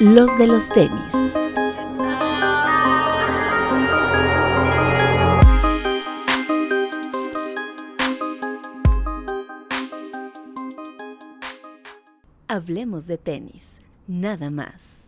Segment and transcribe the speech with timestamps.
[0.00, 1.12] los de los tenis.
[12.46, 15.04] Hablemos de tenis, nada más.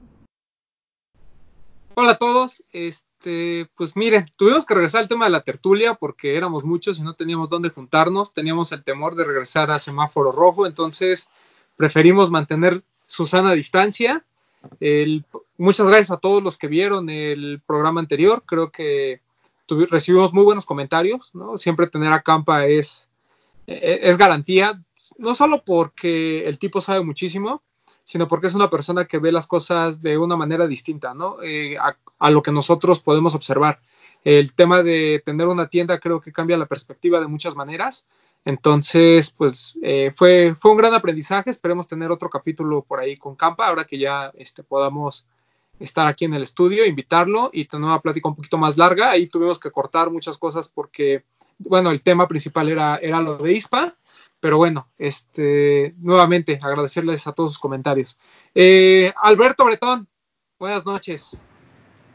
[1.95, 6.37] Hola a todos, este, pues miren, tuvimos que regresar al tema de la tertulia porque
[6.37, 10.67] éramos muchos y no teníamos dónde juntarnos, teníamos el temor de regresar a semáforo rojo,
[10.67, 11.29] entonces
[11.77, 14.25] preferimos mantener su sana distancia.
[15.59, 19.21] Muchas gracias a todos los que vieron el programa anterior, creo que
[19.91, 21.57] recibimos muy buenos comentarios, ¿no?
[21.57, 23.09] Siempre tener a Campa es,
[23.67, 24.83] e-, es garantía,
[25.19, 27.63] no solo porque el tipo sabe muchísimo,
[28.05, 31.43] sino porque es una persona que ve las cosas de una manera distinta, ¿no?
[31.43, 33.81] Eh, a, lo que nosotros podemos observar.
[34.25, 38.05] El tema de tener una tienda creo que cambia la perspectiva de muchas maneras.
[38.45, 41.51] Entonces, pues eh, fue, fue un gran aprendizaje.
[41.51, 45.27] Esperemos tener otro capítulo por ahí con Campa, ahora que ya este, podamos
[45.79, 49.11] estar aquí en el estudio, invitarlo y tener una plática un poquito más larga.
[49.11, 51.25] Ahí tuvimos que cortar muchas cosas porque,
[51.59, 53.95] bueno, el tema principal era, era lo de ISPA
[54.41, 58.19] pero bueno, este, nuevamente agradecerles a todos sus comentarios.
[58.55, 60.09] Eh, Alberto Bretón,
[60.59, 61.37] buenas noches.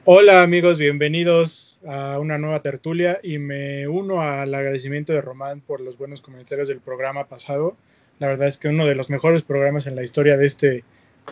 [0.08, 5.81] Hola amigos, bienvenidos a una nueva tertulia y me uno al agradecimiento de Román por
[5.81, 7.75] los buenos comentarios del programa pasado.
[8.20, 10.83] La verdad es que uno de los mejores programas en la historia de este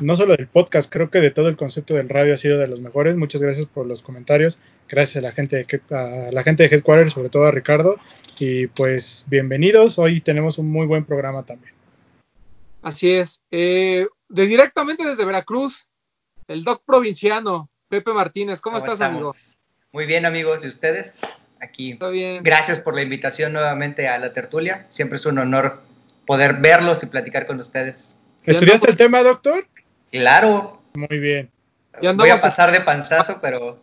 [0.02, 2.66] no solo del podcast, creo que de todo el concepto del radio ha sido de
[2.66, 3.16] los mejores.
[3.16, 4.58] Muchas gracias por los comentarios.
[4.90, 7.98] Gracias a la gente de, la gente de Headquarters, sobre todo a Ricardo.
[8.40, 10.00] Y pues bienvenidos.
[10.00, 11.76] Hoy tenemos un muy buen programa también.
[12.82, 13.44] Así es.
[13.52, 15.88] Eh, de directamente desde Veracruz,
[16.48, 18.60] el doc provinciano, Pepe Martínez.
[18.60, 19.36] ¿Cómo, estás, amigo?
[19.92, 20.66] Muy bien, amigos.
[20.66, 21.22] ¿Y ustedes?
[21.62, 21.94] Aquí.
[21.94, 22.42] bien.
[22.42, 24.88] Gracias por la invitación nuevamente a la tertulia.
[24.90, 25.80] Siempre es un honor
[26.26, 28.16] poder verlos y platicar con ustedes.
[28.46, 29.68] ¿Estudiaste el tema, doctor?
[30.12, 30.82] Claro.
[30.96, 31.52] Muy bien.
[32.16, 33.78] Voy a pasar de panzazo, pero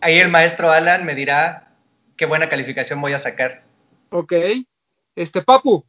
[0.00, 1.74] ahí el maestro Alan me dirá
[2.16, 3.64] qué buena calificación voy a sacar.
[4.08, 4.32] Ok.
[5.14, 5.84] Este, Papu.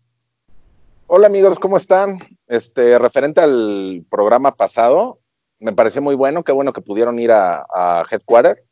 [1.07, 2.19] Hola amigos, ¿cómo están?
[2.45, 5.21] Este, referente al programa pasado,
[5.63, 8.63] me pareció muy bueno, qué bueno que pudieron ir a, a Headquarter.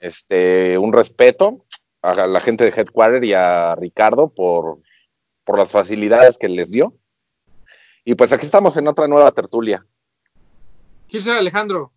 [0.00, 1.64] Este, un respeto
[2.02, 4.78] a la gente de Headquarter y a Ricardo por,
[5.44, 6.94] por las facilidades que les dio.
[8.04, 9.84] Y pues aquí estamos en otra nueva tertulia.
[11.08, 11.92] Kirchner Alejandro.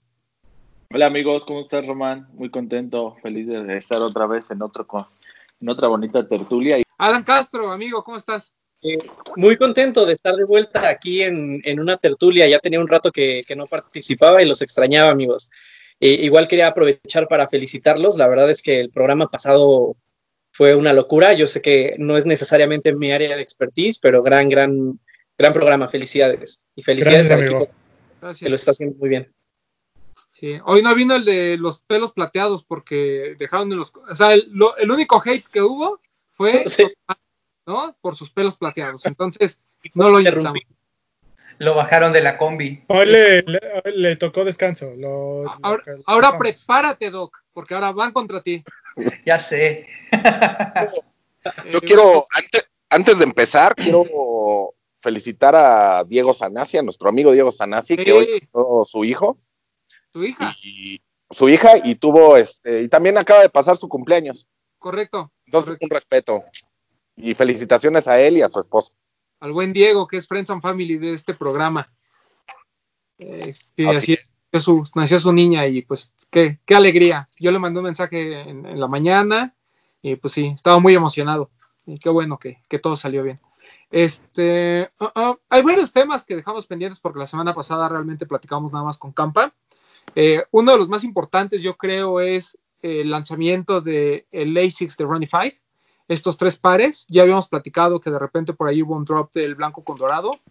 [0.94, 2.28] Hola amigos, ¿cómo estás Román?
[2.34, 4.86] Muy contento, feliz de estar otra vez en otro
[5.62, 6.82] en otra bonita tertulia.
[6.98, 8.54] Alan Castro, amigo, ¿cómo estás?
[8.84, 8.98] Eh,
[9.36, 12.48] muy contento de estar de vuelta aquí en, una tertulia.
[12.48, 15.50] Ya tenía un rato que, no participaba y los extrañaba, amigos.
[16.00, 18.18] Eh, igual quería aprovechar para felicitarlos.
[18.18, 19.96] La verdad es que el programa pasado
[20.52, 21.34] fue una locura.
[21.34, 25.00] Yo sé que no es necesariamente mi área de expertise, pero gran, gran,
[25.38, 25.88] gran programa.
[25.88, 26.64] Felicidades.
[26.76, 27.70] Y felicidades al equipo
[28.40, 29.32] que lo está haciendo muy bien.
[30.32, 33.94] Sí, hoy no vino el de los pelos plateados porque dejaron de los.
[33.96, 34.50] O sea, el,
[34.90, 36.00] único hate que hubo
[36.32, 36.64] fue.
[37.66, 37.96] ¿No?
[38.02, 39.06] Por sus pelos plateados.
[39.06, 39.62] Entonces,
[39.94, 40.62] no lo interrumpí.
[41.60, 42.84] Lo bajaron de la combi.
[42.88, 44.92] Hoy le, tocó descanso.
[46.06, 48.64] ahora, prepárate, Doc, porque ahora van contra ti.
[49.26, 49.88] ya sé.
[51.72, 57.52] Yo quiero, antes, antes de empezar, quiero felicitar a Diego Sanasi, a nuestro amigo Diego
[57.52, 59.38] Sanasi, que hoy tuvo su hijo.
[60.14, 60.56] Su hija.
[60.64, 61.02] Y,
[61.32, 64.48] su hija y tuvo, este, y también acaba de pasar su cumpleaños.
[64.78, 65.32] Correcto.
[65.46, 66.44] Entonces, un respeto.
[67.22, 68.92] Y felicitaciones a él y a su esposa.
[69.40, 71.92] Al buen Diego, que es Friends and Family de este programa.
[73.18, 73.56] Eh,
[73.88, 74.34] así, es.
[74.96, 77.30] nació su niña y pues qué, qué alegría.
[77.40, 79.56] Yo le mandé un mensaje en, la mañana
[80.02, 81.52] y pues sí, estaba muy emocionado.
[81.86, 83.40] Y qué bueno que, que todo salió bien.
[83.92, 88.72] Este, uh, uh, hay varios temas que dejamos pendientes porque la semana pasada realmente platicamos
[88.72, 89.54] nada más con Campa.
[90.16, 95.06] Eh, uno de los más importantes, yo creo, es el lanzamiento de el ASICS de
[95.06, 95.58] Ronnie 5.
[96.12, 99.56] Estos tres pares, ya habíamos platicado que de repente por ahí hubo un drop del
[99.56, 100.42] blanco con dorado,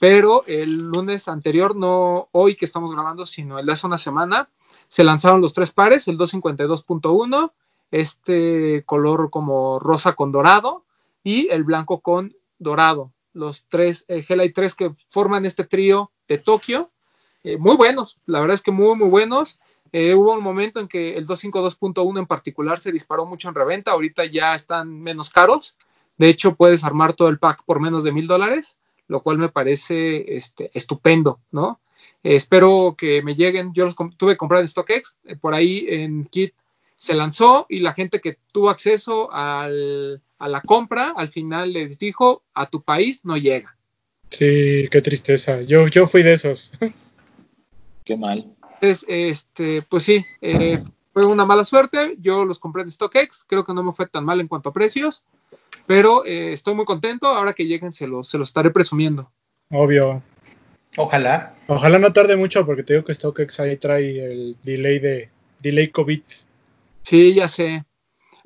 [0.00, 4.48] pero el lunes anterior, no hoy que estamos grabando, sino el hace una semana,
[4.88, 7.52] se lanzaron los tres pares, el 252.1,
[7.92, 10.84] este color como rosa con dorado
[11.22, 13.12] y el blanco con dorado.
[13.34, 16.88] Los tres, eh, Hellite 3 que forman este trío de Tokio,
[17.44, 19.60] eh, muy buenos, la verdad es que muy, muy buenos.
[19.92, 23.92] Eh, hubo un momento en que el 252.1 en particular se disparó mucho en reventa,
[23.92, 25.76] ahorita ya están menos caros.
[26.18, 28.78] De hecho, puedes armar todo el pack por menos de mil dólares,
[29.08, 31.80] lo cual me parece este, estupendo, ¿no?
[32.24, 33.72] espero que me lleguen.
[33.74, 36.54] Yo los tuve que comprar en StockX, por ahí en Kit
[36.96, 41.98] se lanzó y la gente que tuvo acceso al, a la compra, al final les
[41.98, 43.76] dijo, a tu país no llega.
[44.30, 45.60] Sí, qué tristeza.
[45.62, 46.72] Yo, yo fui de esos.
[48.04, 48.53] Qué mal.
[48.80, 50.82] Entonces, este, pues sí, eh,
[51.12, 52.16] fue una mala suerte.
[52.18, 54.72] Yo los compré en StockX, creo que no me fue tan mal en cuanto a
[54.72, 55.24] precios,
[55.86, 57.28] pero eh, estoy muy contento.
[57.28, 59.30] Ahora que lleguen, se los, se los estaré presumiendo.
[59.70, 60.22] Obvio.
[60.96, 61.54] Ojalá.
[61.66, 65.30] Ojalá no tarde mucho, porque te digo que StockX ahí trae el delay de
[65.60, 66.22] delay COVID.
[67.02, 67.84] Sí, ya sé.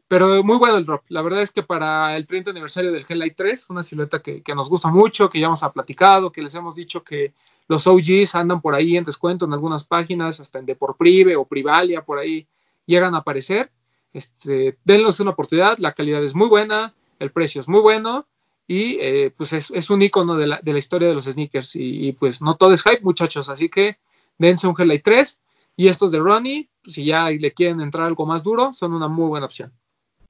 [0.09, 1.03] Pero muy bueno el drop.
[1.09, 4.55] La verdad es que para el 30 aniversario del Hellite 3, una silueta que, que,
[4.55, 7.35] nos gusta mucho, que ya hemos platicado, que les hemos dicho que
[7.69, 12.03] los OGs andan por ahí en descuento en algunas páginas, hasta en Deporprive o Privalia,
[12.03, 12.47] por ahí
[12.87, 13.70] llegan a aparecer.
[14.12, 18.26] Este, denles una oportunidad, la calidad es muy buena, el precio es muy bueno
[18.67, 21.76] y eh, pues es, es, un icono de la, de la, historia de los sneakers
[21.76, 23.99] y, y, pues no todo es hype muchachos, así que
[24.38, 25.41] dense un Hellite 3
[25.76, 29.29] y estos de Ronnie, si ya le quieren entrar algo más duro, son una muy
[29.29, 29.73] buena opción.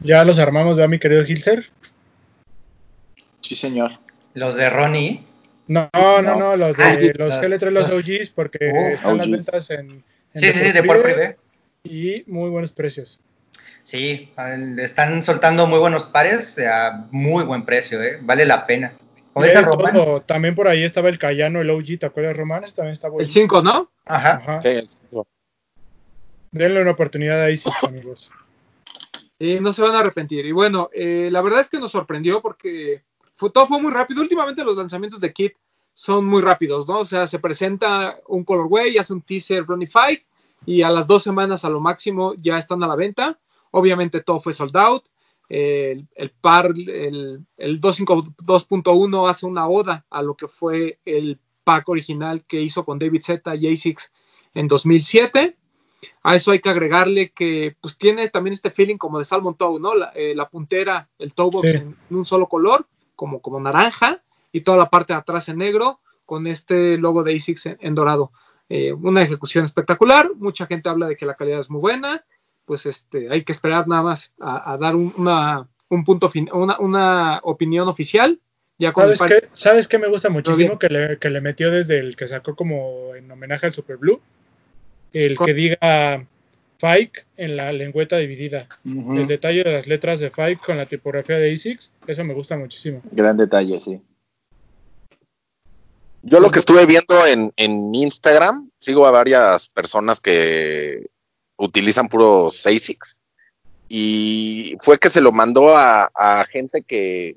[0.00, 1.70] Ya los armamos, ¿verdad, mi querido Hilser?
[3.40, 3.92] Sí, señor.
[4.34, 5.24] Los de Ronnie.
[5.68, 9.18] No, no, no, no los de ah, los GL3, los, OGs, porque uh, están OGs.
[9.18, 10.04] las ventas en, en
[10.34, 11.36] sí, sí, sí, de por privé.
[11.84, 13.20] Y muy buenos precios.
[13.82, 14.32] Sí,
[14.78, 18.18] están soltando muy buenos pares a muy buen precio, ¿eh?
[18.20, 18.94] vale la pena.
[19.34, 22.64] Todo, también por ahí estaba el Cayano, el OG, ¿te acuerdas, Román?
[22.74, 23.24] También está bueno.
[23.24, 23.90] El 5, ¿no?
[24.04, 24.36] Ajá.
[24.36, 24.62] Ajá.
[24.62, 25.26] Sí, el 5.
[26.50, 28.32] Denle una oportunidad ahí, sí, amigos.
[29.38, 30.44] Sí, no se van a arrepentir.
[30.44, 33.02] Y bueno, eh, la verdad es que nos sorprendió porque
[33.38, 34.20] fue, todo fue muy rápido.
[34.20, 35.52] Últimamente los lanzamientos de Kit
[35.94, 36.98] son muy rápidos, ¿no?
[36.98, 40.20] O sea, se presenta un colorway, hace un teaser Runify
[40.66, 43.38] y a las dos semanas a lo máximo ya están a la venta.
[43.70, 45.04] Obviamente todo fue sold out.
[45.48, 51.88] El, el, par, el, el 252.1 hace una oda a lo que fue el pack
[51.88, 54.12] original que hizo con David Z y ASICS
[54.54, 55.56] en 2007.
[56.22, 59.80] A eso hay que agregarle que pues tiene también este feeling como de Salmon Toe,
[59.80, 59.94] ¿no?
[59.94, 61.76] La, eh, la puntera, el toe box sí.
[61.76, 62.86] en, en, un solo color,
[63.18, 64.22] como, como naranja,
[64.52, 67.94] y toda la parte de atrás en negro, con este logo de ASICS en, en
[67.94, 68.30] dorado.
[68.68, 72.24] Eh, una ejecución espectacular, mucha gente habla de que la calidad es muy buena,
[72.64, 76.48] pues este, hay que esperar nada más a, a dar un, una, un punto fin,
[76.52, 78.38] una, una, opinión oficial.
[78.78, 79.48] Ya ¿Sabes, qué?
[79.52, 80.78] ¿Sabes qué me gusta muchísimo?
[80.78, 84.20] Que le, que le metió desde el que sacó como en homenaje al Super Blue
[85.12, 86.26] el que diga
[86.78, 88.68] Fike en la lengüeta dividida.
[88.84, 89.20] Uh -huh.
[89.20, 92.56] El detalle de las letras de Fike con la tipografía de ASICS, eso me gusta
[92.56, 93.02] muchísimo.
[93.10, 94.00] Gran detalle, sí.
[96.22, 101.06] Yo lo que estuve viendo en, en Instagram, sigo a varias personas que
[101.56, 103.16] utilizan puros ASICS
[103.88, 107.36] y fue que se lo mandó a, a gente que,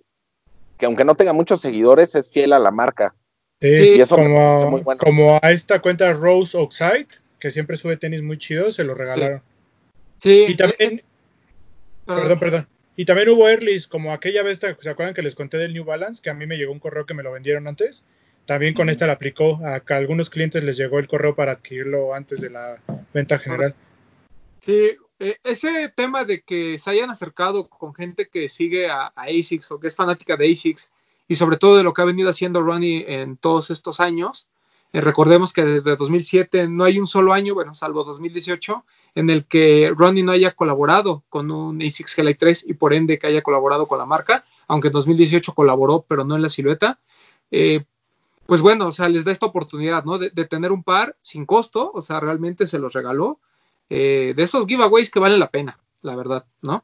[0.78, 3.16] que, aunque no tenga muchos seguidores, es fiel a la marca.
[3.62, 5.00] Sí, y eso como, bueno.
[5.00, 9.42] como a esta cuenta Rose Oxide, que siempre sube tenis muy chidos, se lo regalaron.
[10.20, 10.46] Sí.
[10.48, 11.04] Y también.
[12.06, 12.68] Perdón, perdón.
[12.96, 16.22] Y también hubo earlys, como aquella vez, ¿se acuerdan que les conté del New Balance?
[16.22, 18.06] Que a mí me llegó un correo que me lo vendieron antes.
[18.46, 19.60] También con esta la aplicó.
[19.66, 22.80] A, a algunos clientes les llegó el correo para adquirirlo antes de la
[23.14, 23.74] venta general.
[24.64, 29.24] Sí, eh, ese tema de que se hayan acercado con gente que sigue a, a,
[29.24, 30.92] ASICS o que es fanática de ASICS
[31.28, 34.48] y sobre todo de lo que ha venido haciendo Ronnie en todos estos años,
[34.94, 38.84] eh, recordemos que desde 2007 no hay un solo año, bueno, salvo 2018,
[39.16, 43.18] en el que Ronnie no haya colaborado con un ASICS GLI 3 y por ende
[43.18, 47.00] que haya colaborado con la marca, aunque en 2018 colaboró, pero no en la silueta.
[47.52, 47.86] Eh,
[48.46, 50.18] pues bueno, o sea, les da esta oportunidad, ¿no?
[50.18, 53.40] De, de, tener un par sin costo, o sea, realmente se los regaló.
[53.90, 56.84] Eh, de esos giveaways que vale la pena, la verdad, ¿no?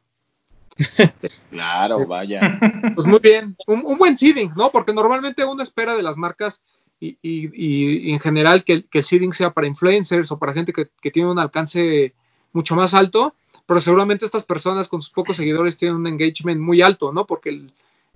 [1.50, 2.60] claro, vaya.
[2.96, 4.70] Pues muy bien, un, un buen seeding, ¿no?
[4.70, 6.62] Porque normalmente uno espera de las marcas
[7.00, 10.74] y, y, y, en general que, que, el seeding sea para influencers o para gente
[10.74, 12.14] que, que, tiene un alcance
[12.54, 13.36] mucho más alto,
[13.66, 17.26] pero seguramente estas personas con sus pocos seguidores tienen un engagement muy alto, ¿no?
[17.26, 17.72] Porque el,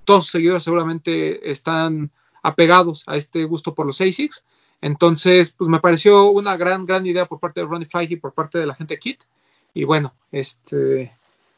[0.05, 2.11] todos sus seguidores seguramente están
[2.43, 4.45] apegados a este gusto por los ASICs.
[4.81, 8.33] Entonces, pues me pareció una gran, gran idea por parte de Ronnie Feige y por
[8.33, 9.21] parte de la gente de Kit.
[9.73, 11.15] Y bueno, este,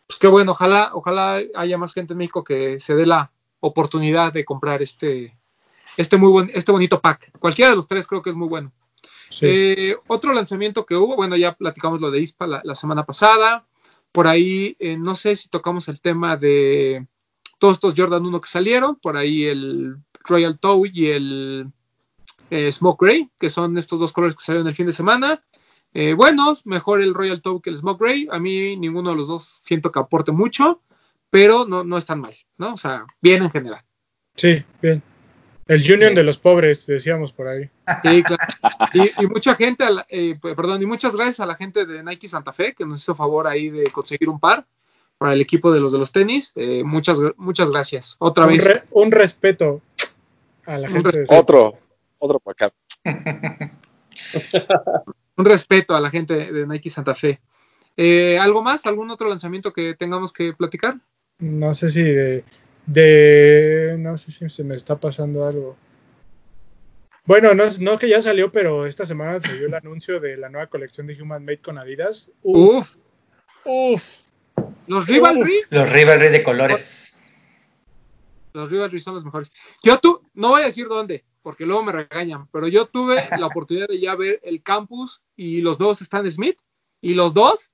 [0.07, 4.33] pues qué bueno, ojalá, ojalá haya más gente en México que se dé la oportunidad
[4.33, 5.37] de comprar este,
[5.97, 7.37] este muy buen, este bonito pack.
[7.39, 8.71] Cualquiera de los tres creo que es muy bueno.
[9.29, 9.45] Sí.
[9.49, 13.65] Eh, otro lanzamiento que hubo, bueno, ya platicamos lo de ISPA la, la semana pasada.
[14.13, 17.07] Por ahí, eh, no sé si tocamos el tema de
[17.57, 18.95] todos estos Jordan 1 que salieron.
[18.97, 21.71] Por ahí el Royal Toe y el
[22.51, 25.43] eh, Smoke Gray, que son estos dos colores que salieron el fin de semana.
[25.95, 28.27] Eh, buenos, mejor el Royal Toe que el Smoke Gray.
[28.31, 30.81] A mí ninguno de los dos siento que aporte mucho,
[31.31, 32.73] pero no, no están mal, ¿no?
[32.73, 33.83] O sea, bien en general.
[34.35, 35.01] Sí, bien.
[35.65, 36.15] El Union sí.
[36.15, 37.69] de los pobres, decíamos por ahí.
[38.03, 38.43] Sí, claro.
[38.93, 42.53] Y, y mucha gente, eh, perdón, y muchas gracias a la gente de Nike Santa
[42.53, 44.65] Fe que nos hizo favor ahí de conseguir un par
[45.17, 46.51] para el equipo de los de los tenis.
[46.55, 48.15] Eh, muchas, muchas gracias.
[48.19, 48.63] Otra un vez.
[48.63, 49.81] Re, un respeto
[50.65, 51.19] a la gente.
[51.19, 51.77] De otro,
[52.19, 52.73] otro para acá.
[55.35, 57.41] Un respeto a la gente de Nike Santa Fe.
[57.97, 58.85] Eh, ¿Algo más?
[58.85, 60.97] ¿Algún otro lanzamiento que tengamos que platicar?
[61.39, 62.43] No sé si de,
[62.85, 65.77] de no sé si se me está pasando algo.
[67.25, 70.67] Bueno, no, no que ya salió, pero esta semana salió el anuncio de la nueva
[70.67, 72.31] colección de Human Made con Adidas.
[72.41, 72.97] Uf.
[73.63, 74.23] Uf.
[74.87, 75.61] Los Rivalry.
[75.69, 77.17] Los Rivalry de colores.
[78.51, 79.51] Los Rivalry son los mejores.
[79.81, 83.47] Yo tú, no voy a decir dónde, porque luego me regañan, pero yo tuve la
[83.47, 86.59] oportunidad de ya ver el campus y los nuevos Stan Smith,
[87.01, 87.71] y los dos,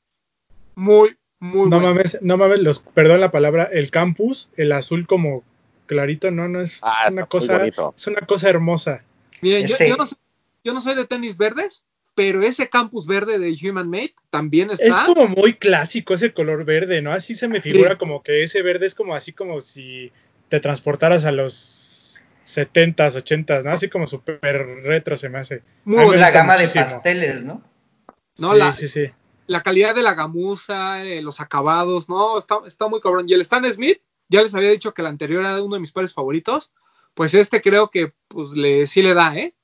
[0.76, 5.44] muy, muy No mames, no mames, los, perdón la palabra, el campus, el azul como
[5.86, 7.94] clarito, no, no es, Ah, es una cosa, bonito.
[7.98, 9.04] es una cosa hermosa.
[9.42, 10.18] Miren, yo, no soy,
[10.64, 14.86] yo no soy de tenis verdes, pero ese campus verde de Human Made también está.
[14.86, 17.12] Es como muy clásico ese color verde, ¿no?
[17.12, 17.98] Así se me figura Sí.
[17.98, 20.12] como que ese verde es como así como si
[20.50, 23.72] te transportaras a los 70s, 80s, ¿no?
[23.72, 24.42] Así como súper
[24.84, 25.62] retro se me hace.
[25.86, 26.84] muy me la gama muchísimo.
[26.84, 27.64] de pasteles, ¿no?
[28.40, 29.12] No, sí, la- sí, sí.
[29.50, 33.26] La calidad de la gamuza, eh, los acabados, no, está, está muy cabrón.
[33.28, 35.92] Y el Stan Smith, ya les había dicho que el anterior era uno de mis
[35.92, 36.72] pares favoritos,
[37.16, 39.56] pues este creo que pues le sí le da, ¿eh?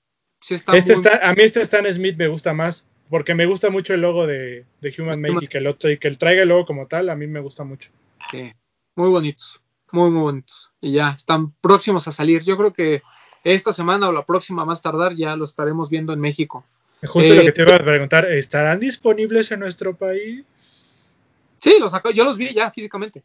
[0.42, 3.46] Sí está Este muy- está, a mí este Stan Smith me gusta más porque me
[3.46, 6.18] gusta mucho el logo de, de Human Make y que, el otro, y que el
[6.18, 7.92] traiga el logo como tal, a mí me gusta mucho.
[8.32, 8.52] sí,
[8.96, 9.62] muy bonitos,
[9.92, 10.72] muy muy bonitos.
[10.82, 12.44] Y ya están próximos a salir.
[12.44, 13.04] Yo creo que
[13.44, 16.66] esta semana o la próxima más tardar ya lo estaremos viendo en México.
[17.06, 21.16] Justo Eh, lo que te iba a preguntar, ¿estarán disponibles en nuestro país?
[21.60, 23.24] Sí, los sacó, yo los vi ya físicamente.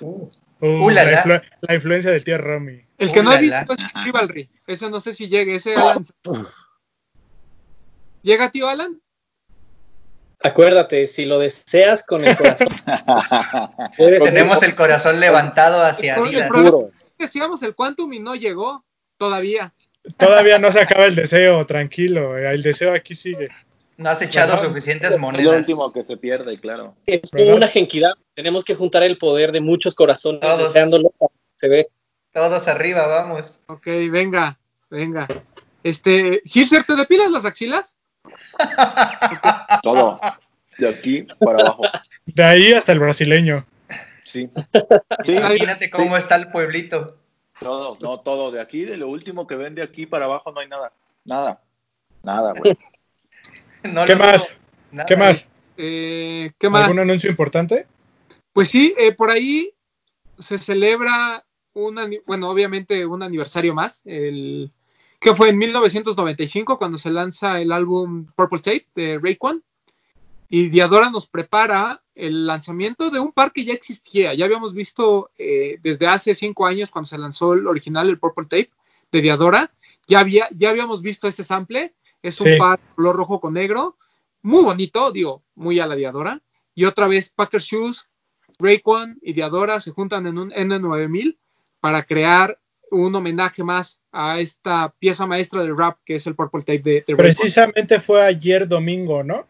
[0.00, 0.28] Uh,
[0.62, 1.24] Uh, la, la, la.
[1.24, 2.84] influ- la influencia del tío Romy.
[2.98, 3.64] El que no he Ulala.
[3.64, 4.50] visto es Rivalry.
[4.66, 6.04] Ese no sé si llegue, ese Alan.
[8.22, 9.00] ¿Llega tío Alan?
[10.42, 12.68] Acuérdate, si lo deseas con el corazón,
[14.24, 16.48] tenemos el corazón levantado hacia El Adidas.
[16.48, 16.86] problema Puro.
[16.88, 18.84] es que decíamos el Quantum y no llegó
[19.16, 19.72] todavía.
[20.16, 23.48] Todavía no se acaba el deseo, tranquilo, el deseo aquí sigue.
[23.96, 25.58] No has echado suficientes Es lo monedas.
[25.58, 26.94] último que se pierde, claro.
[27.04, 27.56] Es como ¿Verdad?
[27.58, 28.12] una genquidad.
[28.34, 30.72] Tenemos que juntar el poder de muchos corazones Todos.
[30.72, 31.12] deseándolo.
[31.56, 31.88] Se ve.
[32.32, 33.60] Todos arriba, vamos.
[33.66, 35.28] Ok, venga, venga.
[35.82, 37.98] Este, Gilser, ¿te depilas las axilas?
[39.82, 40.18] Todo.
[40.78, 41.82] De aquí para abajo.
[42.24, 43.66] De ahí hasta el brasileño.
[44.24, 44.48] Sí.
[45.24, 47.18] Sí, Imagínate cómo está el pueblito.
[47.60, 48.50] Todo, no todo.
[48.50, 50.92] De aquí, de lo último que ven de aquí para abajo no hay nada.
[51.24, 51.62] Nada.
[52.22, 52.76] Nada, güey.
[53.82, 54.58] No ¿Qué más?
[54.92, 55.06] Nada.
[55.06, 55.50] ¿Qué más?
[55.78, 56.82] Eh, ¿Qué más?
[56.82, 57.86] ¿Algún anuncio importante?
[58.52, 59.72] Pues sí, eh, por ahí
[60.38, 64.70] se celebra un, bueno, obviamente un aniversario más, el
[65.18, 69.62] que fue en 1995 cuando se lanza el álbum Purple Tape de Rayquan
[70.52, 75.30] y Diadora nos prepara el lanzamiento de un par que ya existía, ya habíamos visto
[75.38, 78.70] eh, desde hace cinco años cuando se lanzó el original, el Purple Tape
[79.12, 79.72] de Diadora,
[80.08, 82.58] ya, había, ya habíamos visto ese sample, es un Sí.
[82.58, 83.96] par color rojo con negro,
[84.42, 86.42] muy bonito, digo, muy a la Diadora,
[86.74, 88.08] y otra vez Packer Shoes,
[88.58, 91.38] Rayquan y Diadora se juntan en un N9000
[91.78, 92.58] para crear
[92.90, 96.90] un homenaje más a esta pieza maestra del rap que es el Purple Tape de,
[96.92, 97.16] de Rayquan.
[97.16, 99.46] Precisamente fue ayer domingo, ¿no?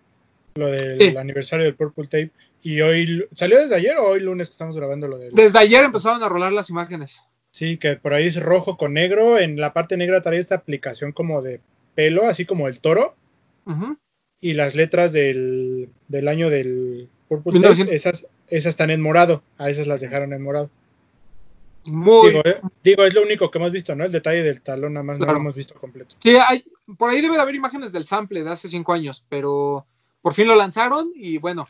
[0.54, 1.16] Lo del Sí.
[1.16, 2.30] aniversario del Purple Tape.
[2.62, 5.32] Y hoy, ¿salió desde ayer o hoy lunes que estamos grabando lo del...
[5.32, 7.22] Desde ayer empezaron a rolar las imágenes.
[7.52, 9.38] Sí, que por ahí es rojo con negro.
[9.38, 11.60] En la parte negra trae esta aplicación como de
[11.94, 13.14] pelo, así como el toro.
[14.40, 17.86] Y las letras del, del año del Purple 1900.
[17.86, 19.42] Tape, esas, esas están en morado.
[19.58, 20.70] A esas las dejaron en morado.
[21.84, 24.04] Muy, Digo, eh, digo, es lo único que hemos visto, ¿no?
[24.04, 26.14] El detalle del talón, nada más no lo hemos visto completo.
[26.22, 26.62] Sí, hay,
[26.98, 29.86] por ahí debe de haber imágenes del sample de hace cinco años, pero
[30.22, 31.68] por fin lo lanzaron y bueno,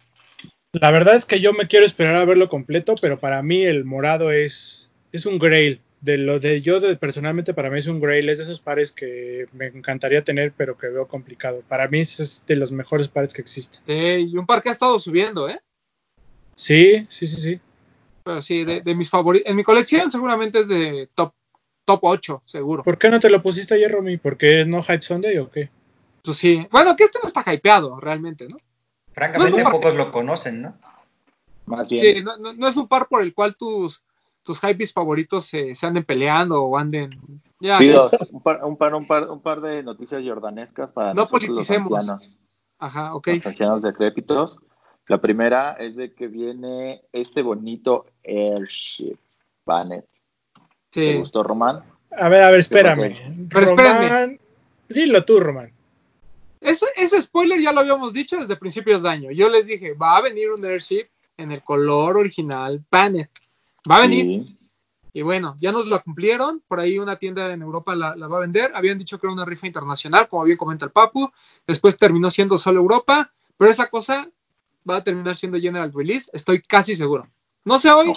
[0.73, 3.85] La verdad es que yo me quiero esperar a verlo completo, pero para mí el
[3.85, 5.81] morado es, es un grail.
[6.01, 8.91] De lo de yo de- personalmente para mí es un grail, es de esos pares
[8.91, 11.63] que me encantaría tener, pero que veo complicado.
[11.69, 13.83] Para mí es de los mejores pares que existen.
[13.87, 15.61] eh, y un par que ha estado subiendo, ¿eh?
[16.57, 17.61] Sí, sí, sí, sí.
[18.25, 19.51] Pero sí, de, de mis favoritos.
[19.51, 21.35] En mi colección seguramente es de top,
[21.85, 22.83] top 8, seguro.
[22.83, 24.17] ¿Por qué no te lo pusiste ayer, Romy?
[24.19, 25.69] ¿Porque es no Hype Sunday o qué?
[26.23, 26.67] Pues sí.
[26.71, 28.57] Bueno, que este no está hypeado realmente, ¿no?
[29.13, 30.75] Francamente, No pocos lo conocen, ¿no?
[31.67, 32.17] Más bien.
[32.17, 34.03] Sí, no, no- no es un par por el cual tus,
[34.43, 37.19] tus hypebeats favoritos se, se anden peleando o anden.
[37.61, 41.23] Ya, Pido un par, un, par, un, par, un par de noticias jordanescas para No
[41.23, 41.93] nosotros los politicemos.
[41.93, 42.39] ancianos,
[42.79, 43.27] Ajá, ok.
[43.29, 44.59] los ancianos decrépitos.
[45.07, 49.17] La primera es de que viene este bonito Airship
[49.67, 50.05] Banner.
[50.91, 51.19] ¿Te Sí.
[51.19, 51.83] gustó, Román?
[52.17, 53.49] A ver, a ver, espérame.
[53.51, 54.39] Pero espérame.
[54.89, 55.71] Dilo tú, Román.
[56.61, 59.31] Ese, ese spoiler ya lo habíamos dicho desde principios de año.
[59.31, 63.31] Yo les dije, va a venir un Airship en el color original Banner.
[63.91, 64.45] Va a venir.
[64.47, 64.57] Sí.
[65.13, 68.41] Y bueno, ya nos la cumplieron, por ahí una tienda en Europa la, va a
[68.41, 71.31] vender, habían dicho que era una rifa internacional, como bien comenta el Papu,
[71.67, 74.29] después terminó siendo solo Europa, pero esa cosa
[74.89, 77.29] va a terminar siendo General Release, estoy casi seguro.
[77.65, 78.13] No sé hoy,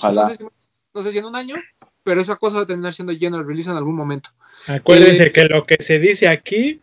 [0.94, 1.56] No, sé si, en un año,
[2.04, 4.30] pero esa cosa va a terminar siendo General Release en algún momento.
[4.68, 6.80] Acuérdense eh, que lo que se dice aquí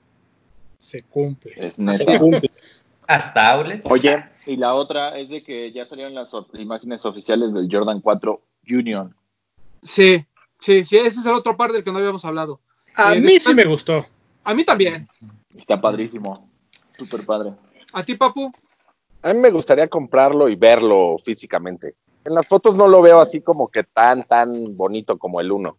[0.81, 1.53] se cumple.
[1.57, 2.51] Es Se cumple.
[3.07, 3.83] Hasta Outlet.
[3.85, 8.41] Oye, y la otra es de que ya salieron las imágenes oficiales del Jordan 4
[8.71, 9.15] Union.
[9.83, 10.25] Sí,
[10.59, 12.61] sí, sí, ese es el otro par del que no habíamos hablado.
[12.95, 14.07] A eh, mí sí me gustó.
[14.43, 15.07] A mí también.
[15.55, 16.49] Está padrísimo.
[16.97, 17.53] Súper padre.
[17.93, 18.51] ¿A ti, Papu?
[19.23, 21.97] A mí me gustaría comprarlo y verlo físicamente.
[22.25, 25.77] En las fotos no lo veo así como que tan, tan bonito como el 1.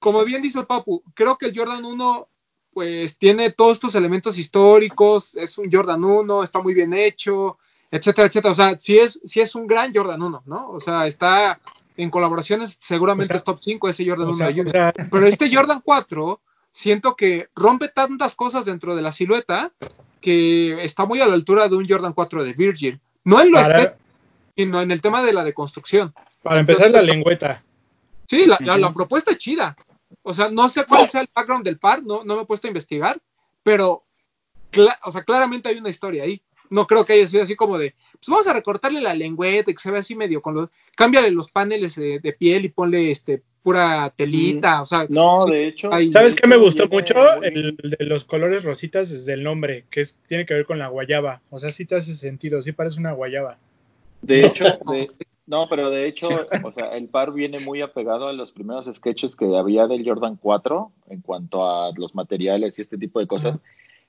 [0.00, 2.28] Como bien dice el Papu, creo que el Jordan 1
[2.72, 7.58] pues tiene todos estos elementos históricos, es un Jordan 1, está muy bien hecho,
[7.90, 8.52] etcétera, etcétera.
[8.52, 10.70] O sea, sí es, sí es un gran Jordan 1, ¿no?
[10.70, 11.60] O sea, está
[11.96, 14.70] en colaboraciones, seguramente es top 5 ese Jordan 1.
[15.10, 16.40] Pero este Jordan 4,
[16.72, 19.72] siento que rompe tantas cosas dentro de la silueta
[20.20, 23.00] que está muy a la altura de un Jordan 4 de Virgil.
[23.24, 23.96] No en lo estético,
[24.56, 26.14] sino en el tema de la deconstrucción.
[26.42, 27.62] Para empezar, la lengüeta.
[28.26, 29.76] Sí, la, la, propuesta es chida.
[30.22, 32.66] O sea, no sé cuál sea el background del par, no, no me he puesto
[32.66, 33.20] a investigar,
[33.62, 34.04] pero
[35.04, 36.40] o sea, claramente hay una historia ahí.
[36.70, 39.74] No creo que haya sido así como de, pues vamos a recortarle la lengüeta y
[39.74, 43.42] que se vea así medio con los, cámbiale los paneles de, piel y ponle este
[43.62, 45.06] pura telita, o sea.
[45.10, 45.90] No, de hecho.
[46.10, 47.42] ¿Sabes qué me gustó mucho?
[47.42, 50.88] El, de los colores rositas desde el nombre, que es, tiene que ver con la
[50.88, 51.42] guayaba.
[51.50, 53.58] O sea, sí te hace sentido, sí parece una guayaba.
[54.22, 55.10] De hecho, de,
[55.46, 56.28] no, pero de hecho,
[56.62, 60.36] o sea, el par viene muy apegado a los primeros sketches que había del Jordan
[60.40, 63.58] 4 en cuanto a los materiales y este tipo de cosas.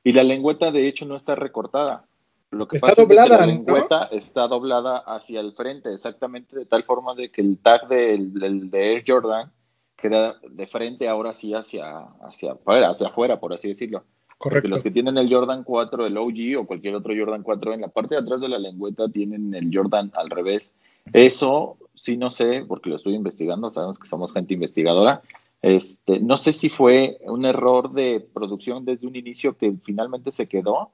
[0.04, 2.06] Y la lengüeta, de hecho, no está recortada.
[2.52, 6.56] Lo que está pasa doblada, es que la lengüeta está doblada hacia el frente, exactamente
[6.56, 9.52] de tal forma de que el tag del, de Air Jordan
[9.96, 14.04] queda de frente ahora sí hacia, hacia afuera, hacia afuera, por así decirlo.
[14.38, 14.68] Correcto.
[14.68, 17.82] Porque los que tienen el Jordan 4, el OG o cualquier otro Jordan 4, en
[17.82, 20.74] la parte de atrás de la lengüeta tienen el Jordan al revés
[21.12, 25.22] eso sí no sé, porque lo estoy investigando, sabemos que somos gente investigadora.
[25.62, 30.48] Este, no sé si fue un error de producción desde un inicio que finalmente se
[30.48, 30.92] quedó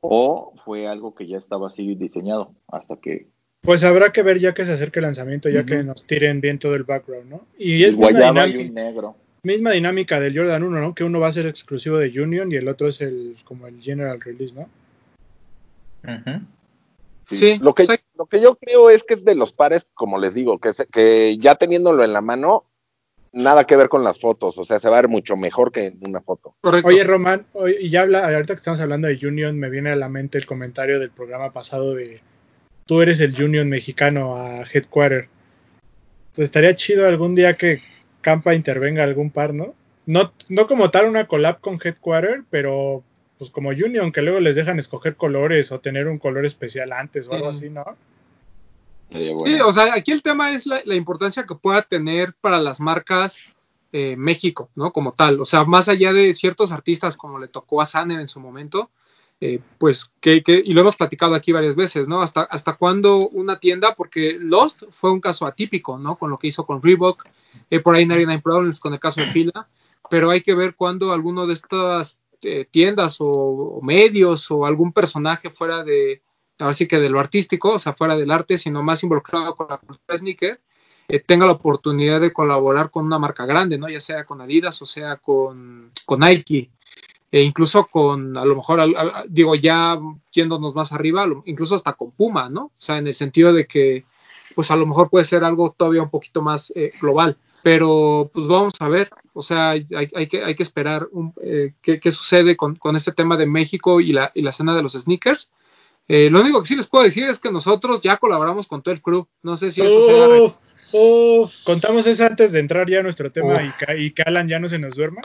[0.00, 3.28] o fue algo que ya estaba así diseñado hasta que
[3.66, 6.58] pues habrá que ver ya que se acerque el lanzamiento, ya que nos tiren bien
[6.58, 7.46] todo el background, ¿no?
[7.58, 9.16] Y es misma dinámica, negro.
[9.42, 10.94] misma dinámica del Jordan 1, ¿no?
[10.94, 13.82] Que uno va a ser exclusivo de Union y el otro es el como el
[13.82, 14.68] General Release, ¿no?
[17.28, 20.34] Sí, lo, que, lo que yo creo es que es de los pares, como les
[20.34, 22.64] digo, que, que ya teniéndolo en la mano,
[23.32, 25.86] nada que ver con las fotos, o sea, se va a ver mucho mejor que
[25.86, 26.54] en una foto.
[26.62, 27.46] Oye, Román,
[27.80, 30.46] y ya habla, ahorita que estamos hablando de Union, me viene a la mente el
[30.46, 32.20] comentario del programa pasado de
[32.86, 35.28] tú eres el Union mexicano a Headquarter.
[36.28, 37.82] Entonces estaría chido algún día que
[38.20, 39.74] Campa intervenga algún par, ¿no?
[40.06, 43.02] No, no como tal una collab con Headquarter, pero
[43.38, 47.28] pues como Union, que luego les dejan escoger colores o tener un color especial antes
[47.28, 47.84] o algo así, ¿no?
[49.10, 53.38] Sí, o sea, aquí el tema es la, importancia que pueda tener para las marcas
[53.92, 54.92] eh, México, ¿no?
[54.92, 58.28] Como tal, o sea, más allá de ciertos artistas como le tocó a Sanner en
[58.28, 58.90] su momento,
[59.40, 62.22] eh, pues que, que, y lo hemos platicado aquí varias veces, ¿no?
[62.22, 66.16] Hasta, hasta cuándo una tienda, porque Lost fue un caso atípico, ¿no?
[66.16, 67.24] Con lo que hizo con Reebok,
[67.70, 69.68] eh, por ahí 99 Problems con el caso de Fila,
[70.10, 72.18] pero hay que ver cuándo alguno de estas
[72.70, 76.22] tiendas o, medios o algún personaje fuera de,
[76.58, 79.78] así que de lo artístico, o sea, fuera del arte, sino más involucrado con la
[79.78, 80.60] cultura sneaker,
[81.08, 83.88] eh, tenga la oportunidad de colaborar con una marca grande, ¿no?
[83.88, 86.70] Ya sea con Adidas o sea con, con Nike,
[87.30, 88.80] e incluso con, a lo mejor,
[89.28, 89.98] digo, ya
[90.32, 92.66] yéndonos más arriba, incluso hasta con Puma, ¿no?
[92.66, 94.04] O sea, en el sentido de que,
[94.54, 98.46] pues a lo mejor puede ser algo todavía un poquito más eh, global pero pues
[98.46, 99.84] vamos a ver, o sea, hay,
[100.28, 101.08] que, hay que esperar
[101.42, 104.92] eh, qué, sucede con, este tema de México y la, y la escena de los
[104.92, 105.50] sneakers.
[106.06, 108.94] Eh, lo único que sí les puedo decir es que nosotros ya colaboramos con todo
[108.94, 109.26] el crew.
[109.42, 110.56] No sé si eso
[110.92, 111.50] sea.
[111.64, 114.68] Contamos eso antes de entrar ya a nuestro tema y, y, que Alan ya no
[114.68, 115.22] se nos duerma.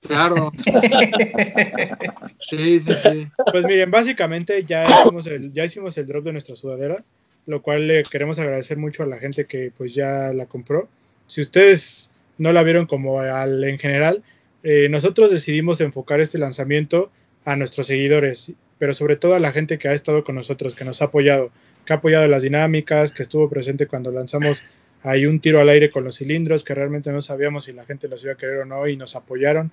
[0.00, 0.52] Claro.
[2.38, 3.28] sí, sí, sí.
[3.50, 7.02] Pues miren, básicamente ya hicimos el, ya hicimos el drop de nuestra sudadera,
[7.46, 10.88] lo cual le queremos agradecer mucho a la gente que pues ya la compró.
[11.26, 14.22] Si ustedes no la vieron como al, en general,
[14.62, 17.10] eh, nosotros decidimos enfocar este lanzamiento
[17.44, 20.84] a nuestros seguidores, pero sobre todo a la gente que ha estado con nosotros, que
[20.84, 21.50] nos ha apoyado,
[21.84, 24.64] que ha apoyado las dinámicas, que estuvo presente cuando lanzamos
[25.04, 28.08] hay un tiro al aire con los cilindros que realmente no sabíamos si la gente
[28.08, 29.70] los iba a querer o no y nos apoyaron.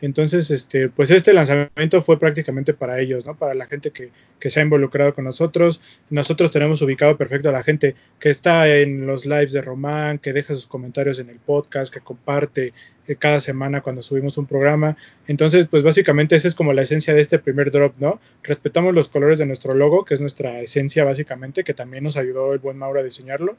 [0.00, 3.36] Entonces, este, pues este lanzamiento fue prácticamente para ellos, ¿no?
[3.36, 5.80] Para la gente que, que, se ha involucrado con nosotros.
[6.08, 10.32] Nosotros tenemos ubicado perfecto a la gente que está en los lives de Román, que
[10.32, 12.72] deja sus comentarios en el podcast, que comparte
[13.10, 14.96] eh, cada semana cuando subimos un programa.
[15.26, 18.20] Entonces, pues básicamente esa es como la esencia de este primer drop, ¿no?
[18.42, 22.52] Respetamos los colores de nuestro logo, que es nuestra esencia básicamente, que también nos ayudó
[22.52, 23.56] el buen Mauro a diseñarlo.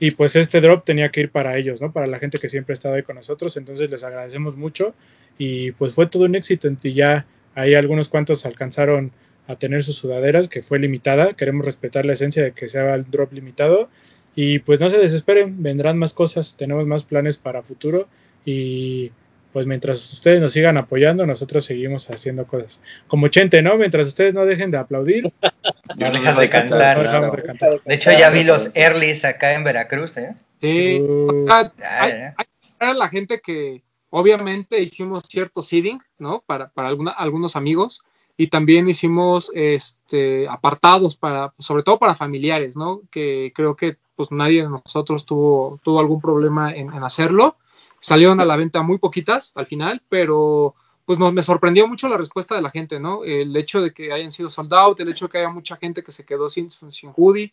[0.00, 1.92] Y pues este drop tenía que ir para ellos, ¿no?
[1.92, 3.56] Para la gente que siempre ha estado ahí con nosotros.
[3.58, 4.94] Entonces les agradecemos mucho
[5.36, 6.68] y pues fue todo un éxito.
[6.82, 9.12] Y ya ahí algunos cuantos alcanzaron
[9.46, 11.34] a tener sus sudaderas, que fue limitada.
[11.34, 13.90] Queremos respetar la esencia de que sea el drop limitado.
[14.34, 18.08] Y pues no se desesperen, vendrán más cosas, tenemos más planes para futuro
[18.46, 19.10] y
[19.52, 22.80] pues mientras ustedes nos sigan apoyando, nosotros seguimos haciendo cosas.
[23.08, 23.76] Como Chente, ¿no?
[23.76, 25.32] Mientras ustedes no dejen de aplaudir.
[25.96, 27.80] no dejas de cantar.
[27.84, 30.34] de, hecho, ya vi los earlys acá en Veracruz, ¿eh?
[30.60, 31.00] Sí.
[31.00, 31.46] Uh.
[31.50, 36.42] hay, la gente que obviamente hicimos cierto seeding, ¿no?
[36.46, 38.02] Para, para algunos amigos.
[38.36, 43.02] Y también hicimos este apartados para, sobre todo para familiares, ¿no?
[43.10, 47.56] Que creo que pues nadie de nosotros tuvo, tuvo algún problema en hacerlo
[48.00, 52.16] Salieron a la venta muy poquitas al final, pero pues nos, me sorprendió mucho la
[52.16, 53.24] respuesta de la gente, ¿no?
[53.24, 56.02] El hecho de que hayan sido sold out, el hecho de que haya mucha gente
[56.02, 57.52] que se quedó sin, sin hoodie,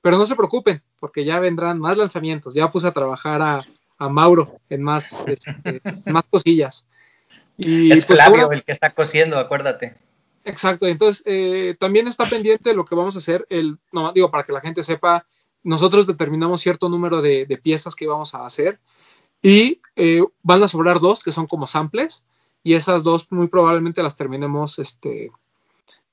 [0.00, 2.54] pero no se preocupen, porque ya vendrán más lanzamientos.
[2.54, 3.66] Ya puse a trabajar a,
[3.98, 5.54] a Mauro en más, este,
[6.06, 6.86] más cosillas.
[7.56, 9.94] Y, es pues, Flavio el que está cosiendo, acuérdate.
[10.44, 14.44] Exacto, entonces eh, también está pendiente lo que vamos a hacer, el, no, digo, para
[14.44, 15.26] que la gente sepa,
[15.62, 18.78] nosotros determinamos cierto número de, de piezas que vamos a hacer
[19.42, 22.24] y eh, van a sobrar dos que son como samples
[22.62, 25.30] y esas dos muy probablemente las terminemos este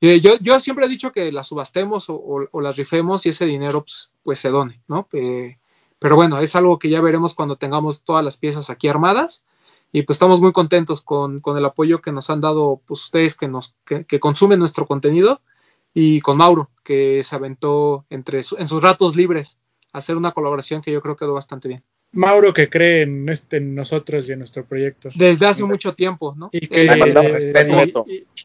[0.01, 4.11] yo, yo, siempre he dicho que las subastemos o, las rifemos y ese dinero pues,
[4.23, 5.07] pues se done, ¿no?
[5.09, 9.45] Pero bueno, es algo que ya veremos cuando tengamos todas las piezas aquí armadas
[9.91, 13.35] y pues estamos muy contentos con, con el apoyo que nos han dado pues, ustedes
[13.35, 15.41] que, nos, que, consumen nuestro contenido
[15.93, 19.57] y con Mauro que se aventó entre en sus ratos libres
[19.93, 21.83] a hacer una colaboración que yo creo quedó bastante bien.
[22.15, 25.09] Mauro que cree en, este, nosotros y en nuestro proyecto.
[25.15, 26.49] Desde hace mucho tiempo, ¿no?
[26.51, 26.87] Y, que,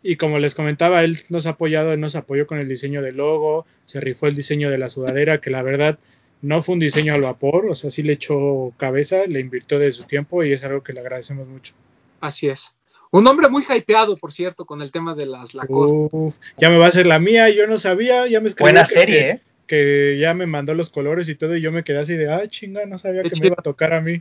[0.02, 3.16] y, como les comentaba, él nos ha apoyado, él nos apoyó con el diseño del
[3.16, 5.98] logo, se rifó el diseño de la sudadera, que la verdad
[6.42, 9.92] no fue un diseño al vapor, o sea, sí le echó cabeza, le invirtió de
[9.92, 11.74] su tiempo y es algo que le agradecemos mucho.
[12.20, 12.74] Así es.
[13.12, 16.10] Un hombre muy hypeado, por cierto, con el tema de las Lacoste.
[16.58, 18.72] ya me va a ser la mía, yo no sabía, ya me escribió.
[18.72, 19.40] Buena serie, ¿eh?
[19.70, 22.44] Que ya me mandó los colores y todo, y yo me quedé así de, ah,
[22.48, 24.20] chinga, no sabía que me iba a tocar a mí.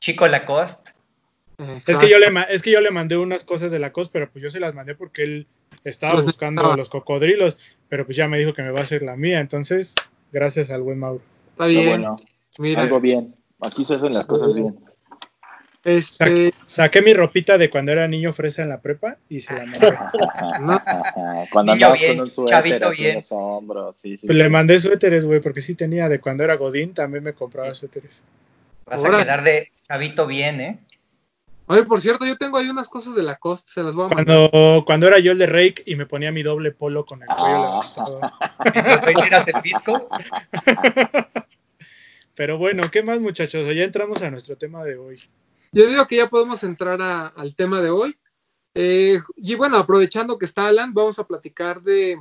[0.00, 0.90] Chico Lacoste.
[1.86, 4.42] Es que, yo le, es que yo le mandé unas cosas de Lacoste, pero pues
[4.42, 5.46] yo se las mandé porque él
[5.84, 7.56] estaba buscando los cocodrilos,
[7.88, 9.94] pero pues ya me dijo que me va a hacer la mía, entonces,
[10.32, 11.22] gracias al buen Mauro.
[11.52, 11.88] Está bien.
[11.88, 12.16] bueno,
[12.76, 13.36] algo bien.
[13.60, 14.76] Aquí se hacen las cosas bien.
[15.82, 16.52] Este...
[16.66, 19.88] saqué mi ropita de cuando era niño fresa en la prepa y se la mandé.
[21.52, 23.20] cuando niño bien, con un suéter bien.
[23.30, 27.72] pues le mandé suéteres, güey, porque sí tenía de cuando era Godín, también me compraba
[27.72, 28.24] suéteres.
[28.84, 30.78] Vas a quedar de chavito bien, ¿eh?
[31.70, 34.08] Oye, por cierto, yo tengo ahí unas cosas de la costa, se las voy a
[34.08, 34.26] mandar.
[34.26, 37.28] Cuando, cuando era yo el de Rake y me ponía mi doble polo con el
[37.28, 38.20] cuello levantado.
[39.16, 40.08] hicieras el disco?
[42.34, 43.72] Pero bueno, ¿qué más muchachos?
[43.72, 45.20] Ya entramos a nuestro tema de hoy.
[45.72, 48.16] Yo digo que ya podemos entrar al tema de hoy.
[48.74, 52.20] Eh, y bueno, aprovechando que está Alan, vamos a platicar de,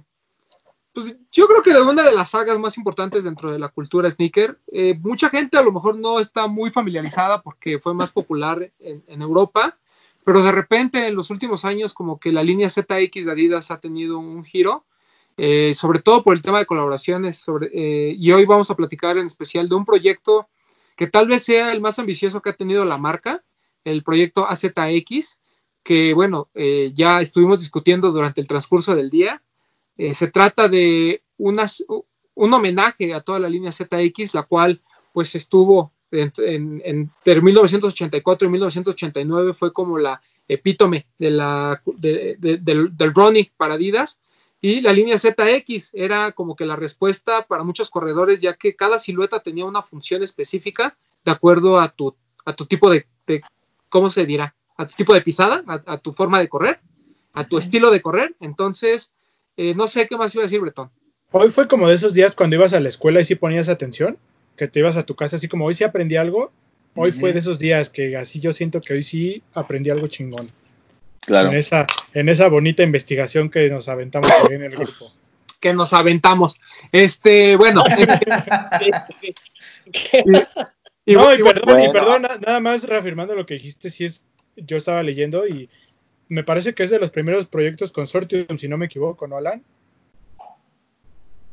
[0.94, 4.10] pues yo creo que de una de las sagas más importantes dentro de la cultura
[4.10, 4.60] sneaker.
[4.72, 9.22] Eh, mucha gente a lo mejor no está muy familiarizada porque fue más popular en,
[9.22, 9.78] Europa,
[10.24, 13.80] pero de repente en los últimos años como que la línea ZX de Adidas ha
[13.80, 14.86] tenido un giro.
[15.42, 19.26] Eh, sobre todo por el tema de colaboraciones, sobre, y hoy vamos a platicar en
[19.26, 20.50] especial de un proyecto
[21.00, 23.42] que tal vez sea el más ambicioso que ha tenido la marca,
[23.86, 25.40] el proyecto AZX,
[25.82, 29.42] que bueno, eh, ya estuvimos discutiendo durante el transcurso del día.
[29.96, 34.82] Eh, se trata de un homenaje a toda la línea ZX, la cual
[35.14, 43.14] pues estuvo en, entre 1984 y 1989, fue como la epítome de la, del, del
[43.14, 44.20] running para Adidas
[44.62, 49.00] y la línea ZX era como que la respuesta para muchos corredores, ya que cada
[49.00, 53.06] silueta tenía una función específica de acuerdo a tu, a tu tipo de,
[53.88, 54.56] ¿cómo se dirá?
[54.76, 56.80] A tu tipo de pisada, a, tu forma de correr,
[57.34, 58.36] a tu estilo de correr.
[58.42, 59.14] Entonces,
[59.56, 60.90] eh, no sé qué más iba a decir, Bretón.
[61.32, 64.18] Hoy fue como de esos días cuando ibas a la escuela y sí ponías atención,
[64.58, 66.52] que te ibas a tu casa así como hoy sí aprendí algo.
[66.96, 70.50] Hoy fue de esos días que así yo siento que hoy sí aprendí algo chingón.
[71.28, 75.12] En esa, en esa bonita investigación que nos aventamos en el grupo.
[75.60, 76.60] Que nos aventamos.
[76.92, 77.84] Este, bueno.
[81.06, 84.78] y, no, y perdón, y perdón, nada más reafirmando lo que dijiste, si es, yo
[84.78, 85.70] estaba leyendo y
[86.30, 89.64] me parece que es de los primeros proyectos Consortium, si no me equivoco, ¿no, Alan?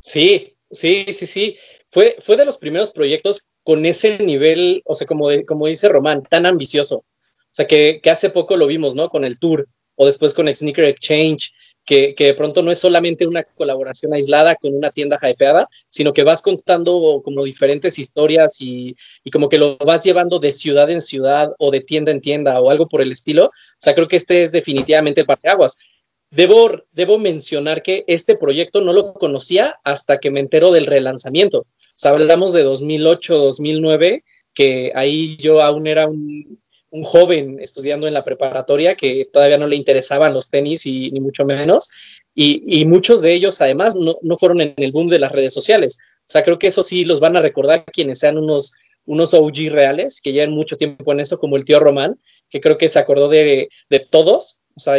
[0.00, 1.58] Sí, sí, sí, sí.
[1.90, 6.22] Fue, fue de los primeros proyectos con ese nivel, o sea, como, como dice Román,
[6.22, 7.04] tan ambicioso.
[7.56, 9.08] Sea, que, hace poco lo vimos, ¿no?
[9.08, 11.54] Con el Tour, o después con Sneaker Exchange,
[11.86, 16.22] que, de pronto no es solamente una colaboración aislada con una tienda hypeada, sino que
[16.22, 18.94] vas contando como diferentes historias y,
[19.32, 22.70] como que lo vas llevando de ciudad en ciudad o de tienda en tienda o
[22.70, 23.46] algo por el estilo.
[23.46, 25.78] O sea, creo que este es definitivamente el parteaguas.
[26.30, 31.60] Debo, debo mencionar que este proyecto no lo conocía hasta que me entero del relanzamiento.
[31.60, 31.66] O
[31.96, 36.58] sea, hablamos de 2008, 2009, que ahí yo aún era un,
[36.90, 41.20] un joven estudiando en la preparatoria que todavía no le interesaban los tenis y ni
[41.20, 41.90] mucho menos.
[42.34, 45.98] Y, muchos de ellos además no, fueron en el boom de las redes sociales.
[46.20, 48.74] O sea, creo que eso sí los van a recordar quienes sean unos,
[49.06, 52.20] unos OG reales, que llevan mucho tiempo en eso, como el tío Román,
[52.50, 53.68] que creo que se acordó de,
[54.10, 54.96] todos, o sea,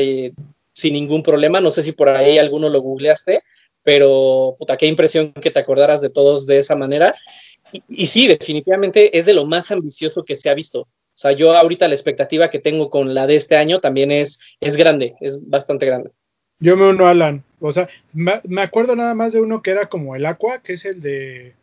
[0.74, 1.62] sin ningún problema.
[1.62, 3.44] No sé si por ahí alguno lo googleaste,
[3.84, 7.16] pero puta, qué impresión que te acordaras de todos de esa manera.
[7.72, 10.88] Y, y sí, definitivamente es de lo más ambicioso que se ha visto.
[11.18, 14.40] O sea, yo ahorita la expectativa que tengo con la de este año también es,
[14.60, 16.12] es grande, es bastante grande.
[16.60, 17.44] Yo me uno a Alan.
[17.60, 20.86] O sea, me, acuerdo nada más de uno que era como el Aqua, que es
[20.86, 21.56] el de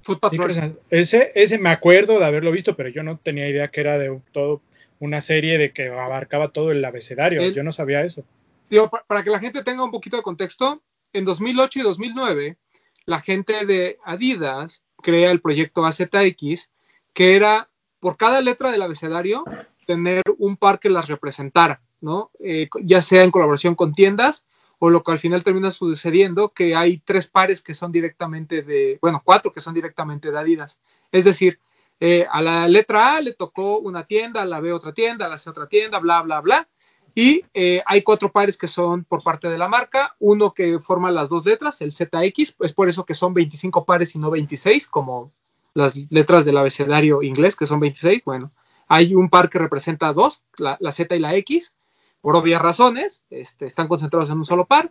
[0.00, 0.50] Foot Patrol.
[0.88, 4.18] ese, ese me acuerdo de haberlo visto, pero yo no tenía idea que era de
[4.32, 4.62] todo
[5.00, 7.46] una serie de que abarcaba todo el abecedario.
[7.50, 8.24] yo no sabía eso.
[8.70, 12.56] Digo, para que la gente tenga un poquito de contexto, en 2008 y 2009,
[13.04, 16.70] la gente de Adidas crea el proyecto AZX,
[17.12, 17.68] que era
[18.04, 19.44] por cada letra del abecedario
[19.86, 22.30] tener un par que las representara, ¿no?
[22.38, 24.44] Eh, ya sea en colaboración con tiendas
[24.78, 28.98] o lo que al final termina sucediendo, que hay tres pares que son directamente de,
[29.00, 30.82] bueno, cuatro que son directamente de Adidas.
[31.12, 31.58] Es decir,
[31.98, 35.30] eh, a la letra A le tocó una tienda, a la B otra tienda, a
[35.30, 36.68] la C otra tienda, bla, bla, bla.
[37.14, 41.10] Y eh, hay cuatro pares que son por parte de la marca, uno que forma
[41.10, 44.88] las dos letras, el ZX, es por eso que son 25 pares y no 26,
[44.88, 45.32] como
[45.74, 48.52] las letras del abecedario inglés, que son 26, bueno,
[48.88, 51.74] hay un par que representa dos, la, Z y la X,
[52.20, 54.90] por obvias razones, este, están concentrados en un solo par.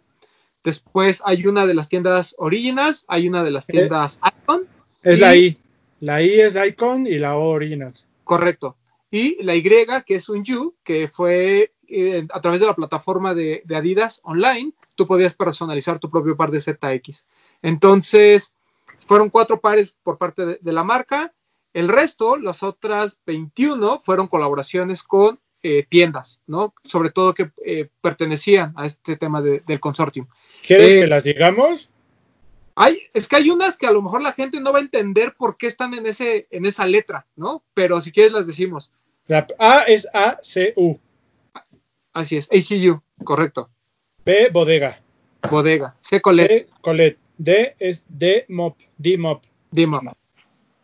[0.63, 4.67] Después hay una de las tiendas Originals, hay una de las eh, tiendas Icon.
[5.01, 5.57] Es la I.
[5.99, 8.07] La I es Icon y la O Originals.
[8.23, 8.77] Correcto.
[9.09, 9.63] Y la Y,
[10.05, 14.21] que es un U, que fue eh, a través de la plataforma de, de, Adidas
[14.23, 17.25] online, tú podías personalizar tu propio par de ZX.
[17.61, 18.53] Entonces,
[19.13, 21.35] fueron cuatro pares por parte de, la marca.
[21.71, 26.73] El resto, las otras 21, fueron colaboraciones con eh, tiendas, ¿no?
[26.83, 30.25] Sobre todo que eh, pertenecían a este tema del consortium.
[30.65, 31.91] ¿Quieres eh, que las digamos?
[32.73, 35.35] Hay, es que hay unas que a lo mejor la gente no va a entender
[35.37, 37.63] por qué están en, ese, en esa letra, ¿no?
[37.75, 38.91] Pero si quieres las decimos.
[39.27, 40.99] La A es A-C-U.
[42.13, 43.69] Así es, ACU, correcto.
[44.25, 44.99] B, bodega.
[45.51, 45.95] Bodega.
[46.01, 46.67] C, Colette.
[46.81, 47.22] Colette.
[47.37, 49.43] D es D-Mop, D-Mop.
[49.71, 50.15] D-Mop.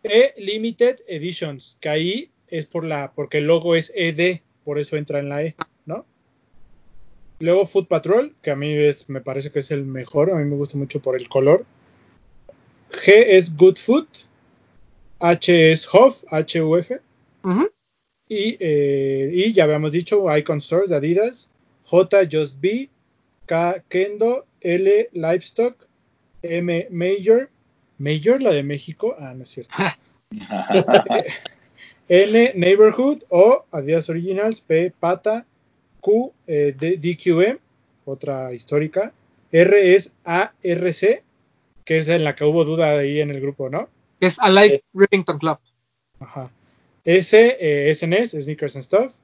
[0.04, 4.98] E Limited Editions, que ahí es por la, porque el logo es ED, por eso
[4.98, 6.06] entra en la E, ¿no?
[7.40, 10.46] Luego Food Patrol, que a mí es, me parece que es el mejor, a mí
[10.46, 11.66] me gusta mucho por el color.
[12.92, 14.08] G es Good Food,
[15.20, 17.00] H es Hof, H-U-F.
[18.28, 21.50] y, eh, y ya habíamos dicho Icon Stores de Adidas,
[21.86, 22.90] J Just Be,
[23.46, 25.89] K Kendo, L Livestock,
[26.42, 27.50] M Major,
[27.98, 29.74] Major, la de México, ah, no es cierto.
[32.10, 35.46] N Neighborhood o Adidas Originals, P Pata,
[36.02, 37.58] Q eh, DQM,
[38.06, 39.14] otra histórica,
[39.52, 41.24] R es ARC,
[41.86, 43.90] que es en la que hubo duda ahí en el grupo, ¿no?
[44.20, 45.58] Es Alive Rivington Club.
[46.20, 46.52] Ajá.
[47.04, 49.16] S, eh, SNS, Sneakers and Stuff.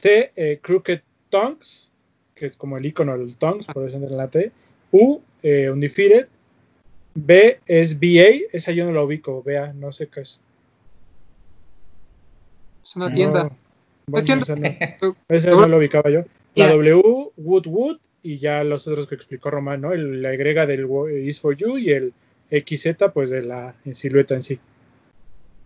[0.00, 1.90] T, eh, Crooked Tongues,
[2.34, 4.52] que es como el icono del Tongues, por eso en la T.
[4.92, 6.28] U, eh, Undefeated.
[7.14, 10.40] B es BA, esa yo no la ubico, vea, no sé qué es.
[12.82, 13.50] Es una tienda.
[15.28, 16.24] Esa no, la ubicaba yo.
[16.54, 19.92] La W, Wood Wood, y ya los otros que explicó Román, ¿no?
[19.92, 20.88] El, la Y del
[21.24, 22.12] Is for You y el
[22.50, 24.58] XZ, pues de la silueta en sí.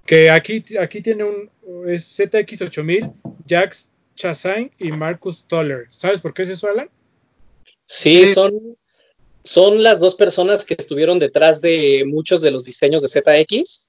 [0.06, 1.50] Que aquí, aquí tiene un
[1.86, 3.12] es ZX8000,
[3.48, 5.86] Jax Chassain y Marcus Toller.
[5.90, 6.88] ¿Sabes por qué es eso, Alan?
[7.86, 8.76] Sí, son
[9.44, 13.88] son las dos personas que estuvieron detrás de muchos de los diseños de ZX.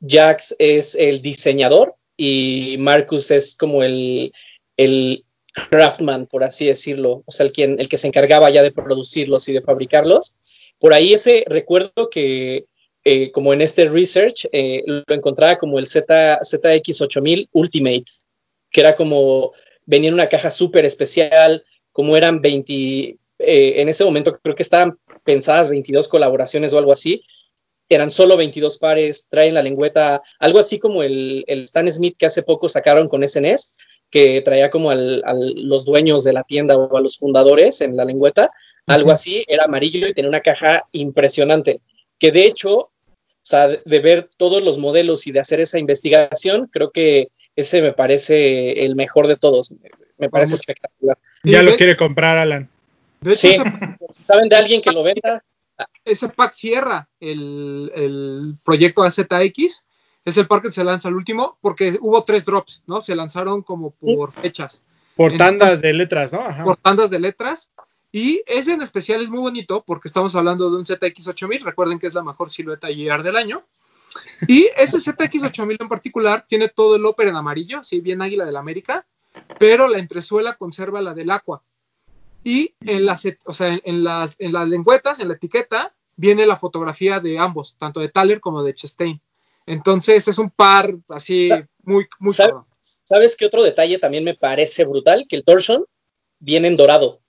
[0.00, 4.32] Jax es el diseñador y Marcus es como el,
[4.76, 5.24] el
[5.70, 9.48] craftman, por así decirlo, o sea, el, quien, el que se encargaba ya de producirlos
[9.48, 10.38] y de fabricarlos.
[10.78, 12.66] Por ahí ese recuerdo que,
[13.04, 18.04] eh, como en este research, eh, lo encontraba como el Z, ZX8000 Ultimate,
[18.70, 19.52] que era como,
[19.84, 24.98] venía en una caja súper especial, como eran 20, en ese momento creo que estaban
[25.24, 27.22] pensadas 22 colaboraciones o algo así,
[27.88, 32.26] eran solo 22 pares, traen la lengüeta, algo así como el, el Stan Smith que
[32.26, 33.76] hace poco sacaron con SNES,
[34.10, 38.04] que traía como a los dueños de la tienda o a los fundadores en la
[38.04, 38.50] lengüeta,
[38.86, 41.80] algo así, era amarillo y tenía una caja impresionante,
[42.18, 42.90] que de hecho, o
[43.42, 47.92] sea, de ver todos los modelos y de hacer esa investigación, creo que ese me
[47.92, 49.74] parece el mejor de todos,
[50.18, 51.18] me parece espectacular.
[51.44, 52.71] Ya lo quiere comprar, Alan.
[53.34, 53.56] Sí,
[54.12, 55.42] si saben de alguien que lo venda,
[56.04, 59.86] ese pack cierra el, proyecto AZX.
[60.24, 63.00] Es el pack que se lanza el último, porque hubo tres drops, ¿no?
[63.00, 64.84] Se lanzaron como por fechas.
[65.16, 66.64] Por tandas de letras, ¿no?
[66.64, 67.72] Por tandas de letras.
[68.12, 71.64] Y ese en especial es muy bonito porque estamos hablando de un ZX8000.
[71.64, 73.64] Recuerden que es la mejor silueta GR del año.
[74.46, 78.56] Y ese ZX8000 en particular tiene todo el upper en amarillo, sí, bien águila del
[78.56, 79.06] América,
[79.58, 81.62] pero la entresuela conserva la del Aqua.
[82.44, 86.56] Y en las, o sea, en, las, en las lengüetas, en la etiqueta, viene la
[86.56, 89.20] fotografía de ambos, tanto de Thaler como de Chastain.
[89.66, 91.48] Entonces es un par así
[91.84, 92.34] muy, muy
[92.80, 95.26] ¿Sabes qué otro detalle también me parece brutal?
[95.28, 95.84] Que el torsion
[96.40, 97.20] viene en dorado.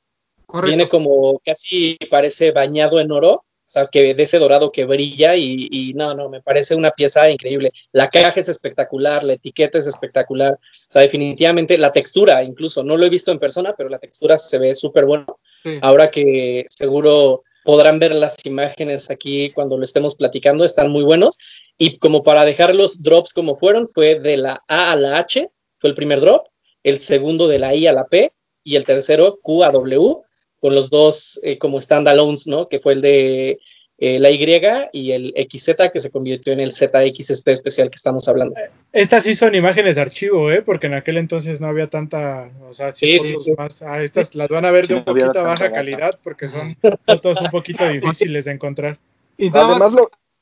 [0.63, 5.93] Viene como casi parece bañado en oro sea, que de ese dorado que brilla y,
[5.95, 7.71] no, no, me parece una pieza increíble.
[7.91, 10.53] La caja es espectacular, la etiqueta es espectacular.
[10.53, 14.37] O sea, definitivamente la textura, incluso, no lo he visto en persona, pero la textura
[14.37, 15.39] se ve súper bueno.
[15.81, 21.37] Ahora que seguro podrán ver las imágenes aquí cuando lo estemos platicando, están muy buenos.
[21.77, 25.49] Y como para dejar los drops como fueron, fue de la A a la H,
[25.79, 26.47] fue el primer drop,
[26.83, 28.33] el segundo de la I a la P
[28.63, 30.21] y el tercero Q a W
[30.63, 32.69] con los dos eh, como standalones, ¿no?
[32.69, 33.59] Que fue el de
[33.97, 34.61] eh, la Y
[34.93, 38.55] y el XZ que se convirtió en el ZX este especial que estamos hablando.
[38.93, 40.61] Estas sí son imágenes de archivo, ¿eh?
[40.61, 44.47] Porque en aquel entonces no había tanta, o sea, sí, sí, más, ah, estas las
[44.47, 48.51] van a ver de un poquito baja calidad porque son fotos un poquito difíciles de
[48.51, 48.97] encontrar.
[49.37, 49.93] Y además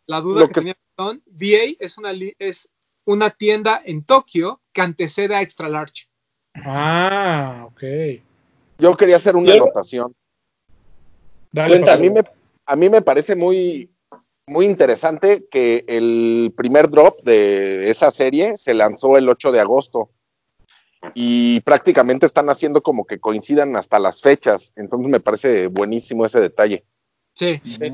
[0.05, 2.69] la duda que, tenía son, VA es una es
[3.05, 6.05] una tienda en Tokio que antecede a Extra Large.
[6.53, 7.81] Ah, ok.
[8.81, 10.15] Yo quería hacer una anotación.
[11.55, 12.23] a, mí me,
[12.65, 13.91] a mí me parece muy,
[14.47, 20.09] muy interesante que el primer drop de esa serie se lanzó el 8 de agosto
[21.13, 24.73] y prácticamente están haciendo como que coincidan hasta las fechas.
[24.75, 26.83] Entonces me parece buenísimo ese detalle.
[27.35, 27.93] Sí, sí.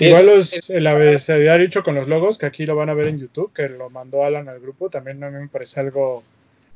[0.00, 3.18] Igual los, el había hecho con los logos, que aquí lo van a ver en
[3.18, 6.24] YouTube, que lo mandó Alan al grupo, también a mí me parece algo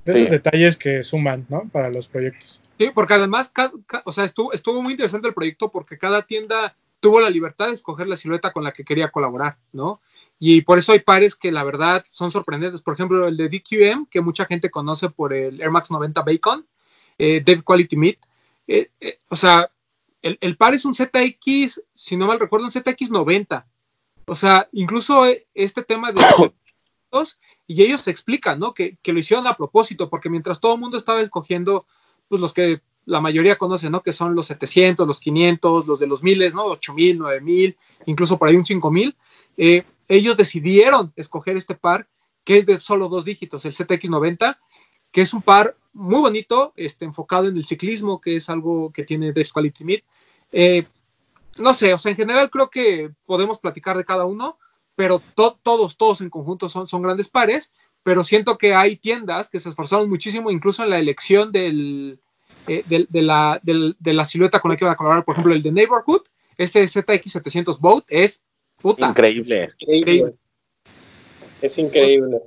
[0.06, 1.68] de esos detalles que suman, ¿no?
[1.70, 2.62] Para los proyectos.
[2.78, 3.52] Sí, porque además,
[4.04, 7.74] o sea, estuvo, estuvo muy interesante el proyecto porque cada tienda tuvo la libertad de
[7.74, 10.00] escoger la silueta con la que quería colaborar, ¿no?
[10.38, 12.82] Y por eso hay pares que la verdad son sorprendentes.
[12.82, 16.66] Por ejemplo, el de DQM, que mucha gente conoce por el Air Max 90 Bacon,
[17.18, 18.18] eh, Dev Quality Meat.
[18.66, 19.70] Eh, eh, o sea,
[20.22, 23.66] el, el, par es un ZX, si no mal recuerdo, un ZX 90.
[24.26, 26.20] O sea, incluso este tema de
[27.66, 28.74] y ellos explican, ¿no?
[28.74, 31.86] Que, lo hicieron a propósito, porque mientras todo el mundo estaba escogiendo,
[32.28, 34.02] pues los que la mayoría conocen, ¿no?
[34.02, 36.64] Que son los 700, los 500, los de los miles, ¿no?
[36.66, 37.76] 8000, 9000,
[38.06, 39.16] incluso por ahí un 5000.
[39.56, 42.08] Eh, ellos decidieron escoger este par,
[42.44, 44.58] que es de solo dos dígitos, el ZX90,
[45.10, 49.04] que es un par muy bonito, este, enfocado en el ciclismo, que es algo que
[49.04, 50.04] tiene Dev Quality Meet.
[50.52, 50.86] Eh,
[51.56, 54.58] no sé, o sea, en general creo que podemos platicar de cada uno,
[54.96, 59.60] pero todos, todos en conjunto son, son grandes pares, pero siento que hay tiendas que
[59.60, 62.18] se esforzaron muchísimo, incluso en la elección del,
[62.66, 65.62] eh, de, la, de, la, silueta con la que van a colaborar, por ejemplo, el
[65.62, 66.22] de Neighborhood,
[66.56, 68.42] ese ZX700 Boat es
[68.76, 69.08] puta.
[69.08, 69.70] Increíble.
[69.78, 70.34] Es increíble.
[71.60, 72.40] Es increíble.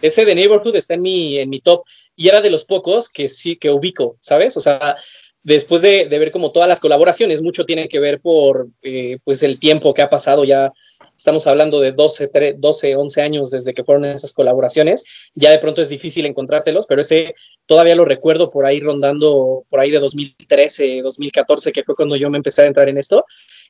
[0.00, 1.84] Ese de Neighborhood está en mi, en mi top
[2.16, 4.56] y era de los pocos que sí que ubico, ¿sabes?
[4.56, 4.96] O sea,
[5.42, 9.58] después de, ver como todas las colaboraciones, mucho tiene que ver por eh, pues el
[9.58, 10.72] tiempo que ha pasado ya.
[11.16, 15.04] Estamos hablando de 12, 12, 11 años desde que fueron esas colaboraciones.
[15.34, 17.34] Ya de pronto es difícil encontrártelos, pero ese
[17.66, 22.30] todavía lo recuerdo por ahí rondando, por ahí de 2013, 2014, que fue cuando yo
[22.30, 23.24] me empecé a entrar en esto.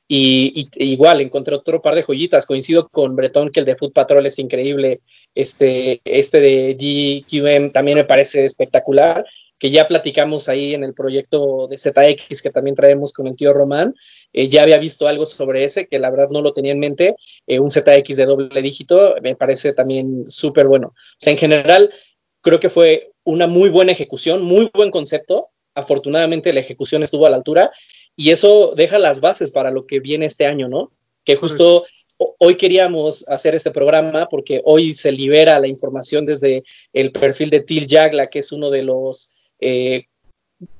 [0.07, 2.45] Y, igual encontré otro par de joyitas.
[2.45, 5.01] Coincido con Bretón que el de Food Patrol es increíble.
[5.33, 9.25] Este, este de DQM también me parece espectacular
[9.63, 13.53] que ya platicamos ahí en el proyecto de ZX que también traemos con el tío
[13.53, 13.95] Román.
[14.33, 17.15] Eh, ya había visto algo sobre ese, que la verdad no lo tenía en mente.
[17.47, 20.87] Eh, un ZX de doble dígito me parece también súper bueno.
[20.87, 21.93] O sea, en general,
[22.41, 25.51] creo que fue una muy buena ejecución, muy buen concepto.
[25.75, 27.71] Afortunadamente la ejecución estuvo a la altura
[28.17, 30.91] y eso deja las bases para lo que viene este año, ¿no?
[31.23, 31.85] Que justo
[32.17, 37.61] hoy queríamos hacer este programa porque hoy se libera la información desde el perfil de
[37.61, 40.05] Til Jagla, que es uno de los, eh,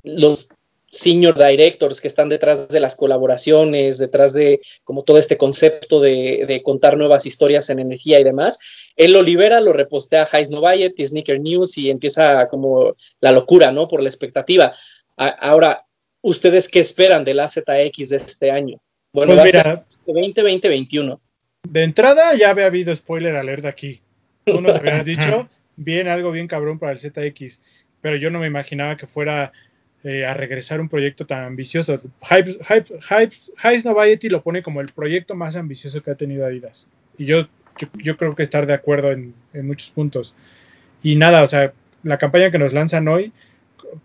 [0.03, 0.49] los
[0.93, 6.61] senior directors que están detrás de las colaboraciones, detrás de como todo este concepto de,
[6.63, 8.59] contar nuevas historias en energía y demás.
[8.95, 13.31] Él lo libera, lo repostea a Heis Novayet y Sneaker News y empieza como la
[13.31, 13.87] locura, ¿no?
[13.87, 14.75] Por la expectativa.
[15.17, 15.85] ahora,
[16.21, 18.79] ¿ustedes qué esperan del AZX de este año?
[19.13, 21.19] Bueno, pues mira, 2020-2021.
[21.67, 24.01] De entrada ya había habido spoiler alert aquí.
[24.45, 27.61] Tú nos habías dicho, bien algo bien cabrón para el ZX,
[28.03, 29.53] pero yo no me imaginaba que fuera
[30.03, 32.01] eh, a regresar un proyecto tan ambicioso.
[32.29, 36.89] Hype, Hype, Hype, Noviety lo pone como el proyecto más ambicioso que ha tenido Adidas.
[37.17, 37.47] Y yo,
[38.03, 39.33] yo, creo que estar de acuerdo en,
[39.65, 40.35] muchos puntos.
[41.01, 41.71] Y nada, o sea,
[42.03, 43.31] la campaña que nos lanzan hoy,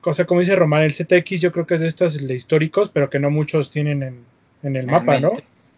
[0.01, 3.11] cosa como dice Román, el ZX yo creo que es de estos de históricos, pero
[3.11, 4.21] que no muchos tienen en,
[4.63, 5.33] en el mapa, ¿no?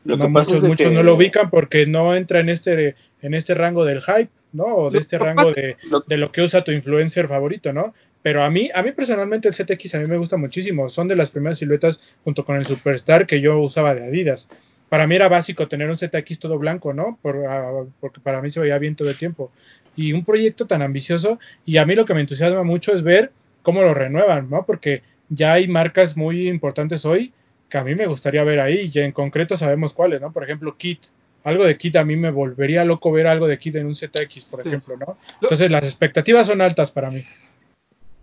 [0.05, 4.03] no muchos, muchos no lo ubican porque no entra en este, en este rango del
[4.03, 4.65] hype, ¿no?
[4.65, 7.95] O de este rango de, de, lo que usa tu influencer favorito, ¿no?
[8.23, 10.89] Pero a mí, a mí personalmente el ZX a mí me gusta muchísimo.
[10.89, 14.49] Son de las primeras siluetas junto con el Superstar que yo usaba de Adidas.
[14.89, 17.19] Para mí era básico tener un ZX todo blanco, ¿no?
[17.49, 19.53] Ah, porque para mí se veía bien todo el tiempo.
[19.97, 21.39] Y un proyecto tan ambicioso.
[21.65, 24.67] Y a mí lo que me entusiasma mucho es ver cómo lo renuevan, ¿no?
[24.67, 27.33] Porque ya hay marcas muy importantes hoy
[27.69, 28.91] que a mí me gustaría ver ahí.
[28.93, 30.33] Y en concreto sabemos cuáles, ¿no?
[30.33, 31.07] Por ejemplo, Kit.
[31.43, 34.45] Algo de Kit a mí me volvería loco ver algo de Kit en un ZX,
[34.45, 35.17] por ejemplo, ¿no?
[35.41, 37.21] Entonces las expectativas son altas para mí.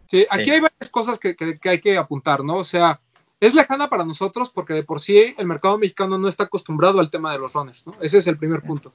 [0.09, 2.57] Sí, aquí hay varias cosas que, hay que apuntar, ¿no?
[2.57, 3.01] O sea,
[3.39, 7.11] es lejana para nosotros porque de por sí el mercado mexicano no está acostumbrado al
[7.11, 7.95] tema de los runners, ¿no?
[8.01, 8.93] Ese es el primer punto.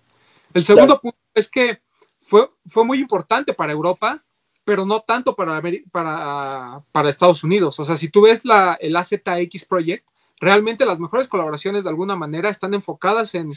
[0.54, 1.80] El segundo punto es que
[2.20, 4.24] fue, fue muy importante para Europa,
[4.64, 5.60] pero no tanto para,
[5.90, 7.78] para, para Estados Unidos.
[7.78, 10.08] O sea, si tú ves la, el AZX Project,
[10.40, 13.50] realmente las mejores colaboraciones de alguna manera están enfocadas en,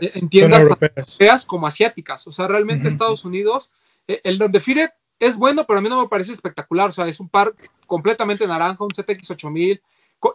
[0.00, 2.26] en tiendas europeas como asiáticas.
[2.26, 3.72] O sea, realmente Estados Unidos,
[4.08, 6.88] eh, el donde Fire es bueno, pero a mí no me parece espectacular.
[6.88, 7.54] O sea, es un par
[7.86, 9.80] completamente naranja, un ZX8000.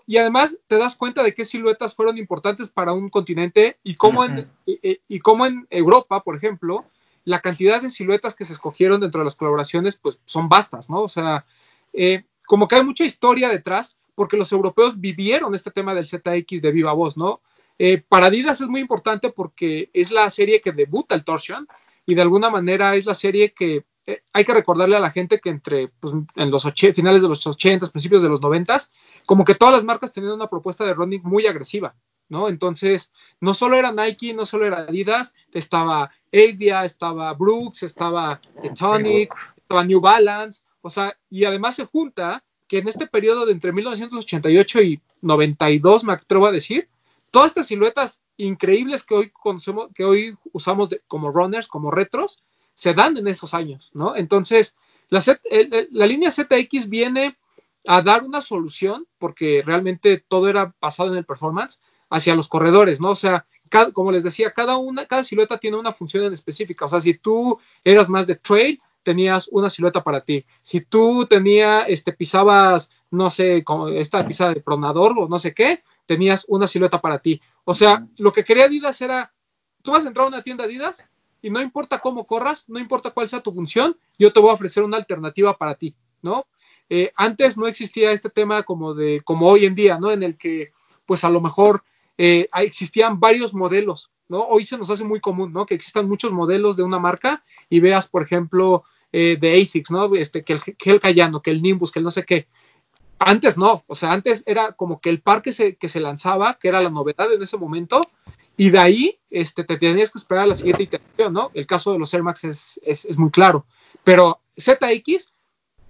[0.05, 4.23] Y además te das cuenta de qué siluetas fueron importantes para un continente y cómo,
[4.23, 6.85] en, y, cómo en Europa, por ejemplo,
[7.25, 11.01] la cantidad de siluetas que se escogieron dentro de las colaboraciones, pues son vastas, ¿no?
[11.01, 11.45] O sea,
[11.93, 16.61] eh, como que hay mucha historia detrás, porque los europeos vivieron este tema del ZX
[16.61, 17.41] de viva voz, ¿no?
[17.79, 21.67] Eh, para Adidas es muy importante porque es la serie que debuta el Torsion
[22.05, 25.39] y de alguna manera es la serie que eh, hay que recordarle a la gente
[25.39, 26.63] que entre pues, en los
[26.95, 28.75] finales de los 80, principios de los 90,
[29.27, 31.93] como que todas las marcas tenían una propuesta de running muy agresiva,
[32.27, 32.49] ¿no?
[32.49, 38.41] Entonces, no solo era Nike, no solo era Adidas, estaba Avia, estaba Brooks, estaba
[38.75, 43.51] Tonic, estaba New Balance, o sea, y además se junta que en este periodo de
[43.51, 46.89] entre 1988 y 92, me atrevo a decir,
[47.29, 52.43] todas estas siluetas increíbles que hoy conocemos, que hoy usamos como runners, como retros,
[52.79, 54.15] se dan en esos años, ¿no?
[54.15, 54.77] Entonces,
[55.09, 55.21] la,
[55.91, 57.37] la línea ZX viene
[57.85, 63.01] a dar una solución, porque realmente todo era basado en el performance, hacia los corredores,
[63.01, 63.09] ¿no?
[63.09, 63.45] O sea,
[63.91, 66.85] como les decía, cada una, cada silueta tiene una función en específica.
[66.85, 70.45] O sea, si tú eras más de trail, tenías una silueta para ti.
[70.63, 75.53] Si tú tenías, este, pisabas, no sé, como esta pisada de pronador o no sé
[75.53, 77.41] qué, tenías una silueta para ti.
[77.65, 79.33] O sea, lo que quería Adidas era,
[79.83, 81.09] tú vas a entrar a una tienda Adidas
[81.41, 84.53] y no importa cómo corras, no importa cuál sea tu función, yo te voy a
[84.53, 86.45] ofrecer una alternativa para ti, ¿no?
[86.89, 90.11] Eh, antes no existía este tema como de, como hoy en día, ¿no?
[90.11, 90.71] En el que,
[91.05, 91.83] pues a lo mejor
[92.17, 94.39] eh, existían varios modelos, ¿no?
[94.41, 95.65] Hoy se nos hace muy común, ¿no?
[95.65, 100.13] Que existan muchos modelos de una marca y veas, por ejemplo, eh, de ASICS, ¿no?
[100.15, 102.47] Este, que el, que el Cayano, que el Nimbus, que el no sé qué.
[103.19, 106.55] Antes no, o sea, antes era como que el par que se, que se lanzaba,
[106.55, 107.99] que era la novedad en ese momento,
[108.59, 111.49] y de ahí este, te tenías que esperar a la siguiente iteración, ¿no?
[111.53, 113.65] El caso de los Air Max es, es, muy claro.
[114.03, 115.31] Pero ZX,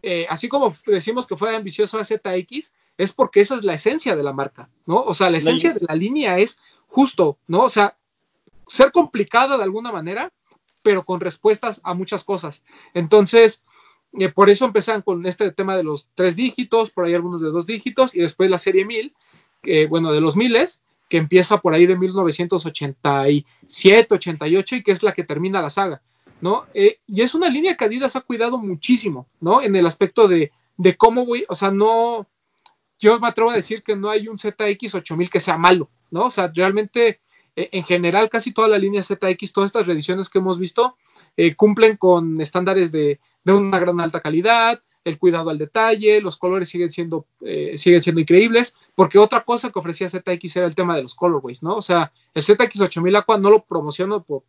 [0.03, 4.15] eh, así como decimos que fue ambicioso a ZX, es porque esa es la esencia
[4.15, 5.01] de la marca, ¿no?
[5.01, 7.61] O sea, la esencia de la línea es justo, ¿no?
[7.63, 7.97] O sea,
[8.67, 10.32] ser complicada de alguna manera,
[10.84, 12.63] pero con respuestas a muchas cosas.
[12.93, 13.65] Entonces,
[14.20, 17.49] eh, por eso empezaron con este tema de los tres dígitos, por ahí algunos de
[17.49, 19.15] dos dígitos, y después la serie 1000,
[19.63, 25.03] que, bueno, de los miles, que empieza por ahí de 1987, 88 y que es
[25.03, 26.01] la que termina la saga,
[26.39, 26.66] ¿no?
[26.74, 29.62] Eh, y es una línea que Adidas ha cuidado muchísimo, ¿no?
[29.62, 32.28] En el aspecto de, de cómo voy, o sea, no,
[32.99, 36.26] yo me atrevo a decir que no hay un ZX 8000 que sea malo, ¿no?
[36.26, 37.22] O sea, realmente,
[37.55, 40.95] eh, en general, casi toda la línea ZX, todas estas reediciones que hemos visto,
[41.38, 46.38] eh, cumplen con estándares de, de, una gran alta calidad, el cuidado al detalle, los
[46.38, 50.76] colores siguen siendo, eh, siguen siendo increíbles, porque otra cosa que ofrecía ZX era el
[50.76, 51.76] tema de los colorways, ¿no?
[51.76, 54.43] O sea, el ZX8000 Aqua no lo promociono por,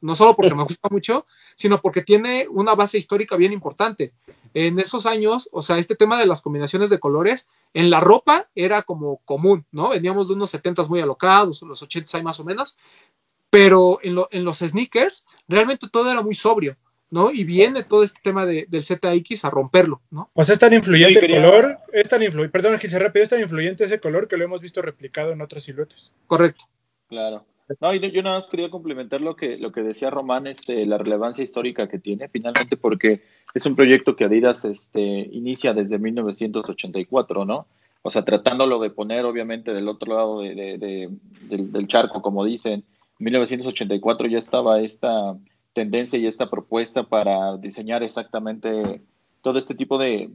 [0.00, 4.12] no solo porque me gusta mucho, sino porque tiene una base histórica bien importante.
[4.54, 8.48] En esos años, o sea, este tema de las combinaciones de colores, en la ropa
[8.54, 9.90] era como común, ¿no?
[9.90, 12.76] Veníamos de unos 70 muy alocados, los 80 hay más o menos,
[13.50, 16.76] pero en, en los sneakers realmente todo era muy sobrio.
[17.10, 17.30] ¿No?
[17.30, 20.30] Y viene todo este tema de, del ZX a romperlo, ¿no?
[20.34, 23.40] O sea, es tan influyente el color, es tan influyente, perdón, se rápido, es tan
[23.40, 26.12] influyente ese color que lo hemos visto replicado en otras siluetas.
[26.26, 26.64] Correcto.
[27.08, 27.44] Claro.
[27.80, 30.96] No, y yo nada más quería complementar lo que, lo que decía Román, este, la
[30.96, 37.44] relevancia histórica que tiene, finalmente, porque es un proyecto que Adidas este, inicia desde 1984,
[37.44, 37.66] ¿no?
[38.00, 42.84] O sea, tratándolo de poner, obviamente, del otro lado de, del, del charco, como dicen.
[43.18, 45.36] En 1984 ya estaba esta
[45.78, 49.00] tendencia y esta propuesta para diseñar exactamente
[49.42, 50.28] todo este tipo de,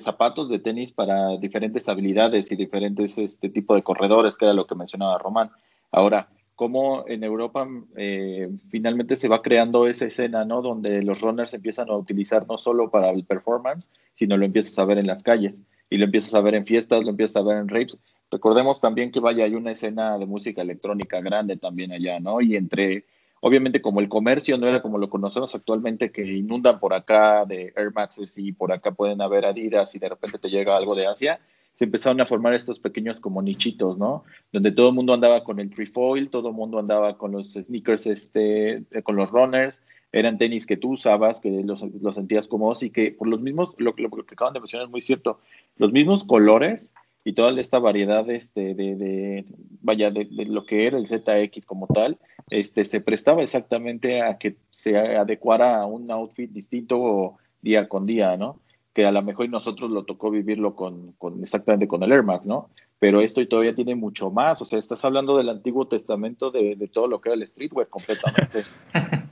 [0.00, 4.66] zapatos de tenis para diferentes habilidades y diferentes este tipo de corredores, que era lo
[4.66, 5.52] que mencionaba Román.
[5.92, 10.60] Ahora, cómo en Europa eh, finalmente se va creando esa escena, ¿no?
[10.60, 14.84] Donde los runners empiezan a utilizar no solo para el performance, sino lo empiezas a
[14.84, 17.58] ver en las calles y lo empiezas a ver en fiestas, lo empiezas a ver
[17.58, 17.96] en rapes.
[18.28, 22.40] Recordemos también que vaya, hay una escena de música electrónica grande también allá, ¿no?
[22.40, 23.04] Y entre
[23.40, 27.72] Obviamente como el comercio no era como lo conocemos actualmente, que inundan por acá de
[27.76, 31.06] Air Maxes y por acá pueden haber Adidas y de repente te llega algo de
[31.06, 31.40] Asia,
[31.74, 34.24] se empezaron a formar estos pequeños como nichitos, ¿no?
[34.52, 38.06] Donde todo el mundo andaba con el trefoil, todo el mundo andaba con los sneakers,
[38.06, 39.80] este, eh, con los runners,
[40.12, 43.74] eran tenis que tú usabas, que los, los sentías cómodos y que por los mismos,
[43.78, 45.40] lo, lo, que acaban de mencionar es muy cierto,
[45.78, 46.92] los mismos colores
[47.24, 49.44] y toda esta variedad este, de, de
[49.82, 52.18] vaya, de, lo que era el ZX como tal,
[52.50, 58.36] este, se prestaba exactamente a que se adecuara a un outfit distinto día con día,
[58.36, 58.60] ¿no?
[58.94, 62.46] Que a lo mejor nosotros lo tocó vivirlo con, con exactamente con el Air Max,
[62.46, 62.70] ¿no?
[62.98, 67.06] Pero esto todavía tiene mucho más, o sea, estás hablando del Antiguo Testamento de, todo
[67.06, 68.64] lo que era el streetwear completamente.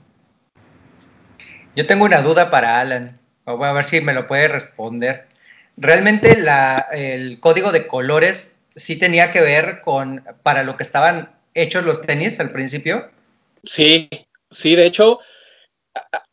[1.75, 5.28] Yo tengo una duda para Alan, voy a ver si me lo puede responder
[5.79, 6.37] realmente
[6.91, 12.01] el código de colores sí tenía que ver con para lo que estaban hechos los
[12.01, 13.09] tenis al principio.
[13.63, 14.09] Sí,
[14.51, 15.19] sí, de hecho,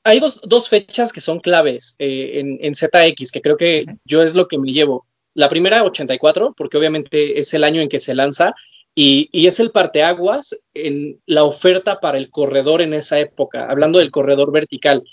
[0.04, 4.48] hay dos, fechas que son claves eh, en, ZX, que creo que yo es lo
[4.48, 5.06] que me llevo.
[5.34, 8.54] La primera, 84, porque obviamente es el año en que se lanza,
[8.94, 13.98] y, y, es el parteaguas en la oferta para el corredor en esa época, hablando
[13.98, 15.04] del corredor vertical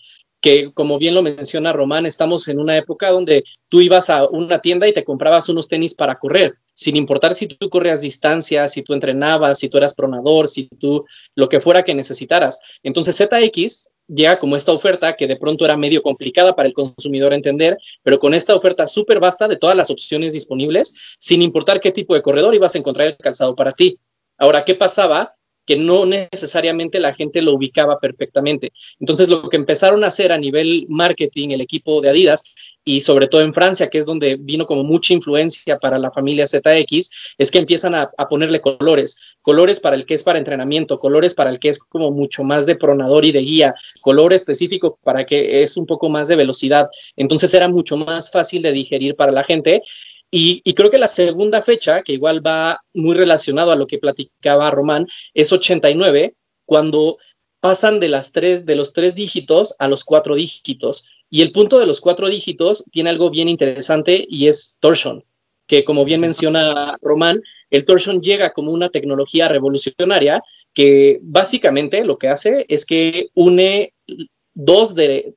[0.44, 4.60] que como bien lo menciona Román, estamos en una época donde tú ibas a una
[4.60, 8.84] tienda y te comprabas unos tenis para correr, sin importar si tú corrías distancias, si
[8.84, 12.60] tú entrenabas, si tú eras pronador, si tú lo que fuera que necesitaras.
[12.84, 17.34] Entonces ZX llega como esta oferta que de pronto era medio complicada para el consumidor
[17.34, 21.94] entender, pero con esta oferta súper vasta de todas las opciones disponibles, sin importar qué
[21.94, 23.98] tipo de corredor ibas a encontrar el calzado para ti.
[24.38, 25.36] Ahora, ¿qué pasaba?
[25.66, 28.74] Que no necesariamente la gente lo ubicaba perfectamente.
[28.99, 32.43] Entonces, lo que empezaron a hacer a nivel marketing el equipo de Adidas
[32.86, 36.45] y sobre todo en Francia, que es donde vino como mucha influencia para la familia
[36.45, 41.34] ZX, es que empiezan a, ponerle colores, colores para el que es para entrenamiento, colores
[41.34, 45.26] para el que es como mucho más de pronador y de guía, color específico para
[45.26, 46.89] que es un poco más de velocidad.
[47.16, 49.82] Entonces era mucho más fácil de digerir para la gente
[50.36, 54.71] y, creo que la segunda fecha, que igual va muy relacionado a lo que platicaba
[54.71, 56.34] Román, es 89,
[56.65, 57.19] cuando
[57.59, 61.07] pasan de, las tres, de los tres dígitos a los cuatro dígitos.
[61.29, 65.23] Y el punto de los cuatro dígitos tiene algo bien interesante y es torsion,
[65.67, 70.41] que como bien menciona Román, el torsion llega como una tecnología revolucionaria
[70.73, 73.93] que básicamente lo que hace es que une
[74.55, 75.36] dos de,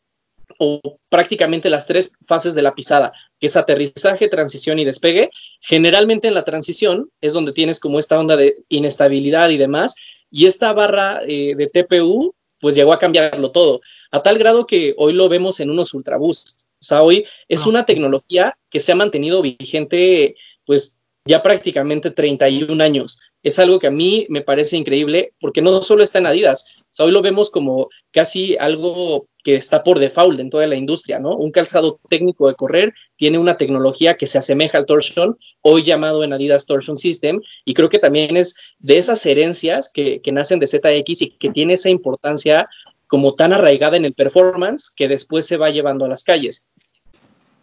[0.59, 5.31] o prácticamente las tres fases de la pisada, que es aterrizaje, transición y despegue.
[5.61, 9.95] Generalmente en la transición es donde tienes como esta onda de inestabilidad y demás,
[10.31, 13.81] y esta barra eh, de TPU pues llegó a cambiarlo todo,
[14.11, 16.67] a tal grado que hoy lo vemos en unos ultraboosts.
[16.81, 17.69] O sea, hoy es ah.
[17.69, 23.21] una tecnología que se ha mantenido vigente pues ya prácticamente 31 años.
[23.43, 26.67] Es algo que a mí me parece increíble porque no solo está en Adidas,
[27.05, 31.37] hoy lo vemos como casi algo que está por default en toda la industria, ¿no?
[31.37, 36.25] Un calzado técnico de correr tiene una tecnología que se asemeja al torsion, hoy llamado
[36.25, 40.59] en Adidas Torsion System, y creo que también es de esas herencias que, que nacen
[40.59, 42.69] de ZX y que tiene esa importancia
[43.07, 46.69] como tan arraigada en el performance que después se va llevando a las calles.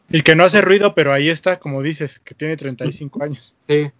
[0.09, 3.55] Y que no hace ruido, pero ahí está, como dices, que tiene 35 años.
[3.67, 3.91] Sí.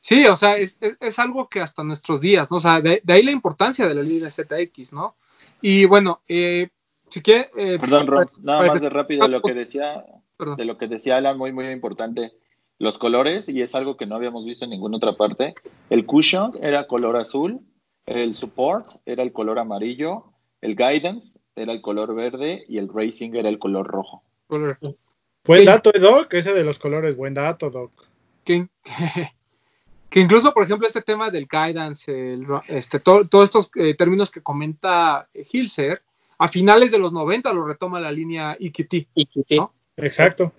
[0.00, 2.56] Sí, o sea, es, es, algo que hasta nuestros días, ¿no?
[2.56, 5.16] O sea, de, ahí la importancia de la línea ZX, ¿no?
[5.60, 6.70] Y bueno, eh,
[7.08, 7.50] si quiere...
[7.56, 10.04] Eh, Perdón, Ron, nada más de rápido lo que decía,
[10.36, 10.56] perdón.
[10.56, 12.32] de lo que decía Alan, muy, muy importante.
[12.78, 15.54] Los colores, y es algo que no habíamos visto en ninguna otra parte.
[15.90, 17.60] El cushion era color azul,
[18.06, 20.32] el support era el color amarillo,
[20.62, 24.22] el guidance era el color verde y el racing era el color rojo.
[24.46, 24.78] Color.
[25.44, 27.92] Buen dato, Doc, ese de los colores, buen dato, Doc.
[28.44, 28.68] que,
[30.10, 34.30] que incluso, por ejemplo, este tema del guidance, el este, to- todos estos eh, términos
[34.30, 36.02] que comenta eh, Hilser,
[36.38, 38.90] a finales de los 90 lo retoma la línea EQT.
[39.46, 39.56] Sí.
[39.56, 39.72] ¿No?
[39.96, 40.52] Exacto.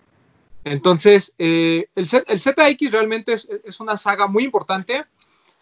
[0.63, 5.05] Entonces, eh, el, Z- el ZX realmente es, es una saga muy importante.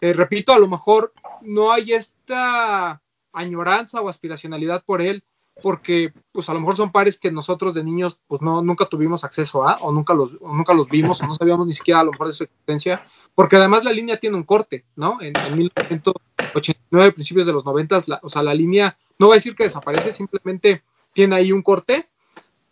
[0.00, 1.12] Eh, repito, a lo mejor
[1.42, 3.00] no hay esta
[3.32, 5.22] añoranza o aspiracionalidad por él,
[5.62, 9.24] porque pues a lo mejor son pares que nosotros de niños pues no nunca tuvimos
[9.24, 12.04] acceso a o nunca los o nunca los vimos o no sabíamos ni siquiera a
[12.04, 13.04] lo mejor de su existencia,
[13.34, 15.18] porque además la línea tiene un corte, ¿no?
[15.20, 19.36] En, en 1989, principios de los 90, la, o sea, la línea no va a
[19.36, 20.82] decir que desaparece, simplemente
[21.12, 22.08] tiene ahí un corte.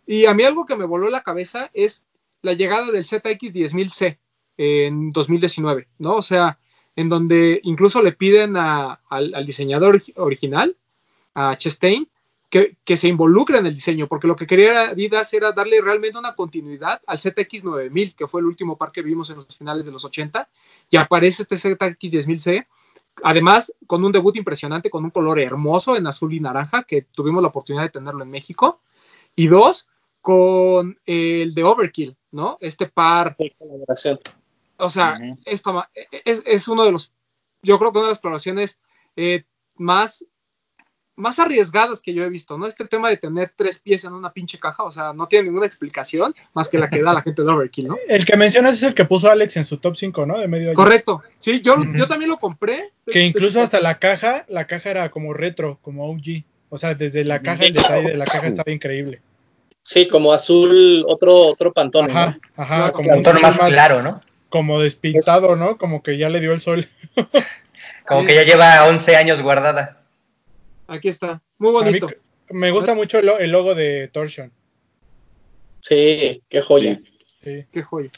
[0.05, 2.05] Y a mí algo que me voló la cabeza es
[2.41, 4.17] la llegada del ZX10000C
[4.57, 6.15] en 2019, ¿no?
[6.15, 6.57] O sea,
[6.95, 10.75] en donde incluso le piden a- al, al diseñador ori- original,
[11.35, 12.09] a Chastain,
[12.49, 16.17] que, que se involucre en el diseño, porque lo que quería Adidas era darle realmente
[16.17, 19.91] una continuidad al ZX9000, que fue el último par que vimos en los finales de
[19.91, 20.49] los 80,
[20.89, 22.65] y aparece este ZX10000C,
[23.23, 27.41] además con un debut impresionante, con un color hermoso en azul y naranja, que tuvimos
[27.41, 28.81] la oportunidad de tenerlo en México,
[29.35, 29.87] y dos,
[30.21, 32.57] con el de Overkill, ¿no?
[32.59, 34.19] Este par de colaboración.
[34.77, 37.13] o sea, esto ma- es, es uno de los,
[37.61, 38.79] yo creo que una de las exploraciones
[39.15, 39.43] eh,
[39.75, 40.25] más,
[41.19, 42.65] más arriesgadas que yo he visto, ¿no?
[42.65, 45.65] Este tema de tener tres pies en una pinche caja, o sea, no tiene ninguna
[45.65, 47.97] explicación más que la que da la gente de Overkill, ¿no?
[48.07, 50.39] El que mencionas es el que puso Alex en su top 5, ¿no?
[50.39, 50.75] De medio año.
[50.75, 52.89] Correcto, sí, yo, yo también lo compré.
[53.05, 56.43] Que incluso hasta la caja, la caja era como retro, como OG.
[56.69, 59.21] O sea, desde la caja, el detalle de la caja estaba increíble.
[59.81, 62.63] Sí, como azul, otro, otro pantone, Ajá, ¿no?
[62.63, 64.21] ajá, como Un tono azul más claro, ¿no?
[64.49, 65.77] Como despintado, ¿no?
[65.77, 66.87] Como que ya le dio el sol.
[68.07, 69.98] Como que ya lleva 11 años guardada.
[70.89, 72.07] Aquí está, muy A mí bonito.
[72.51, 74.51] me gusta mucho el, lo- el logo de Torsion.
[75.81, 76.99] Sí, qué joya.
[77.43, 77.65] Sí.
[77.71, 78.11] Qué joya.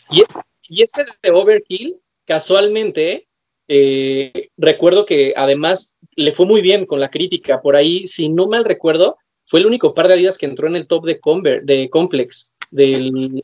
[0.68, 3.28] Y este de Overkill, casualmente,
[3.68, 7.62] eh, recuerdo que además le fue muy bien con la crítica.
[7.62, 10.76] Por ahí, si no mal recuerdo, fue el único par de Adidas que entró en
[10.76, 13.44] el top de, Conver- de Complex, del,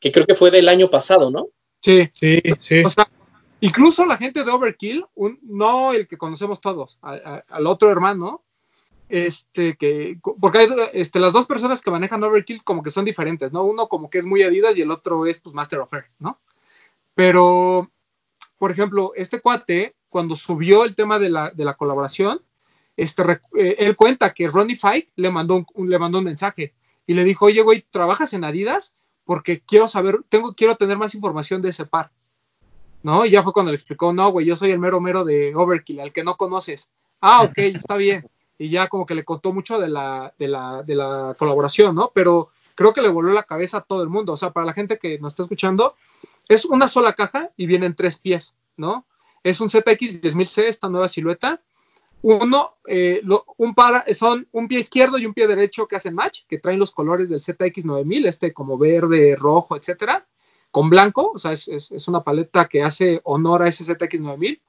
[0.00, 1.48] que creo que fue del año pasado, ¿no?
[1.80, 2.82] Sí, Sí, sí.
[2.84, 3.08] o sea,
[3.60, 7.90] incluso la gente de Overkill, un- no el que conocemos todos, a- a- al otro
[7.90, 8.42] hermano,
[9.14, 13.52] este que porque hay este, las dos personas que manejan Overkill como que son diferentes,
[13.52, 13.62] ¿no?
[13.62, 16.40] Uno como que es muy Adidas y el otro es pues Master of Air, ¿no?
[17.14, 17.90] Pero
[18.58, 22.40] por ejemplo, este cuate cuando subió el tema de la, de la colaboración,
[22.96, 23.22] este
[23.56, 26.72] eh, él cuenta que Ronnie Fike le mandó un, un- le mandó un mensaje
[27.06, 28.94] y le dijo, "Oye, güey, ¿trabajas en Adidas?
[29.24, 32.10] Porque quiero saber, tengo quiero tener más información de ese par."
[33.02, 33.24] ¿No?
[33.26, 36.00] Y ya fue cuando le explicó, "No, güey, yo soy el mero mero de Overkill,
[36.00, 36.88] al que no conoces."
[37.20, 38.24] Ah, ok, está bien
[38.58, 42.10] y ya como que le contó mucho de la, de la, de la colaboración, ¿no?
[42.14, 44.32] Pero creo que le voló la cabeza a todo el mundo.
[44.32, 45.94] O sea, para la gente que nos está escuchando,
[46.48, 49.06] es una sola caja y vienen tres pies, ¿no?
[49.42, 51.60] Es un ZX 10000C, esta nueva silueta.
[52.22, 53.20] Uno, eh,
[53.58, 56.78] un par, son un pie izquierdo y un pie derecho que hacen match, que traen
[56.78, 60.26] los colores del ZX 9000, este como verde, rojo, etcétera,
[60.70, 64.20] con blanco, o sea, es, es- es una paleta que hace honor a ese ZX
[64.20, 64.62] 9000.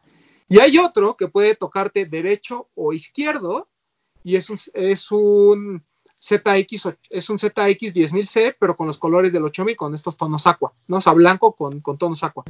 [0.49, 3.69] Y hay otro que puede tocarte derecho o izquierdo,
[4.25, 5.83] y es un, es un
[6.19, 10.73] ZX, es un ZX 10000C, pero con los colores del 8000, con estos tonos aqua,
[10.87, 10.97] ¿no?
[10.97, 12.43] O sea, blanco con, con tonos aqua.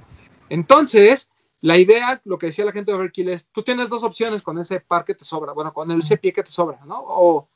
[0.50, 1.30] Entonces,
[1.62, 4.58] la idea, lo que decía la gente de Overkill es, tú tienes dos opciones con
[4.60, 7.04] ese par que te sobra, bueno, con ese pie que te sobra, ¿no?
[7.06, 7.48] O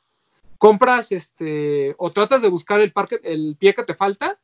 [0.58, 4.38] compras, este, o tratas de buscar el, par que- el pie que te falta,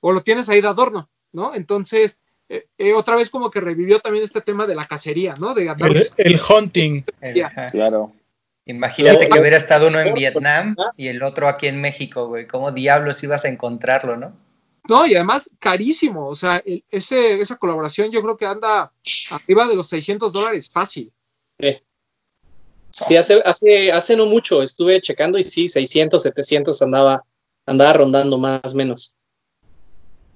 [0.00, 1.54] o lo tienes ahí de adorno, ¿no?
[1.54, 2.20] Entonces,
[2.50, 5.54] eh, eh, otra vez como que revivió también este tema de la cacería, ¿no?
[5.54, 5.64] De
[6.16, 7.02] El, el hunting.
[7.70, 8.12] Claro.
[8.66, 10.92] Imagínate que hubiera estado uno en Vietnam ah.
[10.96, 12.46] y el otro aquí en México, güey.
[12.46, 14.36] ¿Cómo diablos ibas a encontrarlo, no?
[14.88, 16.28] No, y además carísimo.
[16.28, 18.92] O sea, el- ese, esa colaboración yo creo que anda
[19.30, 21.12] arriba de los 600 dólares fácil.
[22.90, 27.24] Sí, hace, hace, hace no mucho estuve checando y sí, 600, 700 andaba,
[27.64, 29.14] andaba rondando más o menos.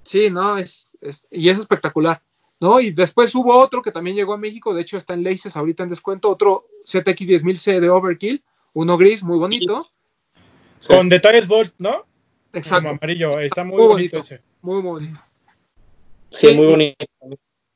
[0.05, 2.23] Sí, no, es, es- y es espectacular.
[2.61, 2.81] ¿No?
[2.81, 5.83] Y después hubo otro que también llegó a México, de hecho está en Laces ahorita
[5.83, 8.43] en descuento, otro ZX 10000C de Overkill,
[8.75, 9.75] uno gris, muy bonito.
[10.79, 10.89] Sí.
[10.89, 11.93] Con detalles Bolt, ¿no?
[11.93, 12.07] Como
[12.53, 13.39] Exacto, amarillo.
[13.41, 14.35] Está muy, Muy bonito, bonito.
[14.35, 14.43] ese.
[14.63, 15.21] muy bonito.
[16.31, 17.05] Sí, muy bonito.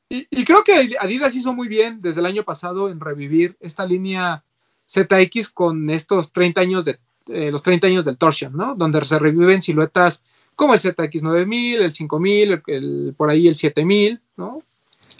[0.09, 3.85] Y, y creo que Adidas hizo muy bien desde el año pasado en revivir esta
[3.85, 4.43] línea
[4.89, 8.75] ZX con estos 30 años de eh, los 30 años del Torsion, ¿no?
[8.75, 10.21] Donde se reviven siluetas
[10.55, 14.61] como el ZX9000, el 5000, el, el- por ahí el 7000, ¿no?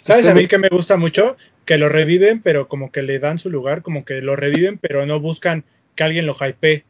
[0.02, 1.36] ¿Sabes Este, a mí que me gusta mucho?
[1.64, 5.06] Que lo reviven, pero como que le dan su lugar, como que lo reviven, pero
[5.06, 5.64] no buscan
[5.96, 6.84] que alguien lo hypee.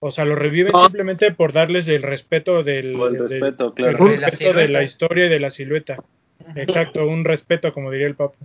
[0.00, 0.82] O sea, lo reviven No.
[0.84, 4.04] simplemente por darles el respeto del, el del- respeto, el claro.
[4.08, 6.02] De la respeto de la historia y de la silueta.
[6.56, 8.36] Exacto, un respeto, como diría el Papu.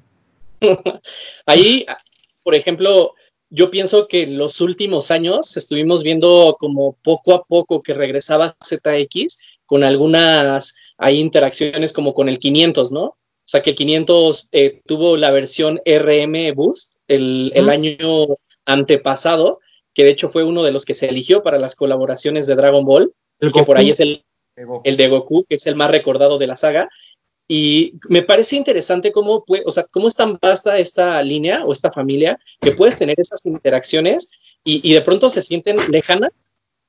[1.46, 1.86] Ahí,
[2.44, 3.14] por ejemplo,
[3.50, 8.50] yo pienso que en los últimos años estuvimos viendo como poco a poco que regresaba
[8.50, 13.16] ZX con algunas hay interacciones como con el 500, ¿no?
[13.56, 18.28] Sea, que el 500 eh, tuvo la versión RM Boost el, año
[18.66, 19.62] antepasado,
[19.94, 22.84] que de hecho fue uno de los que se eligió para las colaboraciones de Dragon
[22.84, 24.26] Ball, el que por ahí es el
[24.58, 24.82] De Goku.
[24.84, 26.90] el de Goku, que es el más recordado de la saga.
[27.48, 31.72] Y me parece interesante cómo, puede, o sea, cómo es tan vasta esta línea o
[31.72, 36.32] esta familia que puedes tener esas interacciones y, y de pronto se sienten lejanas,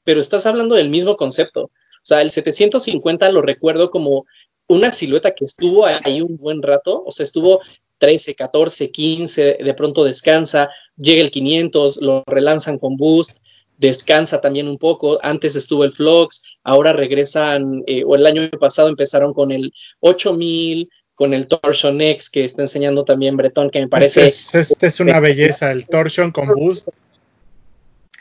[0.02, 1.70] pero estás hablando del mismo concepto.
[2.06, 4.26] O sea, el 750 lo recuerdo como
[4.68, 7.60] una silueta que estuvo ahí un buen rato, o sea, estuvo
[7.98, 13.38] 13, 14, 15, de pronto descansa, llega el 500, lo relanzan con Boost,
[13.78, 15.18] descansa también un poco.
[15.22, 20.88] Antes estuvo el Flux, ahora regresan, eh, o el año pasado empezaron con el 8000,
[21.14, 24.26] con el Torsion X que está enseñando también Bretón, que me parece.
[24.26, 26.88] Este es, este es una belleza, el Torsion con Boost.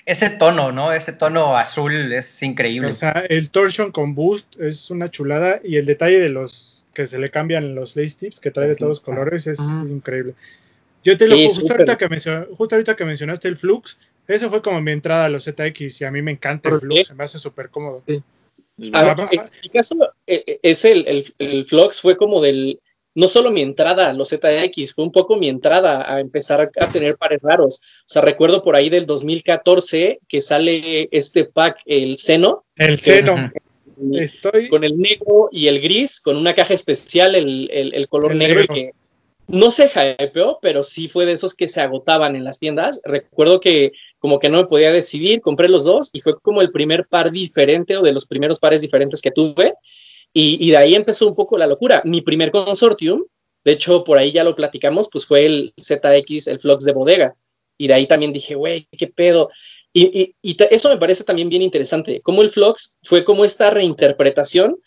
[0.05, 0.93] Ese tono, ¿no?
[0.93, 2.89] Ese tono azul es increíble.
[2.89, 7.07] O sea, el Torsion con Boost es una chulada y el detalle de los que
[7.07, 10.35] se le cambian los lace tips que trae de todos colores es increíble.
[11.03, 14.61] Yo te lo Sí, justo ahorita, que justo ahorita que mencionaste el Flux, eso fue
[14.61, 16.79] como mi entrada a los ZX y a mí me encanta el.
[16.79, 18.03] Flux, se me hace súper cómodo.
[18.93, 19.95] A ver, Ah, en mi caso,
[20.27, 22.79] eh, eh, es el, el, el Flux fue como del,
[23.15, 26.69] no solo mi entrada a los ZX, fue un poco mi entrada a empezar a,
[26.83, 27.79] a tener pares raros.
[27.81, 33.51] O sea, recuerdo por ahí del 2014 que sale este pack, el Seno, El seno,
[33.97, 34.17] Ujú.
[34.17, 38.33] estoy con el negro y el gris, con una caja especial, el, el- el color
[38.33, 38.75] El negro, negro.
[38.75, 38.91] y que
[39.47, 39.89] no se
[40.19, 42.99] hypeó, pero sí fue de esos que se agotaban en las tiendas.
[43.05, 46.71] Recuerdo que como que no me podía decidir, compré los dos y fue como el
[46.71, 49.73] primer par diferente o de los primeros pares diferentes que tuve.
[50.35, 52.01] Y, y de ahí empezó un poco la locura.
[52.05, 53.23] Mi primer consortium,
[53.63, 57.35] de hecho por ahí ya lo platicamos, pues fue el ZX, el Flux de bodega.
[57.77, 59.49] Y de ahí también dije, güey, qué pedo.
[59.93, 64.77] Y, y- eso me parece también bien interesante, cómo el Flux fue como esta reinterpretación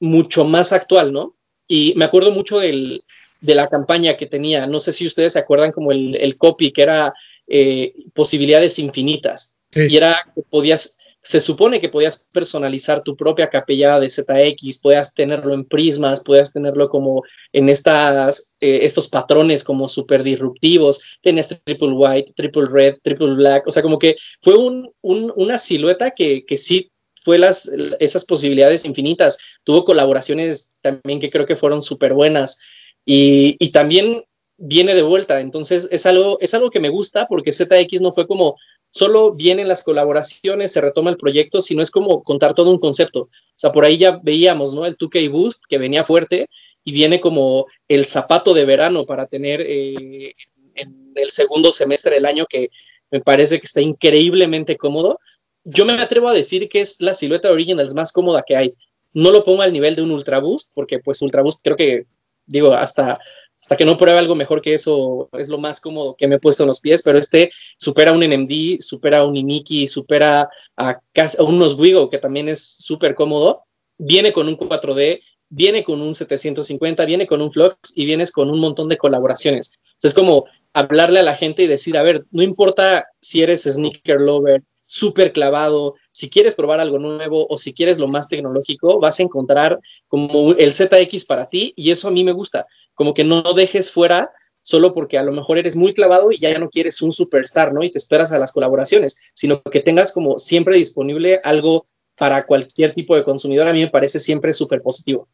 [0.00, 1.36] mucho más actual, ¿no?
[1.68, 3.02] Y me acuerdo mucho del,
[3.42, 6.72] de la campaña que tenía, no sé si ustedes se acuerdan como el, el copy,
[6.72, 7.12] que era
[7.46, 9.56] eh, posibilidades infinitas.
[9.70, 9.86] Sí.
[9.90, 15.14] Y era que podías, se supone que podías personalizar tu propia capellada de ZX, podías
[15.14, 21.48] tenerlo en prismas, podías tenerlo como en estas, eh, estos patrones como súper disruptivos, tenías
[21.64, 26.10] triple white, triple red, triple black, o sea, como que fue un, un, una silueta
[26.10, 26.90] que, que sí
[27.22, 27.70] fue las,
[28.00, 29.38] esas posibilidades infinitas.
[29.64, 32.58] Tuvo colaboraciones también que creo que fueron súper buenas.
[33.06, 34.24] Y, y, también
[34.58, 35.40] viene de vuelta.
[35.40, 38.56] Entonces es algo, es algo que me gusta porque ZX no fue como
[38.94, 43.22] solo vienen las colaboraciones, se retoma el proyecto, sino es como contar todo un concepto.
[43.22, 44.86] O sea, por ahí ya veíamos, ¿no?
[44.86, 46.48] El 2K Boost que venía fuerte
[46.84, 50.34] y viene como el zapato de verano para tener eh,
[50.74, 52.70] en el segundo semestre del año que
[53.10, 55.18] me parece que está increíblemente cómodo
[55.64, 58.74] yo me atrevo a decir que es la silueta Originals más cómoda que hay.
[59.12, 62.06] No lo pongo al nivel de un Ultra Boost, porque pues Ultra Boost creo que,
[62.46, 63.18] digo, hasta,
[63.64, 66.38] hasta que no pruebe algo mejor que eso, es lo más cómodo que me he
[66.38, 71.42] puesto en los pies, pero este supera un NMD, supera un Iniki, supera a, a
[71.42, 73.64] unos Wigo, que también es súper cómodo.
[73.96, 78.50] Viene con un 4D, viene con un 750, viene con un Flux y vienes con
[78.50, 79.78] un montón de colaboraciones.
[79.94, 80.44] Entonces es como
[80.74, 84.62] hablarle a la gente y decir, a ver, no importa si eres sneaker lover,
[84.94, 89.24] súper clavado, si quieres probar algo nuevo o si quieres lo más tecnológico, vas a
[89.24, 93.42] encontrar como el ZX para ti y eso a mí me gusta, como que no
[93.54, 94.30] dejes fuera
[94.62, 97.82] solo porque a lo mejor eres muy clavado y ya no quieres un superstar, ¿no?
[97.82, 101.86] Y te esperas a las colaboraciones, sino que tengas como siempre disponible algo
[102.16, 105.26] para cualquier tipo de consumidor, a mí me parece siempre súper positivo.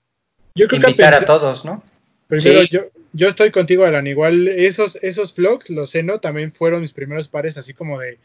[0.55, 1.83] Yo creo Invitar que a todos, ¿no?
[2.29, 2.69] Primero, sí.
[2.71, 4.07] yo, yo estoy contigo, Alan.
[4.07, 8.19] Igual esos, esos vlogs, los Seno, también fueron mis primeros pares, así como de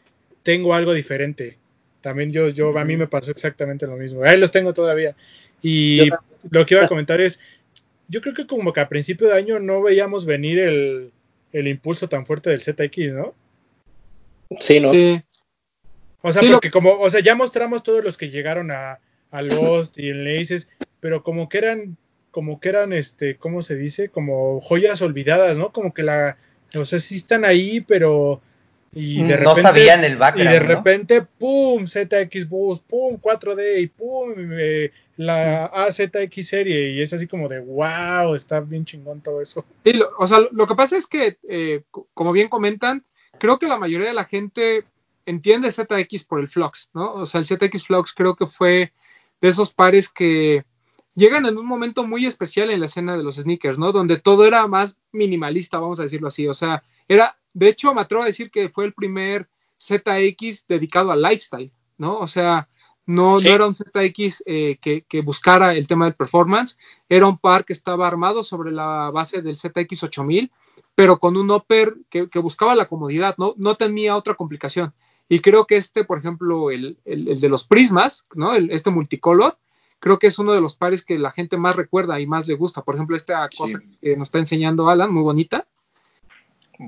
[0.46, 1.58] tengo algo diferente.
[2.02, 4.24] También yo, yo, a mí me pasó exactamente lo mismo.
[4.24, 5.16] Ahí los tengo todavía.
[5.64, 6.08] Y
[6.52, 7.39] lo que iba a comentar es,
[8.08, 11.12] yo creo que como que a principio de año no veíamos venir el,
[11.52, 13.34] el impulso tan fuerte del ZX, ¿no?
[14.60, 14.91] Sí, ¿no?
[14.91, 15.20] Sí.
[16.22, 16.74] O sea, sí, porque lo...
[16.74, 19.00] como, o sea, ya mostramos todos los que llegaron a,
[19.32, 20.70] a Lost y en Laces,
[21.00, 21.98] pero como que eran,
[22.30, 24.10] como que eran, este, ¿cómo se dice?
[24.10, 25.72] Como joyas olvidadas, ¿no?
[25.72, 26.38] Como que la,
[26.76, 28.43] o sea, sí están ahí, pero
[28.98, 30.52] Y de no repente, sabían el y background.
[30.54, 30.68] de ¿no?
[30.68, 36.91] repente, pum, ZX Boost, pum, 4D y pum, eh, la AZX serie.
[36.91, 39.66] Y es así como de, wow, está bien chingón todo eso.
[39.84, 43.04] Sí, lo- o sea, lo que pasa es que, eh, co- como bien comentan,
[43.38, 44.86] creo que la mayoría de la gente
[45.26, 47.14] entiende ZX por el Flux, ¿no?
[47.16, 48.93] O sea, el ZX Flux creo que fue
[49.41, 50.64] de esos pares que
[51.16, 53.91] llegan en un momento muy especial en la escena de los sneakers, ¿no?
[53.91, 56.48] Donde todo era más minimalista, vamos a decirlo así.
[56.48, 59.47] O sea, era, de hecho, me atrevo a decir que fue el primer
[59.80, 62.18] ZX dedicado al lifestyle, ¿no?
[62.20, 62.68] O sea,
[63.06, 63.47] no, Sí.
[63.47, 66.78] no era un ZX eh, que, que buscara el tema del performance,
[67.10, 70.51] era un par que estaba armado sobre la base del ZX 8000,
[70.95, 73.53] pero con un upper que, que buscaba la comodidad, ¿no?
[73.58, 74.93] No tenía otra complicación.
[75.30, 78.53] Y creo que este, por ejemplo, el, el- el de los prismas, ¿no?
[78.53, 79.58] El- este multicolor,
[79.99, 82.56] creo que es uno de los pares que la gente más recuerda y más le
[82.56, 82.84] gusta.
[82.84, 85.68] Por ejemplo, esta cosa que nos está enseñando Alan, muy bonita.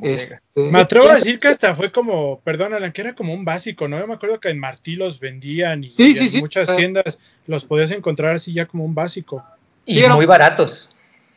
[0.02, 3.46] Este, Me atrevo a decir que hasta fue como, perdón, Alan, que era como un
[3.46, 4.00] básico, ¿no?
[4.00, 6.40] Yo me acuerdo que en Martí los vendían y, Sí, y sí, en sí.
[6.42, 9.44] muchas tiendas los podías encontrar así ya como un básico.
[9.86, 10.90] Y muy baratos.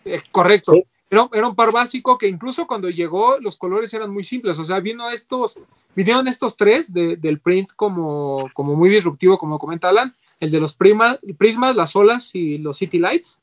[0.04, 0.72] Eh, correcto.
[0.72, 0.84] Sí.
[1.10, 4.58] Era, era un par básico que incluso cuando llegó los colores eran muy simples.
[4.58, 5.58] O sea, vino estos,
[5.94, 10.60] vinieron estos tres de- del print como, como muy disruptivo, como comenta Alan, el de
[10.60, 13.38] los prima- prismas, las olas y los city lights.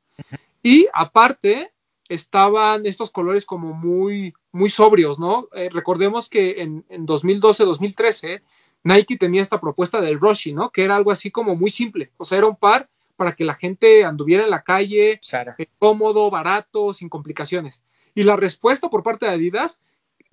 [0.63, 1.71] Y aparte
[2.09, 5.47] estaban estos colores como muy, muy sobrios, ¿no?
[5.53, 8.41] Eh, recordemos que en, en 2012-2013
[8.83, 10.69] Nike tenía esta propuesta del Roshi, ¿no?
[10.69, 12.11] Que era algo así como muy simple.
[12.17, 15.55] O sea, era un par para que la gente anduviera en la calle, Sara.
[15.57, 17.83] eh, cómodo, barato, sin complicaciones.
[18.15, 19.81] Y la respuesta por parte de Adidas,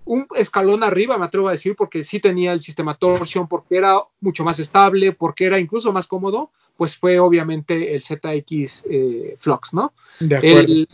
[0.05, 3.99] un escalón arriba, me atrevo a decir, porque sí tenía el sistema torsion, porque era
[4.21, 9.73] mucho más estable, porque era incluso más cómodo, pues fue obviamente el ZX eh, Flux,
[9.73, 9.93] ¿no?
[10.19, 10.59] De acuerdo.
[10.59, 10.87] El,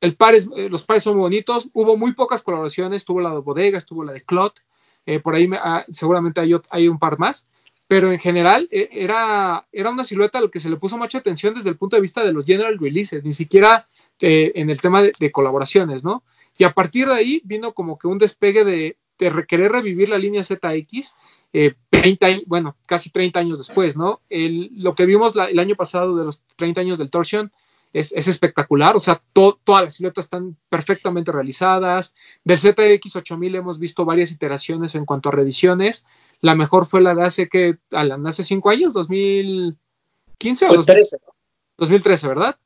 [0.00, 3.30] el par es- eh, los pares son muy bonitos, hubo muy pocas colaboraciones, tuvo la
[3.30, 4.60] de Bodega, estuvo la de Clot,
[5.06, 7.46] eh, por ahí me- ah, seguramente hay, hay un par más,
[7.88, 11.18] pero en general eh, era, era una silueta a la que se le puso mucha
[11.18, 13.86] atención desde el punto de vista de los general releases, ni siquiera
[14.20, 16.22] eh, en el tema de, de colaboraciones, ¿no?
[16.58, 20.08] Y a partir de ahí vino como que un despegue de, de re- querer revivir
[20.08, 21.14] la línea ZX,
[21.52, 24.20] eh, 20 años- bueno, casi 30 años después, ¿no?
[24.30, 27.52] El- lo que vimos la- el año pasado de los 30 años del Torsion
[27.92, 32.14] es, es espectacular, o sea, to- todas las siluetas están perfectamente realizadas.
[32.44, 36.04] Del ZX 8000 hemos visto varias iteraciones en cuanto a reediciones.
[36.40, 40.94] La mejor fue la de hace que, Alan, hace 5 años, 2015 o Fue 2000
[40.94, 41.32] 13, ¿no?
[41.78, 42.58] 2013, ¿verdad?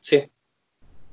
[0.00, 0.22] Sí.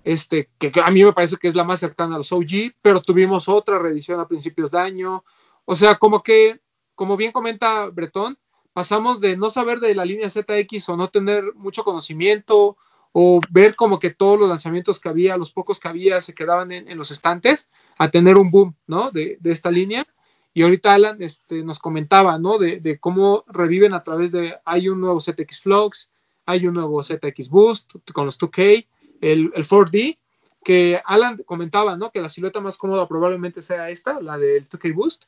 [0.03, 2.73] este, que, que a mí me parece que es la más cercana a los OG,
[2.81, 5.23] pero tuvimos otra reedición a principios de año.
[5.65, 6.59] O sea, como que,
[6.95, 8.37] como bien comenta Bretón,
[8.73, 12.77] pasamos de no saber de la línea ZX o no tener mucho conocimiento
[13.13, 16.71] o ver como que todos los lanzamientos que había, los pocos que había, se quedaban
[16.71, 19.11] en, los estantes, a tener un boom, ¿no?
[19.11, 20.07] De, de esta línea.
[20.53, 22.57] Y ahorita Alan este, nos comentaba, ¿no?
[22.57, 26.11] De, de cómo reviven a través de, hay un nuevo ZX Flux,
[26.45, 28.87] hay un nuevo ZX Boost con los 2K,
[29.21, 30.17] el, el 4D,
[30.63, 32.11] que Alan comentaba, ¿no?
[32.11, 35.25] Que la silueta más cómoda probablemente sea esta, la del 2K Boost,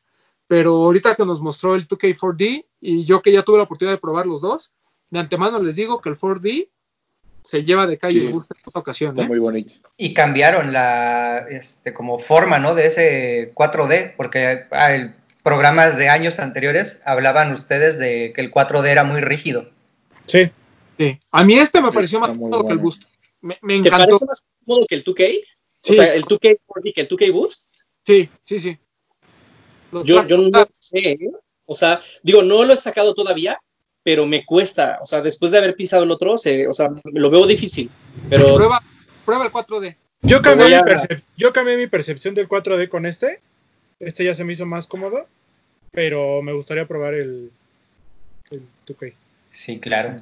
[0.47, 3.95] pero ahorita que nos mostró el 2K 4D y yo que ya tuve la oportunidad
[3.95, 4.73] de probar los dos,
[5.09, 6.69] de antemano les digo que el 4D
[7.43, 8.25] se lleva de calle Sí.
[8.25, 9.27] el Boost en esta ocasión, Está ¿eh?
[9.27, 9.73] muy bonito.
[9.97, 12.75] Y cambiaron la, este, como forma, ¿no?
[12.75, 18.51] De ese 4D, porque ah, el programas de años anteriores hablaban ustedes de que el
[18.51, 19.69] 4D era muy rígido.
[20.25, 20.49] Sí,
[20.97, 21.19] Sí.
[21.31, 22.79] A mí este me pareció Está más cómodo que el.
[22.79, 23.03] Boost.
[23.41, 25.43] Me, me ¿Te parece más cómodo que el 2K?
[25.81, 25.91] Sí.
[25.91, 27.81] O sea, el 2K 4D que el 2K Boost.
[28.05, 28.77] Sí, sí, sí.
[29.91, 31.31] Los Yo, yo no sé, ¿eh?
[31.65, 33.59] o sea, digo, no lo he sacado todavía,
[34.03, 37.29] pero me cuesta, o sea, después de haber pisado el otro, se- o sea, lo
[37.29, 37.89] veo difícil,
[38.29, 38.81] pero prueba,
[39.25, 39.95] prueba el 4D.
[40.21, 43.39] yo cambié, mi a- percep- yo cambié mi percepción del 4D con este.
[43.99, 45.25] Este ya se me hizo más cómodo,
[45.91, 47.51] pero me gustaría probar el,
[48.51, 49.13] el 2K.
[49.51, 50.19] Sí, claro.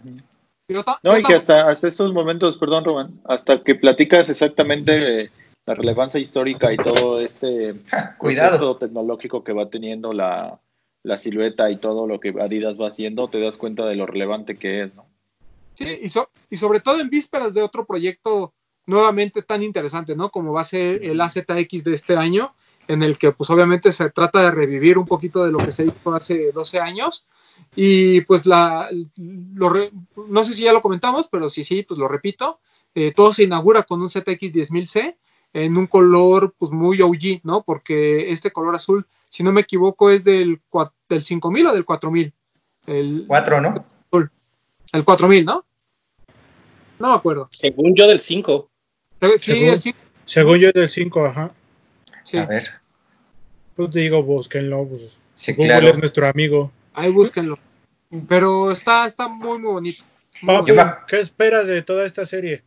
[1.04, 5.30] No, y que hasta, hasta estos momentos, perdón, Román, hasta que platicas exactamente
[5.66, 7.76] la relevancia histórica y todo este
[8.20, 8.50] Cuidado.
[8.50, 10.60] proceso tecnológico que va teniendo la,
[11.04, 14.56] la silueta y todo lo que Adidas va haciendo, te das cuenta de lo relevante
[14.58, 15.08] que es, ¿no?
[15.74, 18.54] Sí, y, so- y sobre todo en vísperas de otro proyecto
[18.86, 20.30] nuevamente tan interesante, ¿no?
[20.30, 22.54] Como va a ser el AZX de este año,
[22.88, 25.86] en el que pues obviamente se trata de revivir un poquito de lo que se
[25.86, 27.28] hizo hace 12 años.
[27.76, 29.92] Y pues la, lo re-
[30.28, 32.60] no sé si ya lo comentamos, pero si sí, pues lo repito,
[32.96, 35.16] eh, todo se inaugura con un ZX 10000C
[35.54, 37.62] en un color pues muy OG, ¿no?
[37.64, 40.60] Porque este color azul, si no me equivoco, es del,
[41.08, 42.34] del 5000 o del 4000.
[42.88, 43.74] El, 4, ¿no?
[44.94, 45.66] el 4000, ¿no?
[47.00, 47.48] No me acuerdo.
[47.50, 48.70] según yo del 5.
[49.22, 51.52] Sí, Según- el sí, Según yo es del 5, ajá.
[52.26, 52.38] sí.
[52.38, 52.72] A ver.
[53.76, 54.86] Pues te digo, búsquenlo.
[54.86, 55.88] Pues, Sí, Google claro.
[55.88, 56.72] es nuestro amigo.
[56.94, 57.58] Ahí búsquenlo.
[58.28, 60.04] Pero está, está muy, muy bonito.
[60.42, 60.98] Muy Papu, Yo bonito.
[61.08, 62.64] ¿qué esperas de toda esta serie?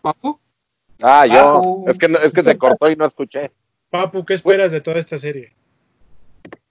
[0.00, 0.38] Papu,
[1.02, 1.34] Ah, yo.
[1.34, 1.84] Papu.
[1.88, 3.50] Es que, no- es que se cortó y no escuché.
[3.90, 5.54] Papu, ¿qué esperas de toda esta serie?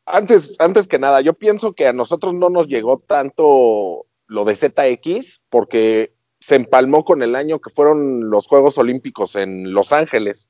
[0.06, 4.56] Antes, antes que nada, yo pienso que a nosotros no nos llegó tanto lo de
[4.56, 10.50] ZX porque se empalmó con el año que fueron los Juegos Olímpicos en Los Ángeles.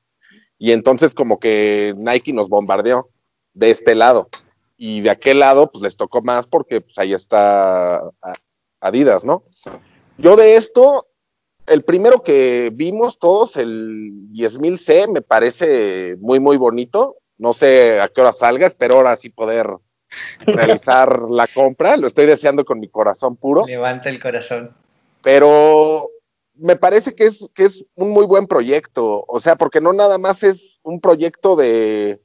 [0.58, 3.08] Y entonces como que Nike nos bombardeó
[3.54, 4.28] de este lado.
[4.76, 8.00] Y de aquel lado, pues les tocó más porque pues, ahí está
[8.80, 9.42] Adidas, ¿no?
[10.18, 11.07] Yo de esto,
[11.68, 17.16] el primero que vimos todos, el 10.000C, me parece muy, muy bonito.
[17.36, 19.68] No sé a qué hora salga, espero ahora sí poder
[20.46, 21.96] realizar la compra.
[21.96, 24.74] Lo estoy deseando con mi corazón puro Levanta el corazón.
[25.22, 26.08] pero
[26.58, 30.18] me parece que es, que es un muy buen proyecto, o sea, porque no nada
[30.18, 32.20] más es un proyecto de,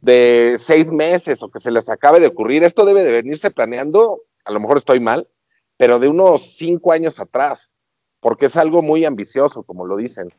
[0.00, 4.22] de seis meses o que se les acabe de ocurrir, esto debe de venirse planeando,
[4.44, 5.28] a lo mejor estoy mal,
[5.76, 7.70] pero de unos cinco años atrás,
[8.24, 10.32] porque es algo muy ambicioso, como lo dicen.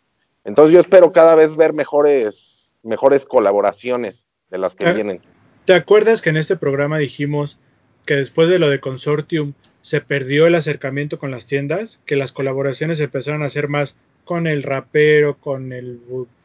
[0.43, 4.93] Entonces yo espero cada vez ver mejores, mejores colaboraciones de las que Ah.
[4.93, 5.21] vienen.
[5.65, 7.59] ¿Te acuerdas que en este programa dijimos
[8.07, 12.31] que después de lo de Consortium se perdió el acercamiento con las tiendas, que las
[12.31, 16.01] colaboraciones empezaron a hacer más con el rapero, con el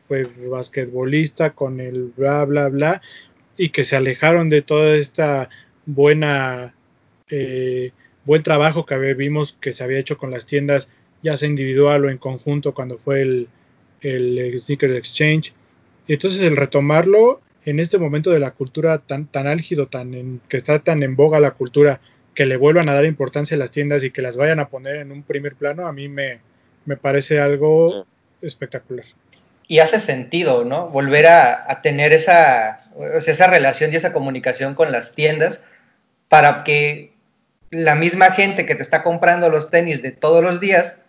[0.06, 3.00] fue basquetbolista, con el bla bla bla,
[3.56, 5.48] y que se alejaron de toda esta
[5.86, 6.74] buena
[7.30, 7.92] eh,
[8.26, 10.90] buen trabajo que vimos que se había hecho con las tiendas,
[11.22, 13.48] ya sea individual o en conjunto cuando fue el,
[14.00, 15.54] el Sneaker Exchange.
[16.08, 20.56] Entonces el retomarlo en este momento de la cultura tan, tan álgido, tan en- que
[20.56, 22.00] está tan en boga la cultura,
[22.34, 24.96] que le vuelvan a dar importancia a las tiendas y que las vayan a poner
[24.96, 26.40] en un primer plano, a mí me,
[26.86, 28.06] me parece algo
[28.40, 29.04] espectacular.
[29.68, 30.88] Y hace sentido, ¿no?
[30.88, 35.64] Volver a, a tener esa, esa relación y esa comunicación con las tiendas
[36.28, 37.12] para que
[37.70, 40.99] la misma gente que te está comprando los tenis de todos los días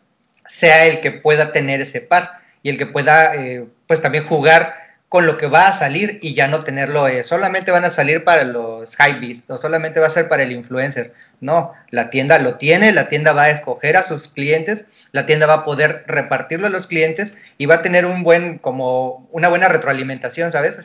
[0.62, 4.76] sea el que pueda tener ese par y el que pueda, eh, pues también jugar
[5.10, 8.24] con lo que va a salir y ya no tenerlo, eh, solamente van a salir
[8.24, 11.14] para los high beast o solamente va a ser para el influencer.
[11.42, 15.48] No, la tienda lo tiene, la tienda va a escoger a sus clientes, la tienda
[15.48, 19.50] va a poder repartirlo a los clientes y va a tener un buen, como una
[19.50, 20.80] buena retroalimentación, ¿sabes?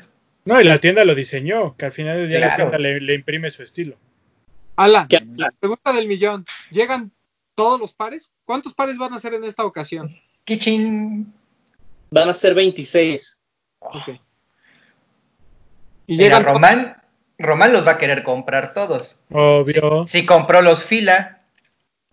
[0.46, 3.14] No, y la tienda lo diseñó, que al final del día la tienda le, le
[3.14, 3.96] imprime su estilo.
[4.76, 5.22] Alan, ¿Qué-
[5.60, 6.44] pregunta del millón.
[6.70, 7.12] ¿Llegan
[7.56, 8.32] todos los pares?
[8.44, 10.08] ¿Cuántos pares van a ser en esta ocasión?
[10.44, 11.32] Kitchen.
[12.10, 13.42] Van a ser 26.
[13.80, 14.08] Ok.
[16.06, 17.02] Y Mira, llegan Román,
[17.38, 19.18] Román los va a querer comprar todos.
[19.32, 20.06] Obvio.
[20.06, 21.42] Si compró los fila,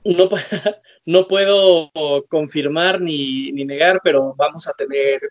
[0.04, 0.30] No,
[1.06, 1.92] no puedo
[2.28, 5.22] confirmar ni, ni negar, pero vamos a tener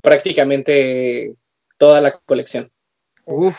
[0.00, 1.34] prácticamente
[1.78, 2.70] toda la colección.
[3.24, 3.58] Uf,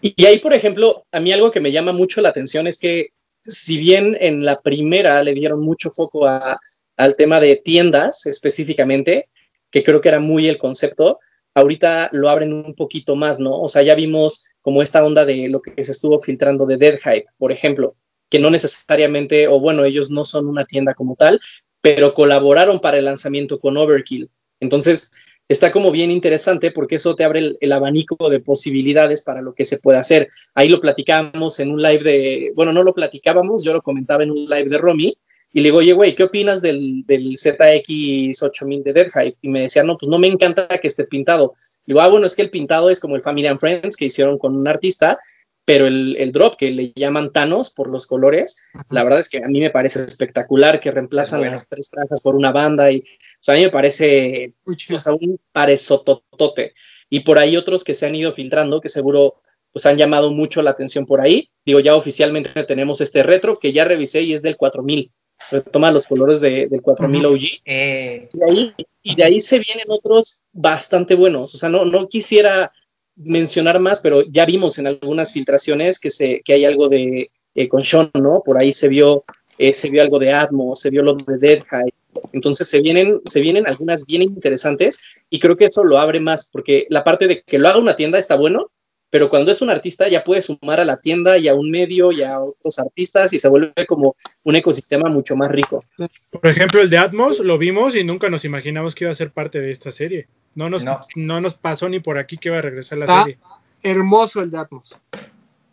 [0.00, 2.78] Y, y ahí, por ejemplo, a mí algo que me llama mucho la atención es
[2.78, 3.12] que
[3.46, 9.28] si bien en la primera le dieron mucho foco al tema de tiendas específicamente,
[9.70, 11.18] que creo que era muy el concepto,
[11.54, 13.60] ahorita lo abren un poquito más, ¿no?
[13.60, 16.98] O sea, ya vimos como esta onda de lo que se estuvo filtrando de Dead
[16.98, 17.96] Hype, por ejemplo,
[18.30, 21.40] que no necesariamente, o bueno, ellos no son una tienda como tal,
[21.80, 24.30] pero colaboraron para el lanzamiento con Overkill.
[24.60, 25.10] Entonces,
[25.52, 29.64] está como bien interesante porque eso te abre el, abanico de posibilidades para lo que
[29.64, 30.28] se puede hacer.
[30.54, 34.30] Ahí lo platicábamos en un live de, bueno, no lo platicábamos, yo lo comentaba en
[34.30, 35.16] un live de Romy
[35.54, 39.34] y le digo, oye, güey, ¿qué opinas del, del ZX8000 de Dead?
[39.42, 41.54] Y me decía, no, pues no me encanta que esté pintado.
[41.84, 44.38] Digo, ah, bueno, es que el pintado es como el Family and Friends que hicieron
[44.38, 45.18] con un artista,
[45.64, 48.56] pero el, el drop que le llaman Thanos por los colores,
[48.90, 51.52] la verdad es que a mí me parece espectacular que reemplazan Bueno.
[51.52, 53.02] las tres franjas por una banda y, o
[53.40, 56.74] sea, a mí me parece o sea, un parezototote.
[57.10, 59.36] Y por ahí otros que se han ido filtrando, que seguro
[59.72, 61.50] pues han llamado mucho la atención por ahí.
[61.64, 65.10] Digo, ya oficialmente tenemos este retro que ya revisé y es del 4000.
[65.50, 67.40] Retoma los colores de- del 4000 OG.
[67.64, 71.54] eh, Y de, ahí, y de ahí se vienen otros bastante buenos.
[71.54, 72.70] O sea, no, no quisiera
[73.16, 77.68] mencionar más, pero ya vimos en algunas filtraciones que, se, que hay algo de eh,
[77.68, 78.42] con Sean, ¿no?
[78.44, 79.24] Por ahí se vio,
[79.58, 81.92] eh, se vio algo de Atmos, se vio lo de Dead High.
[82.32, 85.00] Entonces se vienen, se vienen algunas bien interesantes
[85.30, 87.96] y creo que eso lo abre más, porque la parte de que lo haga una
[87.96, 88.70] tienda está bueno,
[89.12, 92.12] pero cuando es un artista ya puede sumar a la tienda y a un medio
[92.12, 95.84] y a otros artistas y se vuelve como un ecosistema mucho más rico.
[96.30, 99.30] Por ejemplo, el de Atmos lo vimos y nunca nos imaginamos que iba a ser
[99.30, 100.28] parte de esta serie.
[100.54, 101.00] No nos, No.
[101.16, 101.40] no.
[101.40, 103.38] nos pasó ni por aquí que iba a regresar la Está serie.
[103.82, 104.96] hermoso el de Atmos.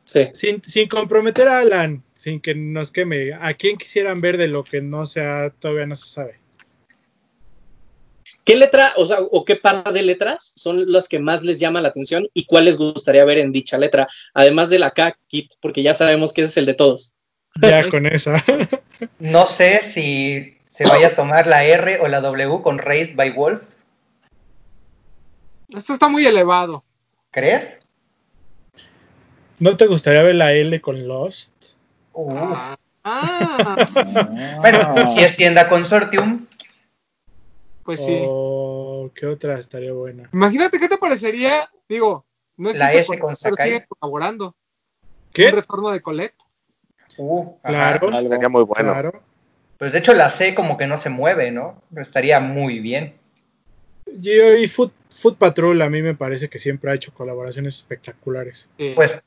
[0.06, 0.28] Sí.
[0.34, 4.64] Sin, sin comprometer a Alan, sin que nos queme, ¿a quién quisieran ver de lo
[4.64, 6.40] que no sea, todavía no se sabe?
[8.44, 11.82] ¿Qué letra, o, sea, o qué par de letras son las que más les llama
[11.82, 14.08] la atención y cuál les gustaría ver en dicha letra?
[14.34, 17.14] Además de la K, Kit, porque ya sabemos que ese es el de todos.
[17.62, 18.44] Ya con esa.
[19.20, 23.30] No sé si se vaya a tomar la R o la W con Raised by
[23.30, 23.62] Wolf.
[25.76, 26.84] Esto está muy elevado.
[27.32, 27.78] ¿Crees?
[29.60, 31.54] ¿No te gustaría ver la L con Lost?
[32.14, 32.32] Uh.
[32.34, 36.46] Ah, ah, Bueno, si es tienda consortium,
[37.84, 38.20] pues sí.
[38.26, 40.30] ¿O qué otra estaría buena?
[40.34, 42.26] Imagínate qué te parecería, digo,
[42.58, 43.70] no La existe S con pero Sakai.
[43.70, 44.48] sigue colaborando.
[44.48, 44.54] Un
[45.34, 45.52] ¿Qué?
[45.52, 46.36] retorno de Colette.
[47.18, 47.98] uh, ajá.
[48.00, 48.30] Claro, Algo.
[48.30, 48.92] Sería muy bueno.
[48.92, 49.22] claro.
[49.78, 51.82] Pues de hecho la C como que no se mueve, ¿no?
[51.96, 53.16] Estaría muy bien.
[54.20, 58.70] Yo y Foot, Foot Patrol a mí me parece que siempre ha hecho colaboraciones espectaculares.
[58.96, 59.24] Pues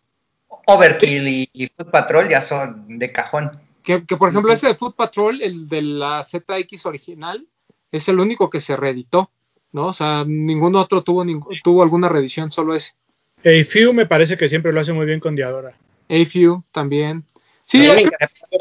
[0.67, 3.61] Overkill y, y Foot Patrol ya son de cajón.
[3.83, 7.47] que, que, por ejemplo ese de Foot Patrol, el de la ZX original,
[7.91, 9.31] es el único que se reeditó,
[9.73, 9.89] ¿no?
[9.89, 12.93] O sea, ningún otro tuvo, ningún- tuvo alguna reedición, solo ese.
[13.45, 15.77] A Few me parece que siempre lo hace muy bien con Diadora.
[16.09, 17.25] AFU también.
[17.65, 18.11] Sí, me creo-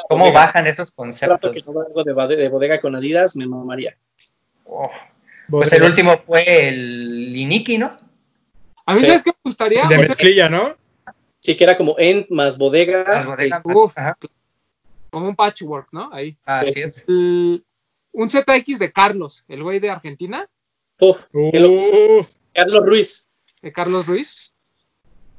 [0.10, 0.40] ¿Cómo Bodega.
[0.40, 1.52] bajan esos conceptos?
[1.54, 3.96] que no algo de, de bodega con Adidas, me mamaría.
[4.66, 4.90] Oh,
[5.52, 7.98] Pues el último fue el Iniki, ¿no?
[8.86, 9.06] a mí Sí.
[9.06, 10.76] sabes que me gustaría, de mezclilla, ¿no?
[11.40, 13.24] Sí, que era como End más bodega.
[13.26, 13.62] Bodegas.
[13.64, 13.98] uf.
[13.98, 14.18] Ajá,
[15.10, 16.10] como un patchwork, ¿no?
[16.14, 16.36] Ahí.
[16.46, 17.06] así es.
[17.08, 17.64] El-
[18.14, 20.50] un ZX de Carlos, el güey de Argentina,
[21.00, 23.30] Uf, lo- Uf, Carlos Ruiz.
[23.62, 24.52] de Carlos Ruiz,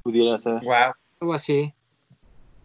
[0.03, 0.55] Pudiera ser.
[0.63, 0.93] Wow.
[1.21, 1.73] algo así.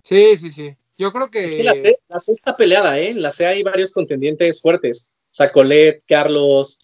[0.04, 0.76] Sí, sí, sí.
[0.98, 3.10] Yo creo que Es que la C, la C está peleada, ¿eh?
[3.12, 5.16] En la C hay varios contendientes fuertes.
[5.26, 6.80] O sea, Colette, Carlos,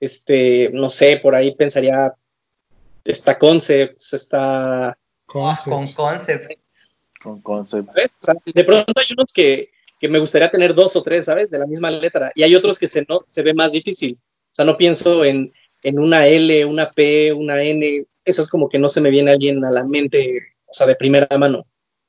[0.00, 2.14] este, no sé, por ahí pensaría,
[3.04, 4.96] está Concepts, está...
[5.26, 5.56] Con
[5.92, 6.56] concepts.
[7.20, 7.88] Con concept.
[7.88, 8.10] ¿sabes?
[8.20, 11.50] O sea, de pronto hay unos que, que me gustaría tener dos o tres, ¿sabes?
[11.50, 12.30] De la misma letra.
[12.34, 14.18] Y hay otros que se, no, se ve más difícil.
[14.20, 18.04] O sea, no pienso en, en una L, una P, una N.
[18.24, 20.96] Eso es como que no se me viene alguien a la mente, o sea, de
[20.96, 21.66] primera mano.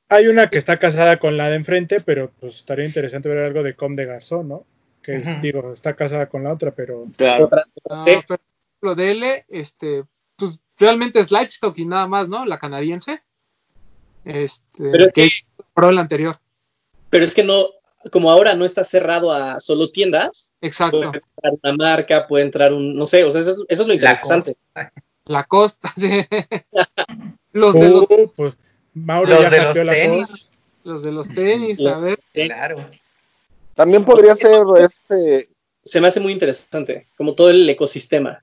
[0.08, 3.62] Hay una que está casada con la de enfrente, pero pues estaría interesante ver algo
[3.62, 4.66] de Com de Garzón, ¿no?
[5.08, 5.40] Que es- Ujú.
[5.40, 7.48] digo, está casada con la otra, pero Claro.
[7.88, 8.22] No, C.
[8.28, 8.42] pero
[8.82, 10.04] lo de L, este,
[10.36, 12.44] pues realmente es Livestock y nada más, ¿no?
[12.44, 13.22] La canadiense.
[14.26, 16.38] Este, Pero es que compró el anterior.
[17.08, 17.68] Pero es que no,
[18.12, 20.98] como ahora no está cerrado a solo tiendas, Exacto.
[21.00, 23.88] puede entrar una marca, puede entrar un, no sé, o sea, eso es, eso es
[23.88, 24.58] lo interesante.
[25.24, 26.06] La costa, sí.
[27.52, 28.54] los de los, Uh, pues
[28.92, 30.50] Mauro Los ya de los la tenis.
[30.84, 32.20] los de los tenis, a ver.
[32.34, 32.90] Claro.
[33.78, 35.48] También podría ser este.
[35.84, 38.42] Se me hace muy interesante, como todo el ecosistema.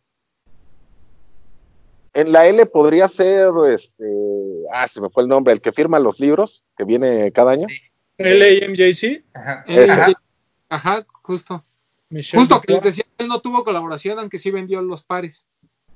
[2.13, 4.05] En la L podría ser este.
[4.71, 7.67] Ah, se me fue el nombre, el que firma los libros, que viene cada año.
[7.67, 7.75] Sí.
[8.17, 9.65] LAMJC, Ajá.
[9.67, 10.13] Ajá.
[10.69, 11.65] Ajá, justo.
[12.09, 15.45] Michelle Justo que les decía, él no tuvo colaboración, aunque sí vendió los pares.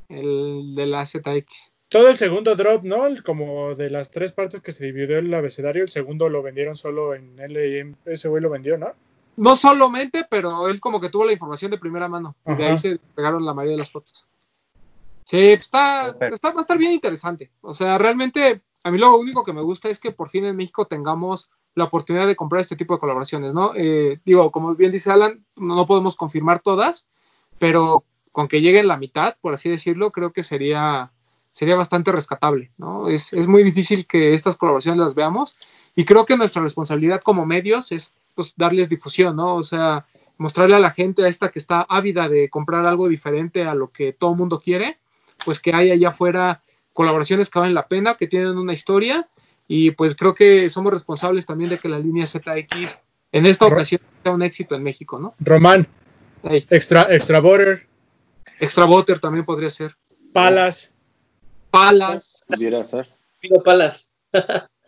[0.09, 1.71] El de la ZX.
[1.87, 3.07] Todo el segundo drop, ¿no?
[3.07, 6.75] El- como de las tres partes que se dividió el abecedario, el segundo lo vendieron
[6.75, 7.95] solo en LAM.
[8.05, 8.91] Ese güey lo vendió, ¿no?
[9.39, 12.35] No solamente, pero él como que tuvo la información de primera mano.
[12.45, 12.71] Y de Ajá.
[12.71, 14.27] ahí se pegaron la mayoría de las fotos.
[15.23, 17.49] Sí, pues está, está, va a estar bien interesante.
[17.61, 20.57] O sea, realmente, a mí lo único que me gusta es que por fin en
[20.57, 23.71] México tengamos la oportunidad de comprar este tipo de colaboraciones, ¿no?
[23.75, 27.07] Eh, digo, como bien dice Alan, no, no podemos confirmar todas,
[27.59, 31.13] pero con que lleguen la mitad, por así decirlo, creo que sería,
[31.49, 33.07] sería bastante rescatable, ¿no?
[33.07, 35.57] Es, es muy difícil que estas colaboraciones las veamos
[35.95, 39.55] y creo que nuestra responsabilidad como medios es pues darles difusión, ¿no?
[39.55, 40.05] O sea,
[40.37, 43.91] mostrarle a la gente a esta que está ávida de comprar algo diferente a lo
[43.91, 44.97] que todo el mundo quiere,
[45.43, 46.63] pues que hay allá afuera
[46.93, 49.27] colaboraciones que valen la pena, que tienen una historia
[49.67, 53.01] y pues creo que somos responsables también de que la línea ZX
[53.33, 55.35] en esta Ro- ocasión sea un éxito en México, ¿no?
[55.39, 55.85] Román,
[56.43, 56.65] Ahí.
[56.69, 57.85] Extra, extra Border,
[58.61, 59.97] Extra Butter también podría ser.
[60.31, 60.93] Palas.
[61.69, 62.41] Palas.
[62.47, 63.09] Pudiera ser.
[63.41, 64.13] Pido palas.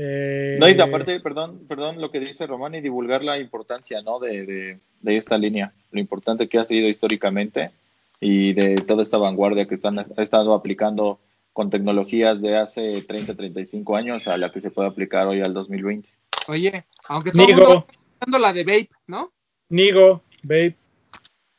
[0.00, 4.20] eh, No, y aparte, perdón, perdón, lo que dice Román y divulgar la importancia, ¿no?
[4.20, 7.72] De, de, de esta línea, lo importante que ha sido históricamente
[8.20, 11.18] y de toda esta vanguardia que están, ha estado aplicando
[11.52, 15.52] con tecnologías de hace 30, 35 años a la que se puede aplicar hoy al
[15.52, 16.08] 2020.
[16.46, 17.60] Oye, aunque todo el Nigo.
[17.60, 19.32] mundo está hablando la de Vape, ¿no?
[19.68, 20.76] Nigo, Babe,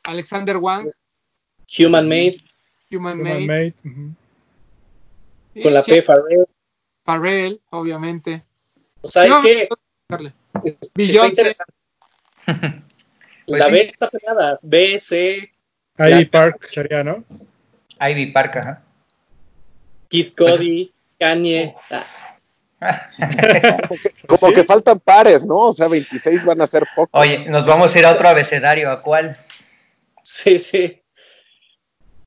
[0.04, 0.90] Alexander Wang,
[1.78, 2.38] Human Made,
[2.92, 3.74] Human, Human Made, Made.
[3.84, 4.14] ujú.
[5.54, 6.46] sí, con la sí, P, Farrell.
[7.10, 8.44] Pharrell, obviamente.
[9.02, 9.70] O sea, es que
[10.08, 10.34] Carle.
[10.64, 11.74] está interesante.
[13.48, 13.72] Pues la sí.
[13.72, 14.60] B está pegada.
[14.62, 15.52] B, C,
[15.98, 17.24] Ivy La- Park sería, ¿no?
[18.00, 18.84] Ivy Park, ajá.
[20.08, 21.74] Kid Pues Cody, Kanye.
[21.76, 21.92] Uf.
[22.80, 23.10] Ah,
[24.28, 24.54] Como ¿Sí?
[24.54, 25.56] que faltan pares, ¿no?
[25.56, 27.20] O sea, 26 van a ser pocos.
[27.20, 29.44] Oye, nos vamos a ir a otro abecedario, ¿a cuál?
[30.22, 31.02] sí, sí.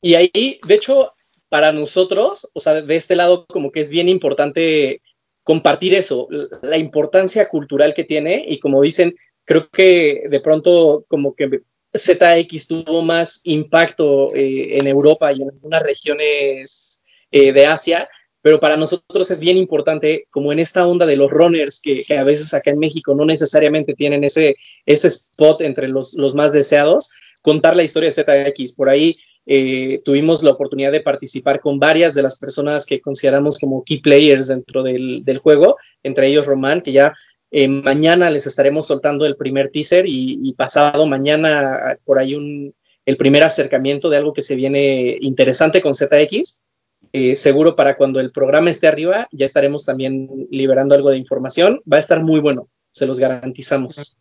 [0.00, 1.14] Y ahí, de hecho,
[1.52, 5.02] para nosotros, o sea, de este lado como que es bien importante
[5.42, 6.26] compartir eso,
[6.62, 9.14] la importancia cultural que tiene y como dicen,
[9.44, 11.60] creo que de pronto como que
[11.92, 18.08] ZX tuvo más impacto eh, en Europa y en algunas regiones eh, de Asia,
[18.40, 22.24] pero para nosotros es bien importante, como en esta onda de los runners, que, a
[22.24, 24.56] veces acá en México no necesariamente tienen ese,
[24.86, 27.10] ese spot entre los, los más deseados,
[27.42, 28.72] contar la historia de ZX.
[28.72, 33.58] Por ahí eh, tuvimos la oportunidad de participar con varias de las personas que consideramos
[33.58, 37.12] como key players dentro del, juego, entre ellos Román, que ya
[37.50, 42.74] eh, mañana les estaremos soltando el primer teaser y, pasado mañana por ahí un,
[43.04, 46.62] el primer acercamiento de algo que se viene interesante con ZX.
[47.12, 51.82] Eh, seguro para cuando el programa esté arriba ya estaremos también liberando algo de información.
[51.90, 54.16] Va a estar muy bueno, se los garantizamos.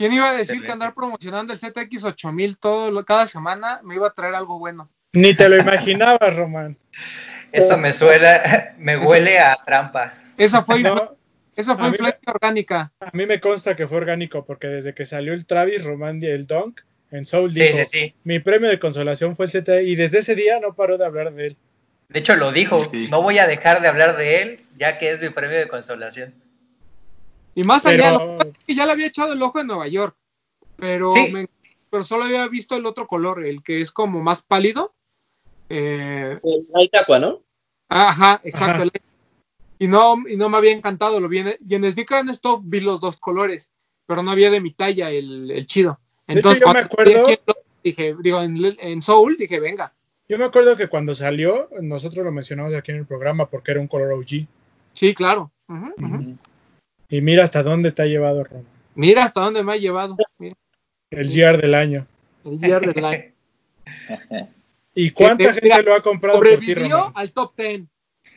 [0.00, 4.08] ¿Quién iba a decir que andar promocionando el ZX 8000 todo cada semana me iba
[4.08, 4.88] a traer algo bueno?
[5.12, 6.78] Ni te lo imaginabas, Román.
[7.52, 10.14] Eso me suena, me huele a trampa.
[10.38, 10.82] Esa fue
[11.54, 12.90] eso fue influencia orgánica.
[13.00, 16.46] A mí me consta que fue orgánico porque desde que salió el Travis Román el
[16.46, 17.76] Dunk en Soul dijo,
[18.24, 21.34] mi premio de consolación fue el Z y desde ese día no paró de hablar
[21.34, 21.56] de él.
[22.08, 25.20] De hecho lo dijo, no voy a dejar de hablar de él ya que es
[25.20, 26.32] mi premio de consolación.
[27.54, 28.18] Y más allá,
[28.66, 30.16] que ya le había echado el ojo en Nueva York,
[30.76, 31.10] pero,
[31.90, 34.94] pero solo había visto el otro color, el que es como más pálido.
[35.68, 37.42] Eh, el Light Aqua, ¿no?
[37.88, 38.84] Ajá, exacto,
[39.80, 41.18] y no, y no me había encantado.
[41.20, 43.70] Lo vi y en Sneaker Stop vi los dos colores,
[44.06, 45.98] pero no había de mi talla el, chido.
[46.26, 47.26] Entonces, yo me acuerdo,
[47.82, 49.92] dije, digo, en, Soul, dije, venga.
[50.28, 53.80] Yo me acuerdo que cuando salió, nosotros lo mencionamos aquí en el programa porque era
[53.80, 54.46] un color OG.
[54.92, 55.50] Sí, claro.
[57.10, 58.64] Y mira hasta dónde te ha llevado, Roma.
[58.94, 60.16] Mira hasta dónde me ha llevado.
[61.10, 62.06] El GR del año.
[62.44, 63.24] El GR del año.
[64.94, 67.12] ¿Y cuánta gente lo ha comprado por ti, Roma?
[67.14, 67.82] al top 10.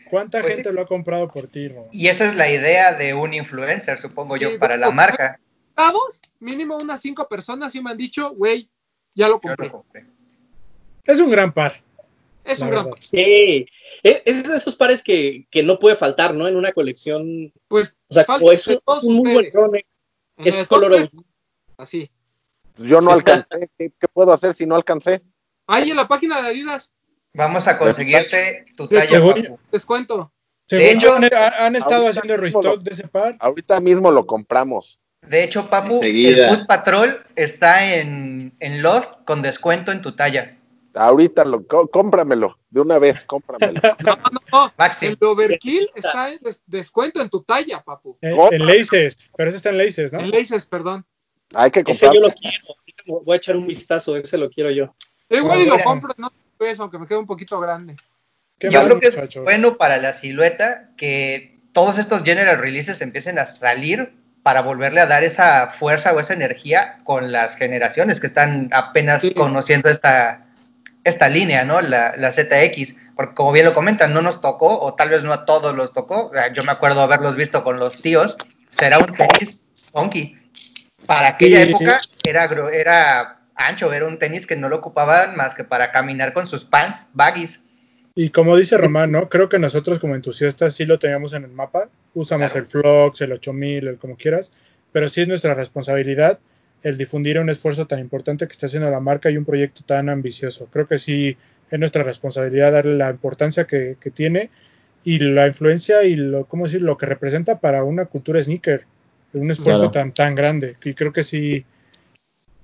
[0.09, 3.33] ¿Cuánta pues gente lo ha comprado por ti, Y esa es la idea de un
[3.33, 5.39] influencer, supongo yo, para la marca.
[5.75, 8.69] Todos, mínimo unas cinco personas sí me han dicho, güey,
[9.15, 9.71] ya lo compré.
[11.03, 11.82] Es un gran par.
[12.44, 13.02] Es un gran par.
[13.02, 13.68] Sí,
[14.03, 16.48] e, es de esos pares que, no puede faltar, ¿no?
[16.48, 17.53] En una colección.
[17.68, 18.68] Pues, o sea, es,
[19.03, 19.86] un muy buen drone.
[20.38, 21.10] Es color
[21.78, 22.10] Así.
[22.78, 23.70] Yo no alcancé.
[23.78, 25.22] ¿Qué, puedo hacer si no alcancé?
[25.68, 26.91] Ahí en la página de Adidas.
[27.34, 29.22] Vamos a conseguirte tu talla.
[29.72, 30.32] Descuento.
[30.70, 33.36] De hecho, han, estado haciendo restock de ese par.
[33.40, 35.02] Ahorita mismo lo compramos.
[35.22, 40.57] De hecho, Papu, el Food Patrol está en, en Lost con descuento en tu talla.
[40.95, 43.80] Ahorita lo, cómpramelo, de una vez, cómpramelo.
[44.06, 44.74] No, no, no.
[45.02, 48.18] El Overkill está en descuento en tu talla, papu.
[48.22, 50.20] En, en, Laces, pero ese está en Laces, ¿no?
[50.20, 51.06] En Laces, perdón.
[51.56, 52.11] Hay que comprarlo.
[52.11, 53.24] Ese yo lo quiero.
[53.24, 54.95] Voy a echar un vistazo, ese lo quiero yo.
[55.30, 56.32] Eh, güey, lo compro, no
[56.80, 57.98] aunque me quede un poquito grande.
[58.60, 63.45] Yo creo que es bueno para la silueta que todos estos general releases empiecen a
[63.45, 64.14] salir
[64.44, 69.32] para volverle a dar esa fuerza o esa energía con las generaciones que están apenas
[69.36, 70.48] conociendo esta,
[71.03, 71.81] esta línea, ¿no?
[71.81, 75.34] La, la, ZX, porque como bien lo comentan, no nos tocó, o tal vez no
[75.34, 78.38] a todos los tocó, yo me acuerdo haberlos visto con los tíos,
[78.71, 80.38] será un tenis funky.
[81.05, 85.63] Para aquella época era, era ancho, era un tenis que no lo ocupaban más que
[85.63, 87.63] para caminar con sus pants baggies.
[88.15, 89.27] Y como dice Román, ¿no?
[89.27, 93.31] Creo que nosotros como entusiastas sí lo teníamos en el mapa, usamos el Flux, el
[93.34, 94.51] 8000, el como quieras,
[94.91, 96.39] pero sí es nuestra responsabilidad
[96.84, 100.10] el difundir un esfuerzo tan importante que está haciendo la marca y un proyecto tan
[100.10, 100.68] ambicioso.
[100.72, 101.38] Creo que sí
[101.72, 104.49] es nuestra responsabilidad darle la importancia que, tiene
[105.03, 106.81] y la influencia y lo, ¿cómo decir?
[106.81, 108.85] lo que representa para una cultura sneaker,
[109.34, 110.76] un esfuerzo tan, tan grande.
[110.84, 111.65] Y creo que sí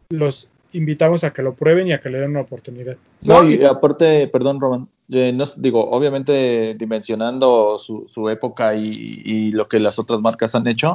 [0.10, 2.98] los invitamos a que lo prueben y a que le den una oportunidad.
[3.22, 9.66] No, y aparte, perdón, Roman, eh, no, digo, obviamente dimensionando su, su época y, lo
[9.66, 10.94] que las otras marcas han hecho,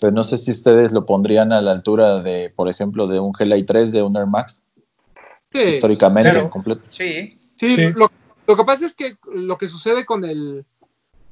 [0.00, 3.32] pero no sé si ustedes lo pondrían a la altura de, por ejemplo, de un
[3.32, 4.64] GLI 3 de un Air Max.
[5.52, 6.82] históricamente, completo.
[6.88, 8.10] Sí, sí, Lo,
[8.46, 10.64] lo, que pasa es que lo que sucede con el,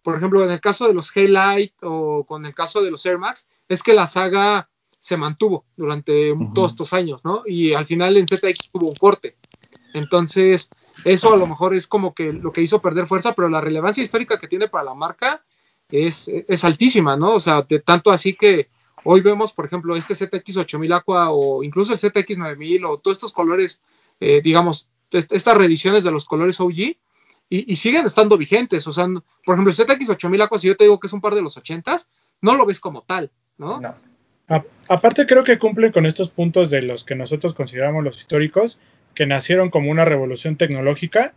[0.03, 3.19] por ejemplo, en el caso de los Light o con el caso de los Air
[3.19, 4.69] Max, es que la saga
[5.01, 7.43] se mantuvo durante todos estos años, ¿no?
[7.47, 9.37] Y al final en ZX tuvo un corte.
[9.95, 10.69] Entonces,
[11.05, 14.03] eso a lo mejor es como que lo que hizo perder fuerza, pero la relevancia
[14.03, 15.45] histórica que tiene para la marca
[15.91, 17.35] es, es altísima, ¿no?
[17.35, 18.69] O sea, de tanto así que
[19.05, 23.17] hoy vemos, por ejemplo, este ZX 8000 Aqua o incluso el ZX 9000 o todos
[23.17, 23.81] estos colores,
[24.21, 26.97] eh, digamos, estas reediciones de los colores OG
[27.51, 28.87] y, siguen estando vigentes.
[28.87, 29.07] O sea,
[29.45, 31.43] por ejemplo, el ZX 8000 Aqua, si yo te digo que es un par de
[31.43, 32.09] los 80s,
[32.43, 33.81] no lo ves como tal, ¿no?
[34.89, 38.81] aparte creo que cumplen con estos puntos de los que nosotros consideramos los históricos,
[39.15, 41.35] que nacieron como una revolución tecnológica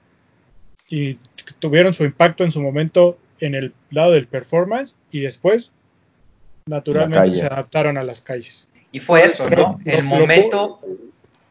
[0.87, 1.15] y
[1.59, 5.73] tuvieron su impacto en su momento en el lado del performance y después
[6.67, 8.69] naturalmente se adaptaron a las calles.
[8.91, 9.79] Y fue eso, ¿no?
[9.85, 10.79] el momento...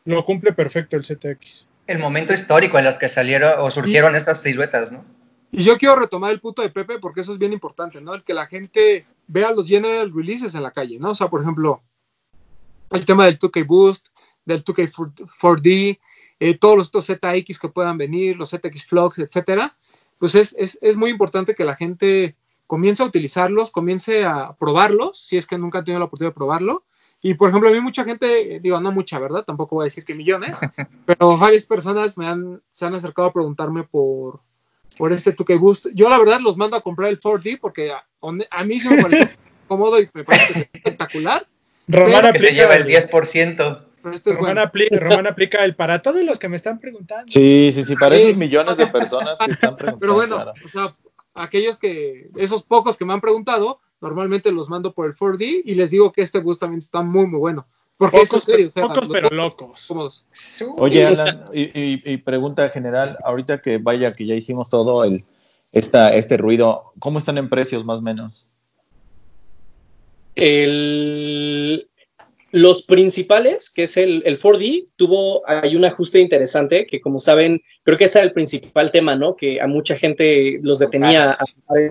[0.06, 1.68] Lo, cumple perfecto el CTX.
[1.86, 5.04] El momento histórico en los que salieron o surgieron estas siluetas, ¿no?
[5.52, 8.14] Y yo quiero retomar el punto de Pepe porque eso es bien importante, ¿no?
[8.14, 11.10] El que la gente vea los general releases en la calle, ¿no?
[11.10, 11.82] O sea, por ejemplo,
[12.90, 14.08] el tema del 2K Boost,
[14.44, 14.90] del 2K
[15.40, 15.98] 4D,
[16.40, 19.76] eh, todos los estos ZX que puedan venir, los ZX Flux, etcétera,
[20.20, 22.36] pues es, es, es, muy importante que la gente
[22.66, 26.36] comience a utilizarlos, comience a probarlos, si es que nunca han tenido la oportunidad de
[26.36, 26.84] probarlo.
[27.22, 29.44] Y por ejemplo, a mí mucha gente, digo, no mucha, ¿verdad?
[29.44, 30.60] Tampoco voy a decir que millones,
[31.06, 34.40] pero varias personas me han, se han acercado a preguntarme por,
[34.98, 35.86] por este 2K Boost.
[35.94, 38.04] Yo la verdad los mando a comprar el 4D porque a,
[38.50, 39.38] a mí se me parece
[39.68, 41.46] cómodo y me parece espectacular.
[41.88, 43.89] Román que se lleva el 10%.
[44.12, 47.30] Este Román, aplica, el para todos los que me están preguntando.
[47.30, 49.98] Sí, sí, sí, para esos millones de personas que están preguntando.
[50.00, 50.96] Pero bueno, o sea,
[51.34, 55.74] aquellos que, esos pocos que me han preguntado, normalmente los mando por el 4D y
[55.74, 57.66] les digo que este bus también está muy, muy bueno.
[57.98, 59.92] Porque pocos, serio, pocos pero locos.
[60.78, 65.22] Oye, Alan, y, pregunta general, ahorita que vaya que ya hicimos todo el
[65.72, 68.48] esta, este ruido, ¿cómo están en precios más o menos?
[70.34, 71.89] El,
[72.52, 77.62] los principales, que es el, el 4D, tuvo, hay un ajuste interesante que como saben,
[77.82, 79.36] creo que ese era el principal tema, ¿no?
[79.36, 81.44] Que a mucha gente los detenía a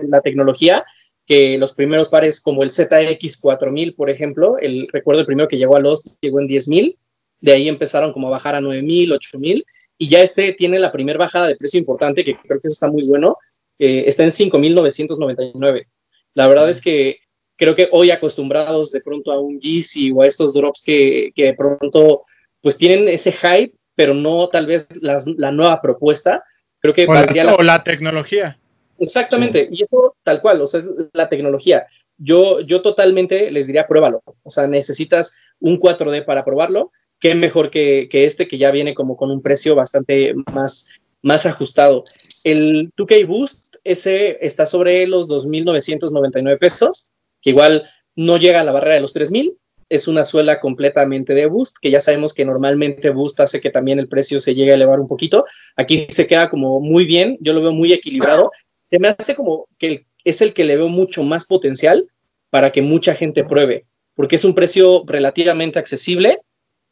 [0.06, 0.84] la tecnología,
[1.26, 5.76] que los primeros pares como el ZX4000, por ejemplo, el recuerdo el primero que llegó
[5.76, 6.96] a los llegó en 10.000,
[7.40, 9.64] de ahí empezaron como a bajar a 9.000, 8.000,
[9.96, 12.88] y ya este tiene la primera bajada de precio importante, que creo que eso está
[12.88, 13.36] muy bueno,
[13.78, 15.86] eh, está en 5.999.
[16.34, 17.20] La verdad es que
[17.60, 21.44] creo que hoy acostumbrados de pronto a un Yeezy o a estos drops que, que
[21.44, 22.22] de pronto
[22.62, 26.42] pues tienen ese hype, pero no tal vez la nueva propuesta.
[26.78, 28.58] Creo que o, la, la, tecnología.
[28.98, 31.86] Exactamente, y eso tal cual, o sea, es la tecnología.
[32.16, 37.70] Yo, yo totalmente les diría pruébalo, o sea, necesitas un 4D para probarlo, qué mejor
[37.70, 40.88] que, que este que ya viene como con un precio bastante más,
[41.20, 42.04] más ajustado.
[42.42, 47.10] El 2K Boost, ese está sobre los 2.999 pesos
[47.42, 49.56] que igual no llega a la barrera de los 3000.
[49.88, 53.98] Es una suela completamente de Boost, que ya sabemos que normalmente Boost hace que también
[53.98, 55.46] el precio se llegue a elevar un poquito.
[55.76, 58.52] Aquí se queda como muy bien, yo lo veo muy equilibrado.
[58.88, 62.08] Se me hace como que es el que le veo mucho más potencial
[62.50, 66.40] para que mucha gente pruebe, porque es un precio relativamente accesible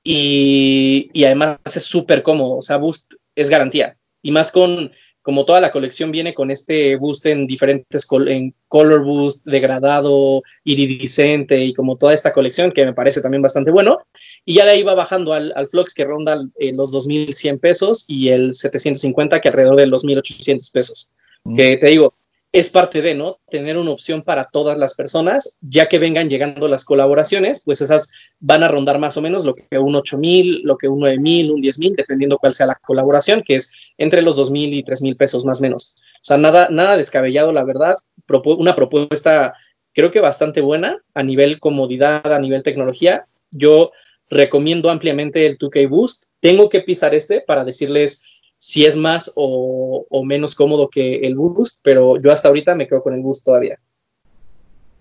[0.03, 2.59] y, y además es súper cómodo.
[2.59, 3.97] O sea, Boost es garantía.
[4.23, 4.91] Y más con
[5.29, 11.63] como toda la colección viene con este boost en diferentes en color boost, degradado, iridiscente
[11.63, 13.99] y como toda esta colección que me parece también bastante bueno.
[14.47, 18.07] Y ya de ahí va bajando al, al Flux que ronda eh, los 2.100 pesos
[18.09, 21.13] y el 750 que alrededor de los 1.800 pesos.
[21.45, 21.57] Mm.
[21.57, 22.15] Que te digo,
[22.53, 23.39] es parte de, ¿no?
[23.51, 28.11] Tener una opción para todas las personas, ya que vengan llegando las colaboraciones, pues esas
[28.41, 31.61] van a rondar más o menos lo que un 8000, lo que un 9000, un
[31.61, 35.61] 10000, dependiendo cuál sea la colaboración, que es entre los 2000 y 3000 pesos más
[35.61, 35.95] o menos.
[35.99, 37.97] O sea, nada, nada descabellado, la verdad.
[38.45, 39.55] una propuesta,
[39.93, 43.27] creo que bastante buena a nivel comodidad, a nivel tecnología.
[43.51, 43.93] Yo
[44.31, 46.25] recomiendo ampliamente el 2K Boost.
[46.41, 48.23] Tengo que pisar este para decirles
[48.59, 53.03] si es más o, menos cómodo que el Boost, pero yo hasta ahorita me quedo
[53.03, 53.79] con el Boost todavía.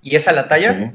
[0.02, 0.94] ¿Y es a la talla?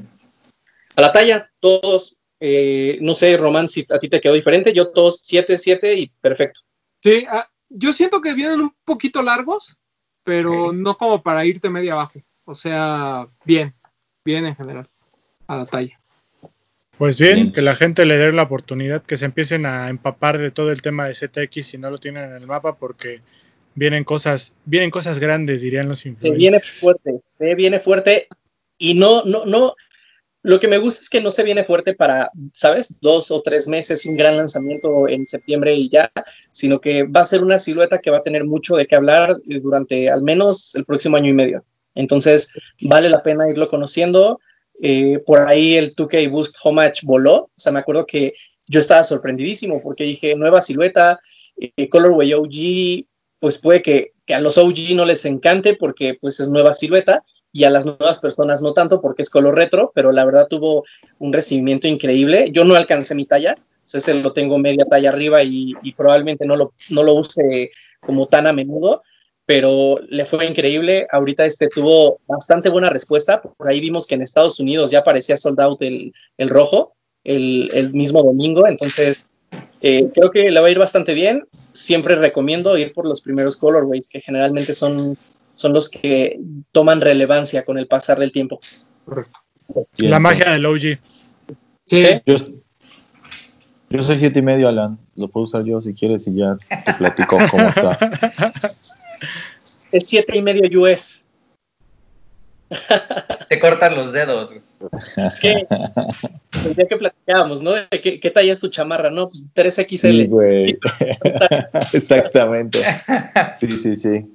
[0.95, 2.17] A la talla, todos.
[2.39, 4.73] Eh, no sé, Román, si a ti te quedó diferente.
[4.73, 6.61] Yo todos 7, 7 y perfecto.
[7.01, 9.77] Sí, ah, yo siento que vienen un poquito largos,
[10.23, 12.21] pero no como para irte media abajo.
[12.45, 13.75] O sea, bien,
[14.23, 14.89] bien en general,
[15.47, 15.99] a la talla.
[17.03, 20.51] Pues bien, que la gente le dé la oportunidad, que se empiecen a empapar de
[20.51, 23.19] todo el tema de ZX si no lo tienen en el mapa, porque
[23.75, 26.31] vienen cosas, vienen cosas grandes, dirían los influencers.
[26.31, 28.29] Se viene fuerte, se viene fuerte
[28.77, 29.75] y no, no, no.
[30.43, 32.95] Lo que me gusta es que no se viene fuerte para, ¿sabes?
[33.01, 36.09] Dos o tres meses, un gran lanzamiento en septiembre y ya,
[36.53, 39.41] sino que va a ser una silueta que va a tener mucho de qué hablar
[39.43, 41.65] durante al menos el próximo año y medio.
[41.95, 44.39] Entonces, vale la pena irlo conociendo
[44.81, 47.35] eh, por ahí el 2K Boost Homage voló.
[47.35, 48.33] O sea, me acuerdo que
[48.67, 51.19] yo estaba sorprendidísimo porque dije, nueva silueta,
[51.57, 53.05] eh, Colorway OG,
[53.39, 57.65] pues puede que, a los OG no les encante porque pues es nueva silueta y
[57.65, 60.85] a las nuevas personas no tanto porque es color retro, pero la verdad tuvo
[61.19, 62.45] un recibimiento increíble.
[62.51, 65.91] Yo no alcancé mi talla, o sea, ese lo tengo media talla arriba y, y
[65.93, 69.03] probablemente no lo, no lo use como tan a menudo,
[69.45, 71.07] pero le fue increíble.
[71.11, 73.41] Ahorita este tuvo bastante buena respuesta.
[73.41, 76.13] Por ahí vimos que en Estados Unidos ya parecía sold out el,
[76.49, 76.93] rojo
[77.23, 78.67] el, mismo domingo.
[78.67, 79.29] Entonces,
[79.85, 81.43] Eh, creo que le va a ir bastante bien.
[81.73, 85.17] Siempre recomiendo ir por los primeros colorways, que generalmente son,
[85.53, 86.39] son los que
[86.71, 88.61] toman relevancia con el pasar del tiempo.
[89.97, 90.79] La magia del OG.
[90.79, 90.97] Sí,
[91.87, 92.07] ¿Sí?
[92.25, 92.35] Yo,
[93.89, 94.97] yo soy siete y medio, Alan.
[95.15, 97.99] Lo puedo usar yo si quieres y ya te platico cómo está.
[99.91, 101.25] Es siete y medio US.
[103.49, 104.51] Te cortan los dedos.
[104.51, 104.63] güey.
[105.17, 105.67] Es que
[106.65, 107.71] el día que platicábamos, ¿no?
[107.71, 109.09] De ¿Qué, qué talla es tu chamarra?
[109.09, 109.97] No, pues 3XL.
[109.97, 110.79] Sí, güey.
[111.93, 112.79] Exactamente.
[113.55, 114.25] Sí, sí, sí.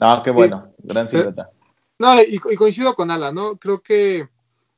[0.00, 0.72] Ah, qué bueno.
[0.78, 1.50] Gran silueta.
[1.98, 3.56] No, y, y coincido con Ala, ¿no?
[3.56, 4.26] Creo que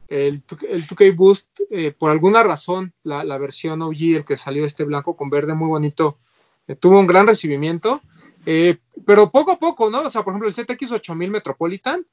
[0.09, 4.37] el, 2K el 2K Boost, eh, por alguna razón, la, la versión OG, el que
[4.37, 6.19] salió este blanco con verde muy bonito,
[6.67, 8.01] eh, tuvo un gran recibimiento,
[8.47, 10.03] eh, pero poco a poco, ¿no?
[10.03, 12.07] O sea, por ejemplo, el ZX8000 Metropolitan,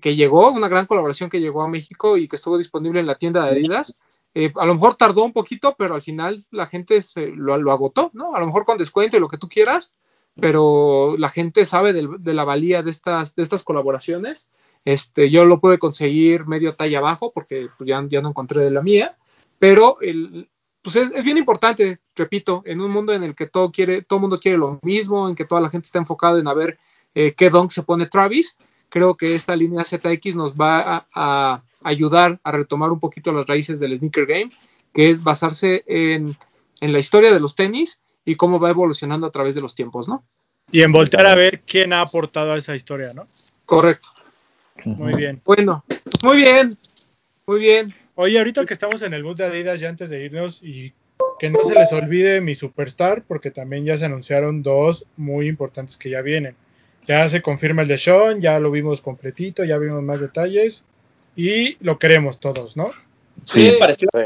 [0.00, 3.16] que llegó, una gran colaboración que llegó a México y que estuvo disponible en la
[3.16, 3.98] tienda de Adidas,
[4.34, 7.72] eh, a lo mejor tardó un poquito, pero al final la gente se- lo, lo
[7.72, 8.34] agotó, ¿no?
[8.36, 9.92] A lo mejor con descuento y lo que tú quieras,
[10.38, 14.48] pero la gente sabe del- de la valía de estas, de estas colaboraciones.
[14.84, 18.70] Este, yo lo pude conseguir medio talla abajo porque pues, ya, ya no encontré de
[18.70, 19.16] la mía,
[19.58, 20.48] pero el,
[20.82, 24.18] pues es, es bien importante, repito, en un mundo en el que todo quiere, todo
[24.18, 26.78] mundo quiere lo mismo, en que toda la gente está enfocada en a ver
[27.14, 28.56] eh, qué dunk se pone Travis,
[28.88, 33.46] creo que esta línea ZX nos va a, a ayudar a retomar un poquito las
[33.46, 34.50] raíces del sneaker game,
[34.92, 36.36] que es basarse en,
[36.80, 40.08] en la historia de los tenis y cómo va evolucionando a través de los tiempos,
[40.08, 40.24] ¿no?
[40.72, 43.26] Y en voltear a ver quién ha aportado a esa historia, ¿no?
[43.66, 44.08] Correcto.
[44.84, 45.40] Muy bien.
[45.44, 45.84] Bueno,
[46.22, 46.76] muy bien,
[47.46, 47.88] muy bien.
[48.20, 50.92] Oye, ahorita que estamos en el boot de Adidas, ya antes de irnos, y
[51.38, 55.96] que no se les olvide mi superstar, porque también ya se anunciaron dos muy importantes
[55.96, 56.54] que ya vienen.
[57.06, 60.84] Ya se confirma el de Sean, ya lo vimos completito, ya vimos más detalles,
[61.34, 62.90] y lo queremos todos, ¿no?
[63.50, 64.08] ¿Qué les Sí, pareció?
[64.12, 64.20] Sí.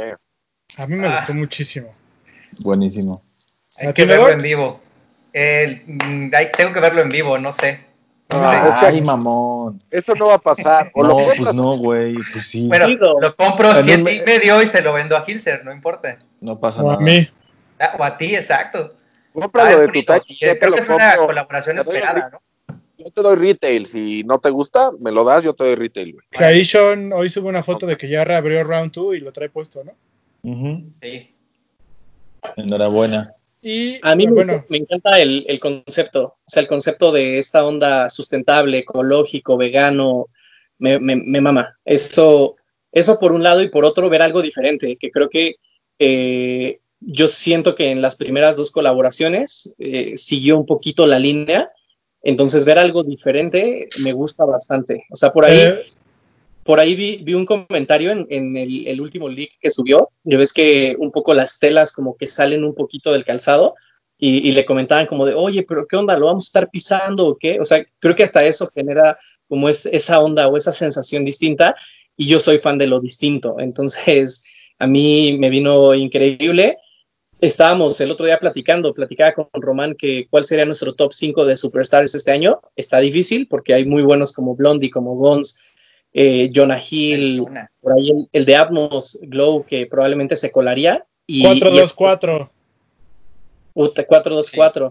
[0.76, 1.14] A mí me Ah.
[1.18, 1.94] gustó muchísimo.
[2.64, 3.22] buenísimo.
[3.78, 4.80] Hay ¿A que verlo en vivo.
[5.32, 7.78] El- mm, hay- tengo que verlo en vivo, no sé.
[8.36, 9.78] Ah, Ay, mamón.
[9.90, 10.90] eso no va a pasar.
[10.94, 12.14] O lo No, compras pues no, güey.
[12.32, 12.68] Pues sí.
[12.68, 12.88] Bueno,
[13.20, 16.18] lo compro siete me- y medio y se lo vendo a Hilser, no importa.
[16.40, 17.04] No pasa O a nada.
[17.04, 17.28] mí.
[17.80, 18.94] Ah, o a ti, exacto.
[19.32, 20.04] compra Ah, de tu te
[20.58, 22.40] creo lo que es una colaboración esperada, ¿no?
[22.96, 23.86] Yo te doy retail.
[23.86, 26.24] Si no te gusta, me lo das, yo te doy retail, güey.
[27.12, 29.92] Hoy sube una foto de que ya reabrió Round 2 y lo trae puesto, ¿no?
[30.48, 30.84] Ujú.
[31.02, 31.30] Sí.
[32.56, 33.32] Enhorabuena.
[33.64, 37.38] Y A mí me- bueno, me, encanta el, el concepto, o sea, el concepto de
[37.38, 40.26] esta onda sustentable, ecológico, vegano,
[40.78, 41.78] me, me- me mama.
[41.84, 42.56] Eso,
[42.92, 45.56] eso por un lado y por otro ver algo diferente, que creo que
[45.98, 51.70] eh, yo siento que en las primeras dos colaboraciones eh, siguió un poquito la línea,
[52.22, 55.04] entonces ver algo diferente me gusta bastante.
[55.10, 55.74] O sea, por ahí eh,
[56.64, 60.08] por ahí vi, un comentario en, el, último leak que subió.
[60.24, 63.74] Ya ves que un poco las telas como que salen un poquito del calzado
[64.18, 66.16] y, y le comentaban como de, oye, pero ¿qué onda?
[66.16, 67.60] ¿Lo vamos a estar pisando o qué?
[67.60, 69.18] O sea, creo que hasta eso genera
[69.48, 71.76] como es, esa onda o esa sensación distinta
[72.16, 73.56] y yo soy fan de lo distinto.
[73.58, 74.42] Entonces,
[74.78, 76.78] a mí me vino increíble.
[77.40, 81.56] Estábamos el otro día platicando, platicaba con Román que cuál sería nuestro top 5 de
[81.56, 82.60] superstars este año.
[82.74, 85.58] Está difícil porque hay muy buenos como Blondie, como Gons,
[86.14, 87.44] eh, Jonah Hill,
[87.80, 91.04] por ahí el, el de Atmos Glow que probablemente se colaría.
[91.26, 92.50] Y, y 4-2-4.
[93.72, 94.90] Puta, 4-2-4.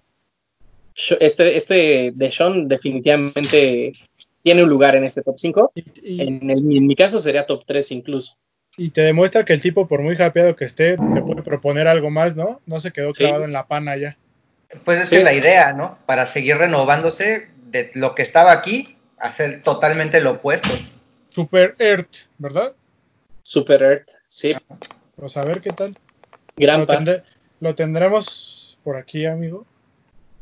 [0.95, 3.93] Sho- Este, este de Sean definitivamente
[4.43, 5.71] tiene un lugar en este top 5.
[5.75, 8.35] Y, y- En, el- en mi caso sería top 3 incluso.
[8.75, 12.09] y te demuestra que el tipo, por muy hapeado que esté, te puede proponer algo
[12.09, 12.59] más, ¿no?
[12.65, 13.23] No se quedó Sí.
[13.23, 14.17] clavado en la pana ya.
[14.83, 15.37] Pues es Sí, que es la sí.
[15.37, 15.99] idea, ¿no?
[16.07, 20.69] Para seguir renovándose de lo que estaba aquí, hacer totalmente lo opuesto.
[21.34, 22.73] Super Earth, ¿verdad?
[23.41, 24.53] Super Earth, sí,
[25.15, 25.97] Pues a ver qué tal.
[26.55, 26.88] gran Lo,
[27.60, 29.65] lo tendremos por aquí, amigo.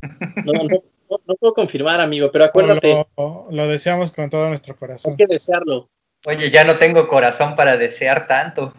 [0.02, 0.84] No, no, no-
[1.28, 5.12] no puedo confirmar, amigo, pero acuérdate, Lo, lo deseamos con todo nuestro corazón.
[5.14, 5.90] hay que desearlo.
[6.26, 8.74] Oye, ya no tengo corazón para desear tanto.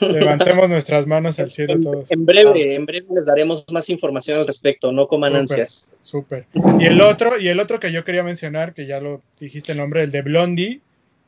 [0.00, 2.10] Levantemos nuestras manos al cielo En, todos.
[2.10, 5.40] en breve, en breve les daremos más información al respecto, no coman Súper.
[5.40, 5.92] ansias.
[6.02, 6.46] Súper.
[6.78, 9.78] Y el otro, y el otro que yo quería mencionar, que ya lo dijiste el
[9.78, 10.80] nombre, el de Blondie,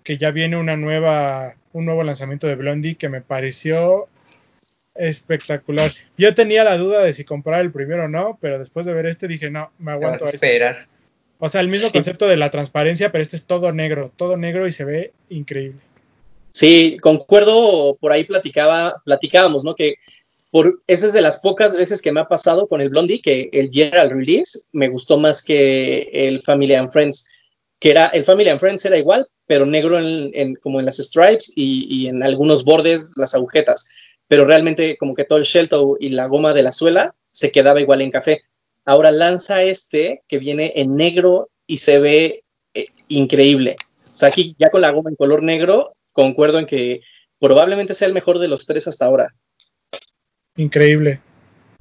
[0.06, 4.06] que ya viene una nueva, un nuevo lanzamiento de Blondie que me pareció
[4.94, 5.90] espectacular.
[6.16, 9.06] Yo tenía la duda de si comprar el primero o no, pero después de ver
[9.06, 10.36] este dije, no, me aguanto a este.
[10.46, 10.86] esperar.
[11.40, 11.94] O sea, el mismo Sí.
[11.94, 15.80] concepto de la transparencia, pero este es todo negro, todo negro y se ve increíble.
[16.52, 19.74] Sí, concuerdo, por ahí platicaba, platicábamos, ¿no?
[19.74, 19.96] Que
[20.52, 23.50] por, esa es de las pocas veces que me ha pasado con el Blondie, que
[23.52, 27.28] el General Release me gustó más que el Family and Friends,
[27.78, 31.52] que era, el Family and Friends era igual, pero negro en, como en las stripes
[31.54, 33.86] y, en algunos bordes, las agujetas.
[34.28, 35.68] pero realmente como que todo el shell
[36.00, 38.42] y la goma de la suela se quedaba igual en café.
[38.84, 42.44] Ahora lanza este que viene en negro y se ve
[42.74, 43.76] eh, increíble.
[44.12, 47.02] O sea, aquí ya con la goma en color negro, concuerdo en que
[47.38, 49.34] probablemente sea el mejor de los tres hasta ahora.
[50.56, 51.20] Increíble.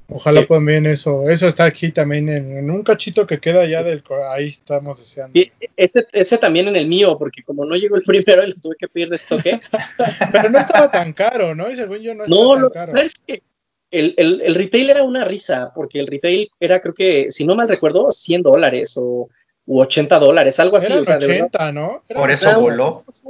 [0.08, 0.46] Ojalá Sí.
[0.46, 1.28] también eso.
[1.28, 4.02] Eso está aquí también en, en un cachito que queda ya del.
[4.30, 5.38] Ahí estamos deseando.
[5.38, 8.54] Y ese, ese también en el mío, porque como no llegó el primero y lo
[8.54, 9.70] tuve que pedir de StockX.
[10.32, 11.70] Pero no estaba tan caro, ¿no?
[11.70, 12.90] Y según yo no estaba no, tan lo, caro.
[12.92, 13.42] ¿sabes qué?
[13.90, 17.54] El, el, el retail era una risa, porque el retail era, creo que, si no
[17.54, 19.28] mal recuerdo, 100 dólares o
[19.64, 20.92] u 80 dólares, algo así.
[20.92, 22.02] Eran o sea, de verdad, 80, ¿no?
[22.08, 23.02] Eran Por eso Era una voló.
[23.04, 23.22] cosa-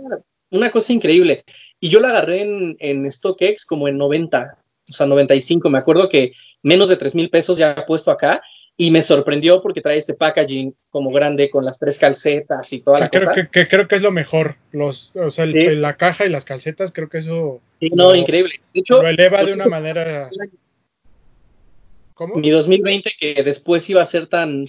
[0.50, 1.44] Una cosa increíble.
[1.80, 4.56] Y yo la agarré en, en StockX como en 90,
[4.88, 5.68] o sea, 95.
[5.70, 6.32] Me acuerdo que
[6.62, 8.42] menos de 3 mil pesos ya puesto acá.
[8.78, 12.98] Y me sorprendió porque trae este packaging como grande con las tres calcetas y toda
[12.98, 13.32] la creo, cosa.
[13.34, 14.56] que, que creo que es lo mejor.
[14.70, 15.76] Los, o sea, el- Sí.
[15.76, 18.52] la caja y las calcetas, creo que eso Sí, no, lo- increíble.
[18.74, 20.28] De hecho, lo eleva de una manera.
[22.14, 22.36] ¿Cómo?
[22.36, 24.66] mi 2020, que después iba a ser tan,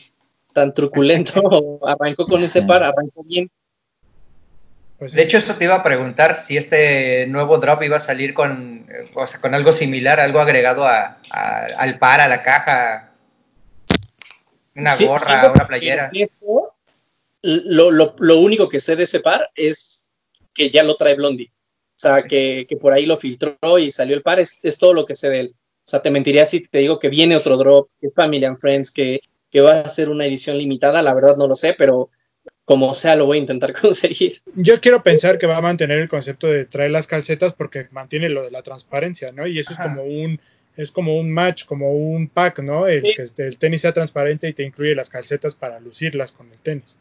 [0.53, 3.49] tan truculento, arrancó con ese par, arrancó bien.
[4.99, 5.17] Pues sí.
[5.17, 8.87] De hecho, eso te iba a preguntar si este nuevo drop iba a salir con,
[9.15, 13.11] o sea, con algo similar, algo agregado a, a- al par, a la caja,
[14.75, 15.19] una Sí, gorra,
[15.51, 16.11] sí una playera.
[16.13, 16.73] eso,
[17.41, 20.09] Lo, lo, lo único que sé de ese par es
[20.53, 21.51] que ya lo trae Blondie.
[21.95, 24.93] O sea, que, que por ahí lo filtró y salió el par, es, es todo
[24.93, 25.55] lo que sé de él.
[25.57, 28.59] O sea, te mentiría si te digo que viene otro drop, que es Family and
[28.59, 32.09] Friends, que, que va a ser una edición limitada, la verdad no lo sé, pero
[32.67, 34.41] como sea lo voy a intentar conseguir.
[34.53, 38.29] Yo quiero pensar que va a mantener el concepto de traer las calcetas porque mantiene
[38.29, 39.47] lo de la transparencia, ¿no?
[39.47, 39.83] Y eso Ajá.
[39.83, 40.39] es como un
[40.75, 42.85] es como un match, como un pack, ¿no?
[42.85, 43.13] El Sí.
[43.15, 46.97] que el tenis sea transparente y te incluye las calcetas para lucirlas con el tenis.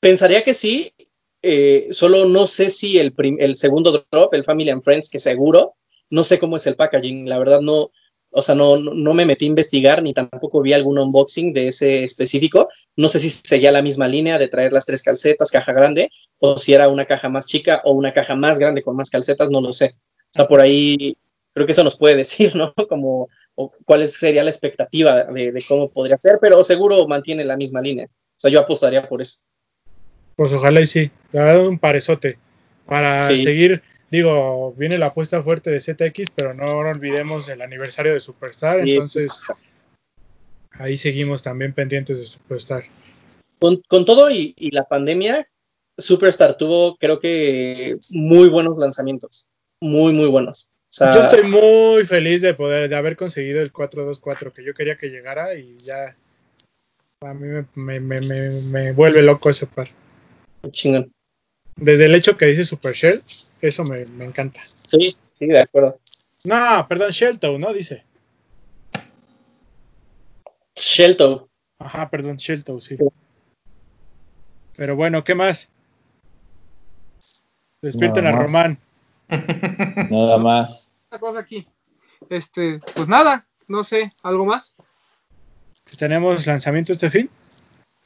[0.00, 0.92] Pensaría que sí,
[1.40, 5.76] eh, solo no sé si el, el segundo drop, el Family and Friends, que seguro,
[6.10, 7.90] no sé cómo es el packaging, la verdad no,
[8.30, 12.04] o sea, no, no, me metí a investigar ni tampoco vi algún unboxing de ese
[12.04, 16.10] específico, no sé si seguía la misma línea de traer las tres calcetas, caja grande,
[16.38, 19.50] o si era una caja más chica o una caja más grande con más calcetas,
[19.50, 19.94] no lo sé.
[19.96, 21.16] O sea, por ahí
[21.54, 22.74] creo que eso nos puede decir, ¿no?
[22.88, 27.56] Como o cuál sería la expectativa de, de cómo podría ser, pero seguro mantiene la
[27.56, 28.06] misma línea.
[28.06, 29.38] O sea, yo apostaría por eso.
[30.36, 32.38] Pues ojalá y sí, le ha dado un parezote
[32.84, 33.42] para Sí.
[33.42, 33.82] seguir.
[34.10, 38.92] Digo, viene la apuesta fuerte de ZX, pero no olvidemos el aniversario de Superstar, Sí.
[38.92, 39.42] entonces
[40.72, 42.84] ahí seguimos también pendientes de Superstar.
[43.58, 45.48] Con, con todo y, y la pandemia,
[45.98, 49.48] Superstar tuvo, creo que, muy buenos lanzamientos.
[49.80, 50.70] Muy, muy buenos.
[50.88, 54.72] O sea, Yo estoy muy feliz de poder, de haber conseguido el 424 que yo
[54.72, 56.16] quería que llegara y ya
[57.22, 59.88] a mí me, me, me, me, me vuelve loco ese par.
[60.70, 61.12] chingón.
[61.76, 63.22] Desde el hecho que dice Super Shell,
[63.60, 64.60] eso me, me encanta.
[64.62, 66.00] Sí, sí, de acuerdo.
[66.44, 67.72] No, perdón, Shelltoe, ¿no?
[67.72, 68.04] Dice.
[70.74, 71.48] Shelto.
[71.78, 72.96] Ajá, perdón, Shelltoe, sí.
[74.76, 75.68] Pero bueno, ¿qué más?
[77.82, 78.46] Despierten Nada a más.
[78.46, 78.78] Román.
[80.10, 80.92] Nada más.
[81.10, 81.66] Una cosa aquí.
[82.30, 84.74] Este, pues nada, no sé, ¿algo más?
[85.98, 87.30] Tenemos lanzamiento este fin.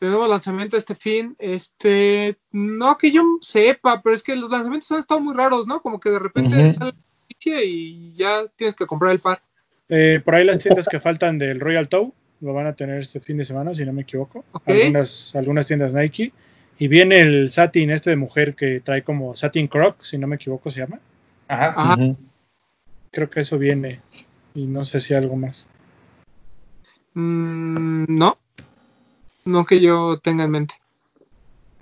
[0.01, 5.01] Tenemos lanzamiento este fin, este, no que yo sepa, pero es que los lanzamientos han
[5.01, 5.82] estado muy raros, ¿no?
[5.82, 9.43] Como que de repente sale la noticia y ya tienes que comprar el par.
[9.90, 13.20] Eh, por ahí las tiendas que faltan del Royal Toe lo van a tener este
[13.20, 14.43] fin de semana, si no me equivoco.
[14.64, 16.32] Algunas, algunas tiendas Nike.
[16.78, 20.36] Y viene el satin este de mujer que trae como satin croc, si no me
[20.36, 20.98] equivoco se llama.
[21.47, 21.74] Ajá.
[21.77, 22.16] Ajá.
[23.10, 24.01] Creo que eso viene.
[24.55, 25.68] Y no sé si algo más.
[27.12, 28.39] Mm, no,
[29.51, 30.74] no que yo tenga en mente.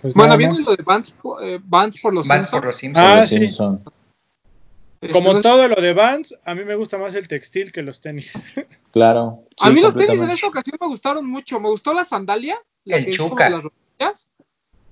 [0.00, 1.12] Pues bueno, viene lo de Vans,
[1.42, 2.60] eh, Vans por los Vans Simpsons.
[2.60, 3.06] por los Simpsons.
[3.06, 3.38] Ah, Los sí.
[3.38, 3.82] Simpson.
[5.00, 7.82] Este, Como sé- todo lo de Vans, a mí me gusta más el textil que
[7.82, 8.32] los tenis.
[8.92, 9.44] Claro.
[9.60, 11.60] a sí, mí los tenis en esta ocasión me gustaron mucho.
[11.60, 13.44] Me gustó la sandalia, la El que es como Chuca.
[13.44, 14.28] de las rodillas.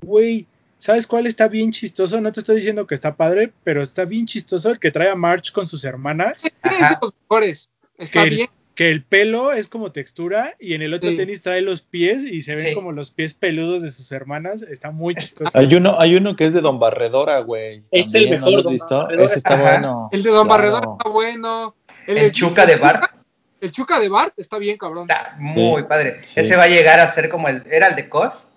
[0.03, 0.47] Güey,
[0.79, 2.21] ¿sabes cuál está bien chistoso?
[2.21, 5.17] No te estoy diciendo que está padre, pero está bien chistoso el que trae a
[5.17, 6.45] March con sus hermanas.
[6.45, 7.69] Ese es de los mejores.
[7.99, 8.49] Está que, bien.
[8.77, 11.17] El, que el pelo es como textura y en el otro Sí.
[11.17, 12.75] tenis trae los pies y se ven Sí.
[12.75, 14.63] como los pies peludos de sus hermanas.
[14.63, 15.59] Está muy chistoso.
[15.59, 17.83] Hay uno, hay uno que es de Don Barredora, güey.
[17.91, 18.99] Es el ¿no mejor, lo has Don visto?
[18.99, 19.25] Barredora.
[19.27, 19.63] Ese está Ajá.
[19.63, 20.09] bueno.
[20.13, 20.63] El de Don Claro.
[20.63, 21.75] Barredor está bueno.
[22.07, 23.13] El de- Chuca de Bart
[23.61, 25.09] El Chuca de Bart está bien, cabrón.
[25.11, 26.19] está muy Sí, padre.
[26.23, 26.39] sí.
[26.41, 27.63] Ese va a llegar a ser como el.
[27.71, 28.49] ¿Era el de Cos?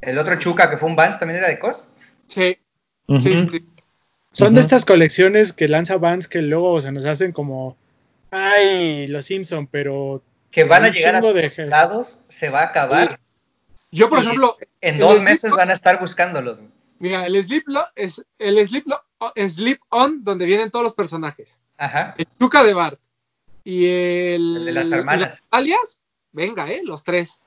[0.00, 1.88] El otro Chuca que fue un Vans también era de Cos.
[2.26, 2.58] Sí,
[3.06, 3.20] Ujú.
[3.20, 3.64] sí, sí.
[4.32, 7.76] Son de estas colecciones que lanza Vans que luego se nos hacen como,
[8.30, 12.64] ay, los Simpson, pero Que van a llegar a de todos lados, se va a
[12.66, 13.20] acabar.
[13.92, 16.60] Yo, por Y- ejemplo, En dos meses van a estar buscándolos.
[16.98, 19.02] Mira, el slip, lo- es, el slip, lo-
[19.48, 21.58] slip on donde vienen todos los personajes.
[21.78, 22.14] Ajá.
[22.18, 23.00] el Chuca de Bart
[23.64, 25.46] y el, El de las hermanas.
[25.50, 25.98] alias,
[26.30, 27.40] venga, eh, los tres.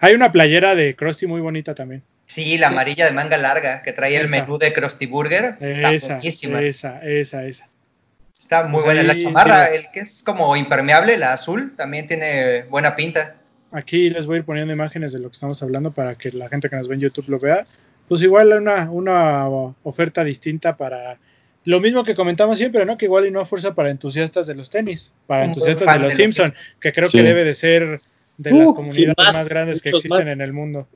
[0.00, 2.02] Hay una playera de Krusty muy bonita también.
[2.26, 5.56] Sí, la amarilla de manga larga que trae el menú de Krusty Burger.
[5.60, 7.68] Esa, esa, esa, esa.
[8.44, 9.02] Está muy Pues buena.
[9.02, 13.36] La chamarra, el que es como impermeable, la azul, también tiene buena pinta.
[13.72, 16.48] Aquí les voy a ir poniendo imágenes de lo que estamos hablando para que la
[16.50, 17.62] gente que nos ve en YouTube lo vea.
[18.06, 19.46] Pues igual una, una
[19.82, 21.18] oferta distinta para
[21.64, 22.98] lo mismo que comentamos siempre, ¿no?
[22.98, 26.00] Que igual y no fuerza para entusiastas de los tenis, para Un entusiastas de los
[26.00, 27.16] de los Simpson, que creo Sí.
[27.18, 27.98] que debe de ser
[28.36, 30.28] de Uh, las sin comunidades más, más, grandes que existen más.
[30.28, 30.86] en el mundo.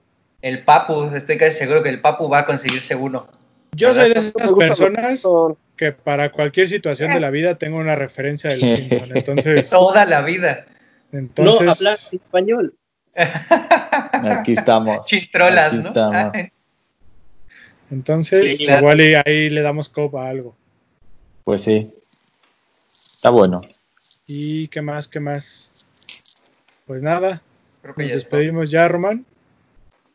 [0.42, 3.26] El Papu, estoy casi seguro que el Papu va a conseguirse uno.
[3.72, 5.22] Yo soy de esas personas
[5.76, 9.16] que para cualquier situación de la vida tengo una referencia de los Simpson.
[9.16, 10.66] Entonces, Toda la vida.
[11.12, 12.74] No entonces hablar español.
[13.14, 15.06] Aquí estamos.
[15.06, 15.88] Chitrolas, Aquí ¿no?
[15.88, 16.32] estamos.
[17.90, 18.80] Entonces Sí, claro.
[18.80, 20.54] igual y ahí le damos copa a algo.
[21.44, 21.92] Pues sí.
[22.86, 23.62] Está bueno.
[24.26, 25.08] ¿Y qué más?
[25.08, 25.86] ¿Qué más?
[26.86, 27.42] Pues nada,
[27.82, 29.24] creo que nos ya despedimos ya, Román.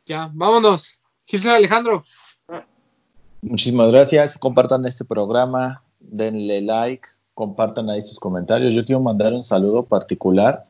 [0.05, 0.99] Ya, vámonos.
[1.25, 2.03] Gilson Alejandro,
[3.44, 4.38] Muchísimas gracias.
[4.38, 8.74] Compartan este programa, denle like, compartan ahí sus comentarios.
[8.74, 10.64] Yo quiero mandar un saludo particular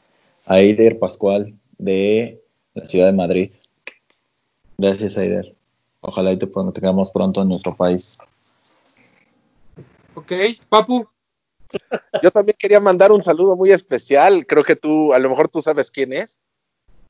[0.48, 2.42] a Eider Pascual de
[2.74, 3.52] la ciudad de Madrid.
[4.78, 5.56] Gracias, Eider.
[6.02, 8.18] Ojalá y te tengamos pronto en nuestro país.
[10.16, 10.32] ok.
[10.68, 11.08] Papu,
[12.24, 14.48] Yo también quería mandar un saludo muy especial.
[14.48, 16.40] Creo que tú, a lo mejor tú sabes quién es.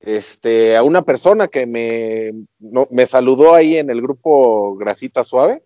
[0.05, 5.63] Este, a una persona que me, no- me saludó ahí en el grupo Grasita Suave.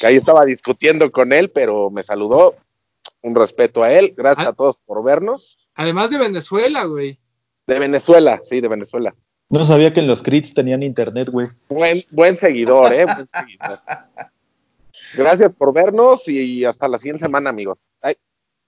[0.00, 2.54] Que ahí estaba discutiendo con él, pero me saludó.
[3.22, 4.12] Un respeto a él.
[4.16, 4.50] Gracias Ah.
[4.50, 5.58] a todos por vernos.
[5.76, 7.18] además de Venezuela, güey.
[7.66, 9.14] De Venezuela, sí, de Venezuela.
[9.48, 11.46] No sabía que en los crits tenían internet, güey.
[11.68, 13.04] Buen, buen seguidor, ¿eh?
[13.06, 13.80] Buen seguidor.
[15.16, 17.80] Gracias por vernos y hasta la siguiente semana, amigos.
[18.02, 18.14] Ay,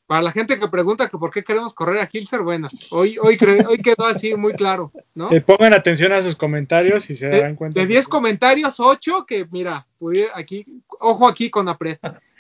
[0.07, 3.37] Para la gente que pregunta que por qué queremos correr a Hilser, bueno, hoy, hoy,
[3.37, 5.33] quedó así muy claro, ¿no?
[5.33, 7.81] Eh, pongan atención a sus comentarios y se darán De, cuenta.
[7.81, 10.65] de que- 10 comentarios, 8 que mira, pudiera aquí,
[11.01, 11.99] ojo aquí con Apred.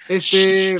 [0.09, 0.77] Este,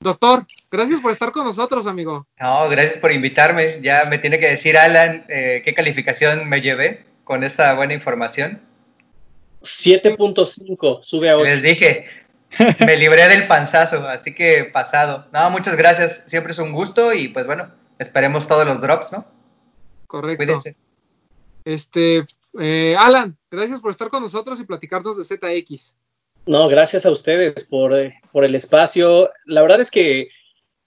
[0.00, 2.26] doctor, gracias por estar con nosotros, amigo.
[2.40, 3.80] No, gracias por invitarme.
[3.82, 8.62] Ya me tiene que decir Alan eh, qué calificación me llevé con esta buena información.
[9.60, 11.44] 7.5, sube a 8.
[11.44, 12.06] Les dije,
[12.86, 15.26] me libré del panzazo, así que pasado.
[15.32, 16.24] No, muchas gracias.
[16.26, 19.24] Siempre es un gusto y pues bueno, esperemos todos los drops, ¿no?
[20.06, 20.44] Correcto.
[20.44, 20.76] Cuídense.
[21.64, 22.22] Este,
[22.60, 25.94] eh, Alan, gracias por estar con nosotros y platicarnos de ZX.
[26.46, 29.30] No, gracias a ustedes por, eh, por el espacio.
[29.44, 30.28] La verdad es que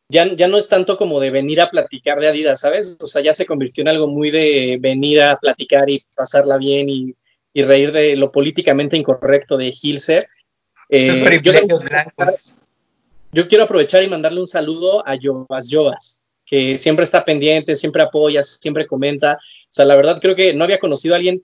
[0.10, 2.98] ya, ya no es tanto como de venir a platicar de Adidas, ¿sabes?
[3.02, 6.90] O sea, ya se convirtió en algo muy de venir a platicar y pasarla bien
[6.90, 7.16] y,
[7.54, 10.28] y reír de lo políticamente incorrecto de Hilser.
[10.90, 12.56] Eh, Sus yo, privilegios blancos.
[13.32, 18.03] yo quiero aprovechar y mandarle un saludo a Jovas Jovas, que siempre está pendiente, siempre
[18.03, 19.34] apoya, siempre comenta.
[19.34, 21.44] O sea, la verdad creo que no había conocido a alguien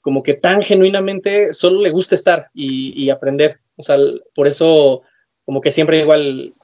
[0.00, 3.60] como que tan genuinamente solo le gusta estar y, y aprender.
[3.76, 3.96] O sea,
[4.34, 5.02] por eso
[5.44, 6.54] como que siempre igual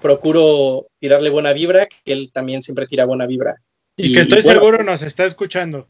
[0.00, 3.56] procuro tirarle buena vibra, que él también siempre tira buena vibra.
[3.96, 5.86] Y, que estoy bueno, seguro nos está escuchando.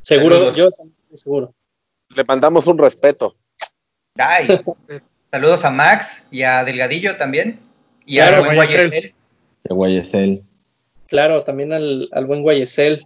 [0.00, 0.56] Seguro, Saludos.
[0.56, 1.54] yo también estoy seguro.
[2.14, 3.36] le mandamos un respeto.
[4.16, 4.46] Ay,
[5.36, 7.60] saludos a Max y a Delgadillo también.
[8.06, 8.88] Y Claro, a buen Guayesel.
[8.88, 9.14] Guayesel.
[9.64, 10.42] De Guayesel.
[11.08, 13.04] Claro, también al, al buen Guayesel.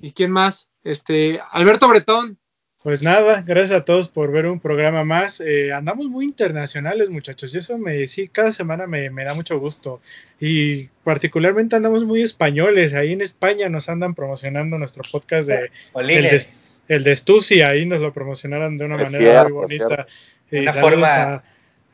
[0.00, 0.66] ¿Y quién más?
[0.82, 2.38] Este, Alberto Bretón.
[2.82, 5.40] Pues nada, gracias a todos por ver un programa más.
[5.40, 9.60] Eh, andamos muy internacionales, muchachos, y eso me sí, cada semana me, me da mucho
[9.60, 10.00] gusto.
[10.40, 12.94] Y particularmente andamos muy españoles.
[12.94, 16.63] Ahí en España nos andan promocionando nuestro podcast de el de, Olines.
[16.88, 20.06] El de Stussy, ahí nos lo promocionaron de una Es manera cierto, muy bonita.
[20.50, 21.42] Eh, Una forma-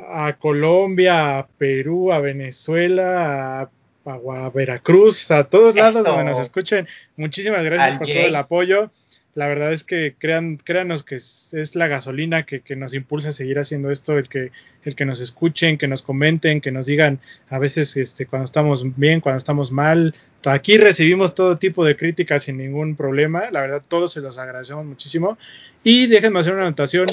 [0.01, 3.71] a, a Colombia, a Perú, a Venezuela, a,
[4.07, 6.05] a- a Veracruz, a todos lados Eso.
[6.05, 6.89] donde nos escuchen.
[7.17, 8.17] Muchísimas gracias Al por Jay.
[8.17, 8.91] todo el apoyo.
[9.35, 13.33] La verdad es que crean, créanos que es, la gasolina que, que nos impulsa a
[13.33, 14.51] seguir haciendo esto, el que,
[14.85, 18.97] el que nos escuchen, que nos comenten, que nos digan a veces este, cuando estamos
[18.97, 20.15] bien, cuando estamos mal.
[20.47, 23.51] Aquí recibimos todo tipo de críticas sin ningún problema.
[23.51, 25.39] La verdad, todos se los agradecemos muchísimo.
[25.85, 27.07] Y déjenme hacer una anotación.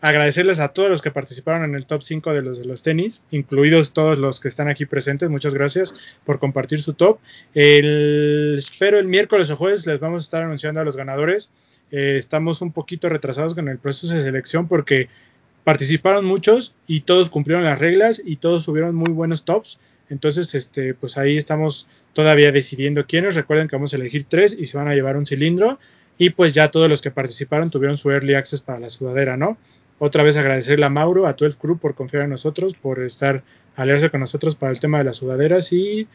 [0.00, 3.22] Agradecerles a todos los que participaron en el top 5 de los de los tenis,
[3.30, 5.30] incluidos todos los que están aquí presentes.
[5.30, 5.94] Muchas gracias
[6.26, 7.20] por compartir su top.
[7.54, 11.50] Espero el miércoles o jueves les vamos a estar anunciando a los ganadores.
[11.90, 15.08] Eh, estamos un poquito retrasados con el proceso de selección porque
[15.64, 19.78] participaron muchos y todos cumplieron las reglas y todos subieron muy buenos tops.
[20.10, 23.34] Entonces, este, pues ahí estamos todavía decidiendo quiénes.
[23.34, 25.78] Recuerden que vamos a elegir tres y se van a llevar un cilindro.
[26.18, 29.56] Y pues ya todos los que participaron tuvieron su early access para la sudadera, ¿no?
[29.98, 33.42] Otra vez agradecerle a Mauro, a todo el crew por confiar en nosotros, por estar
[33.76, 36.06] aliarse con nosotros para el tema de las sudaderas y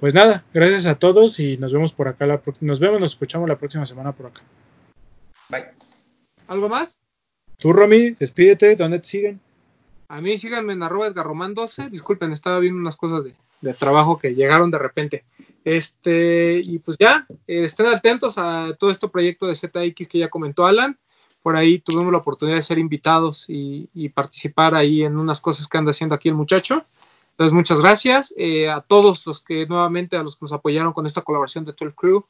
[0.00, 3.48] pues nada, gracias a todos y nos vemos por acá la nos vemos, nos escuchamos
[3.48, 4.42] la próxima semana por acá.
[5.48, 5.66] Bye.
[6.48, 7.00] ¿Algo más?
[7.58, 9.40] Tú, Romy, despídete, ¿dónde te siguen?
[10.08, 11.90] A mí síganme en arroba edgarroman 12.
[11.90, 15.24] Disculpen, estaba viendo unas cosas de, de, trabajo que llegaron de repente.
[15.64, 20.28] Este, y pues ya, eh, estén atentos a todo este proyecto de ZX que ya
[20.28, 20.98] comentó Alan.
[21.42, 25.68] Por ahí tuvimos la oportunidad de ser invitados y, y participar ahí en unas cosas
[25.68, 26.84] que anda haciendo aquí el muchacho.
[27.34, 31.04] Entonces, muchas gracias eh, a todos los que nuevamente, a los que nos apoyaron con
[31.04, 32.24] esta colaboración de 12 Crew.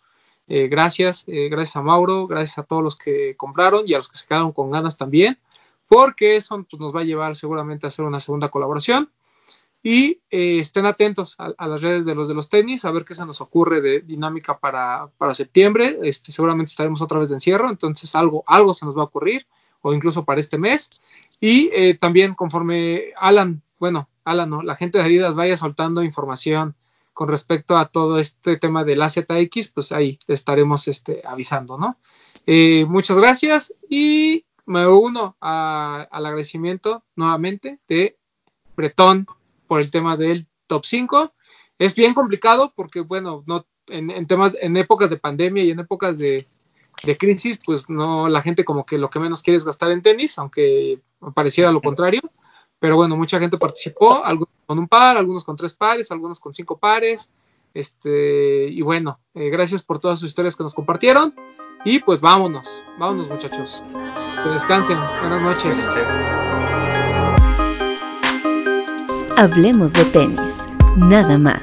[0.47, 4.09] Eh, gracias, eh, gracias a Mauro, gracias a todos los que compraron y a los
[4.09, 5.39] que se quedaron con ganas también,
[5.89, 9.11] porque eso pues, nos va a llevar seguramente a hacer una segunda colaboración.
[9.83, 13.15] Y eh, estén atentos a, las redes de los de los tenis, a ver qué
[13.15, 15.99] se nos ocurre de dinámica para, para septiembre.
[16.03, 19.47] Este, seguramente estaremos otra vez de encierro, entonces algo, algo se nos va a ocurrir,
[19.83, 21.03] o incluso para este mes.
[21.39, 26.75] Y también conforme Alan, bueno, Alan, la gente de Adidas vaya soltando información
[27.15, 31.99] con respecto a todo este tema de la ZX, pues ahí estaremos este, avisando, ¿no?
[32.47, 38.19] Eh, muchas gracias y me uno a, al agradecimiento nuevamente de
[38.77, 39.27] Bretón
[39.67, 41.33] por el tema del top 5.
[41.79, 45.81] Es bien complicado porque, bueno, no, en, en temas, en épocas de pandemia y en
[45.81, 46.45] épocas de,
[47.05, 50.03] de, crisis, pues no, la gente como que lo que menos quiere es gastar en
[50.03, 51.01] tenis, aunque
[51.35, 52.23] pareciera lo contrario.
[52.85, 56.53] Pero bueno, mucha gente participó, algunos con un par, algunos con tres pares, algunos con
[56.53, 57.31] cinco pares.
[57.73, 61.35] Este, y bueno, eh, gracias por todas sus historias que nos compartieron.
[61.87, 63.83] Y pues vámonos, vámonos muchachos.
[64.43, 64.99] Que descansen.
[65.23, 65.79] Buenas noches.
[69.39, 70.67] Hablemos de tenis,
[70.99, 71.63] nada más.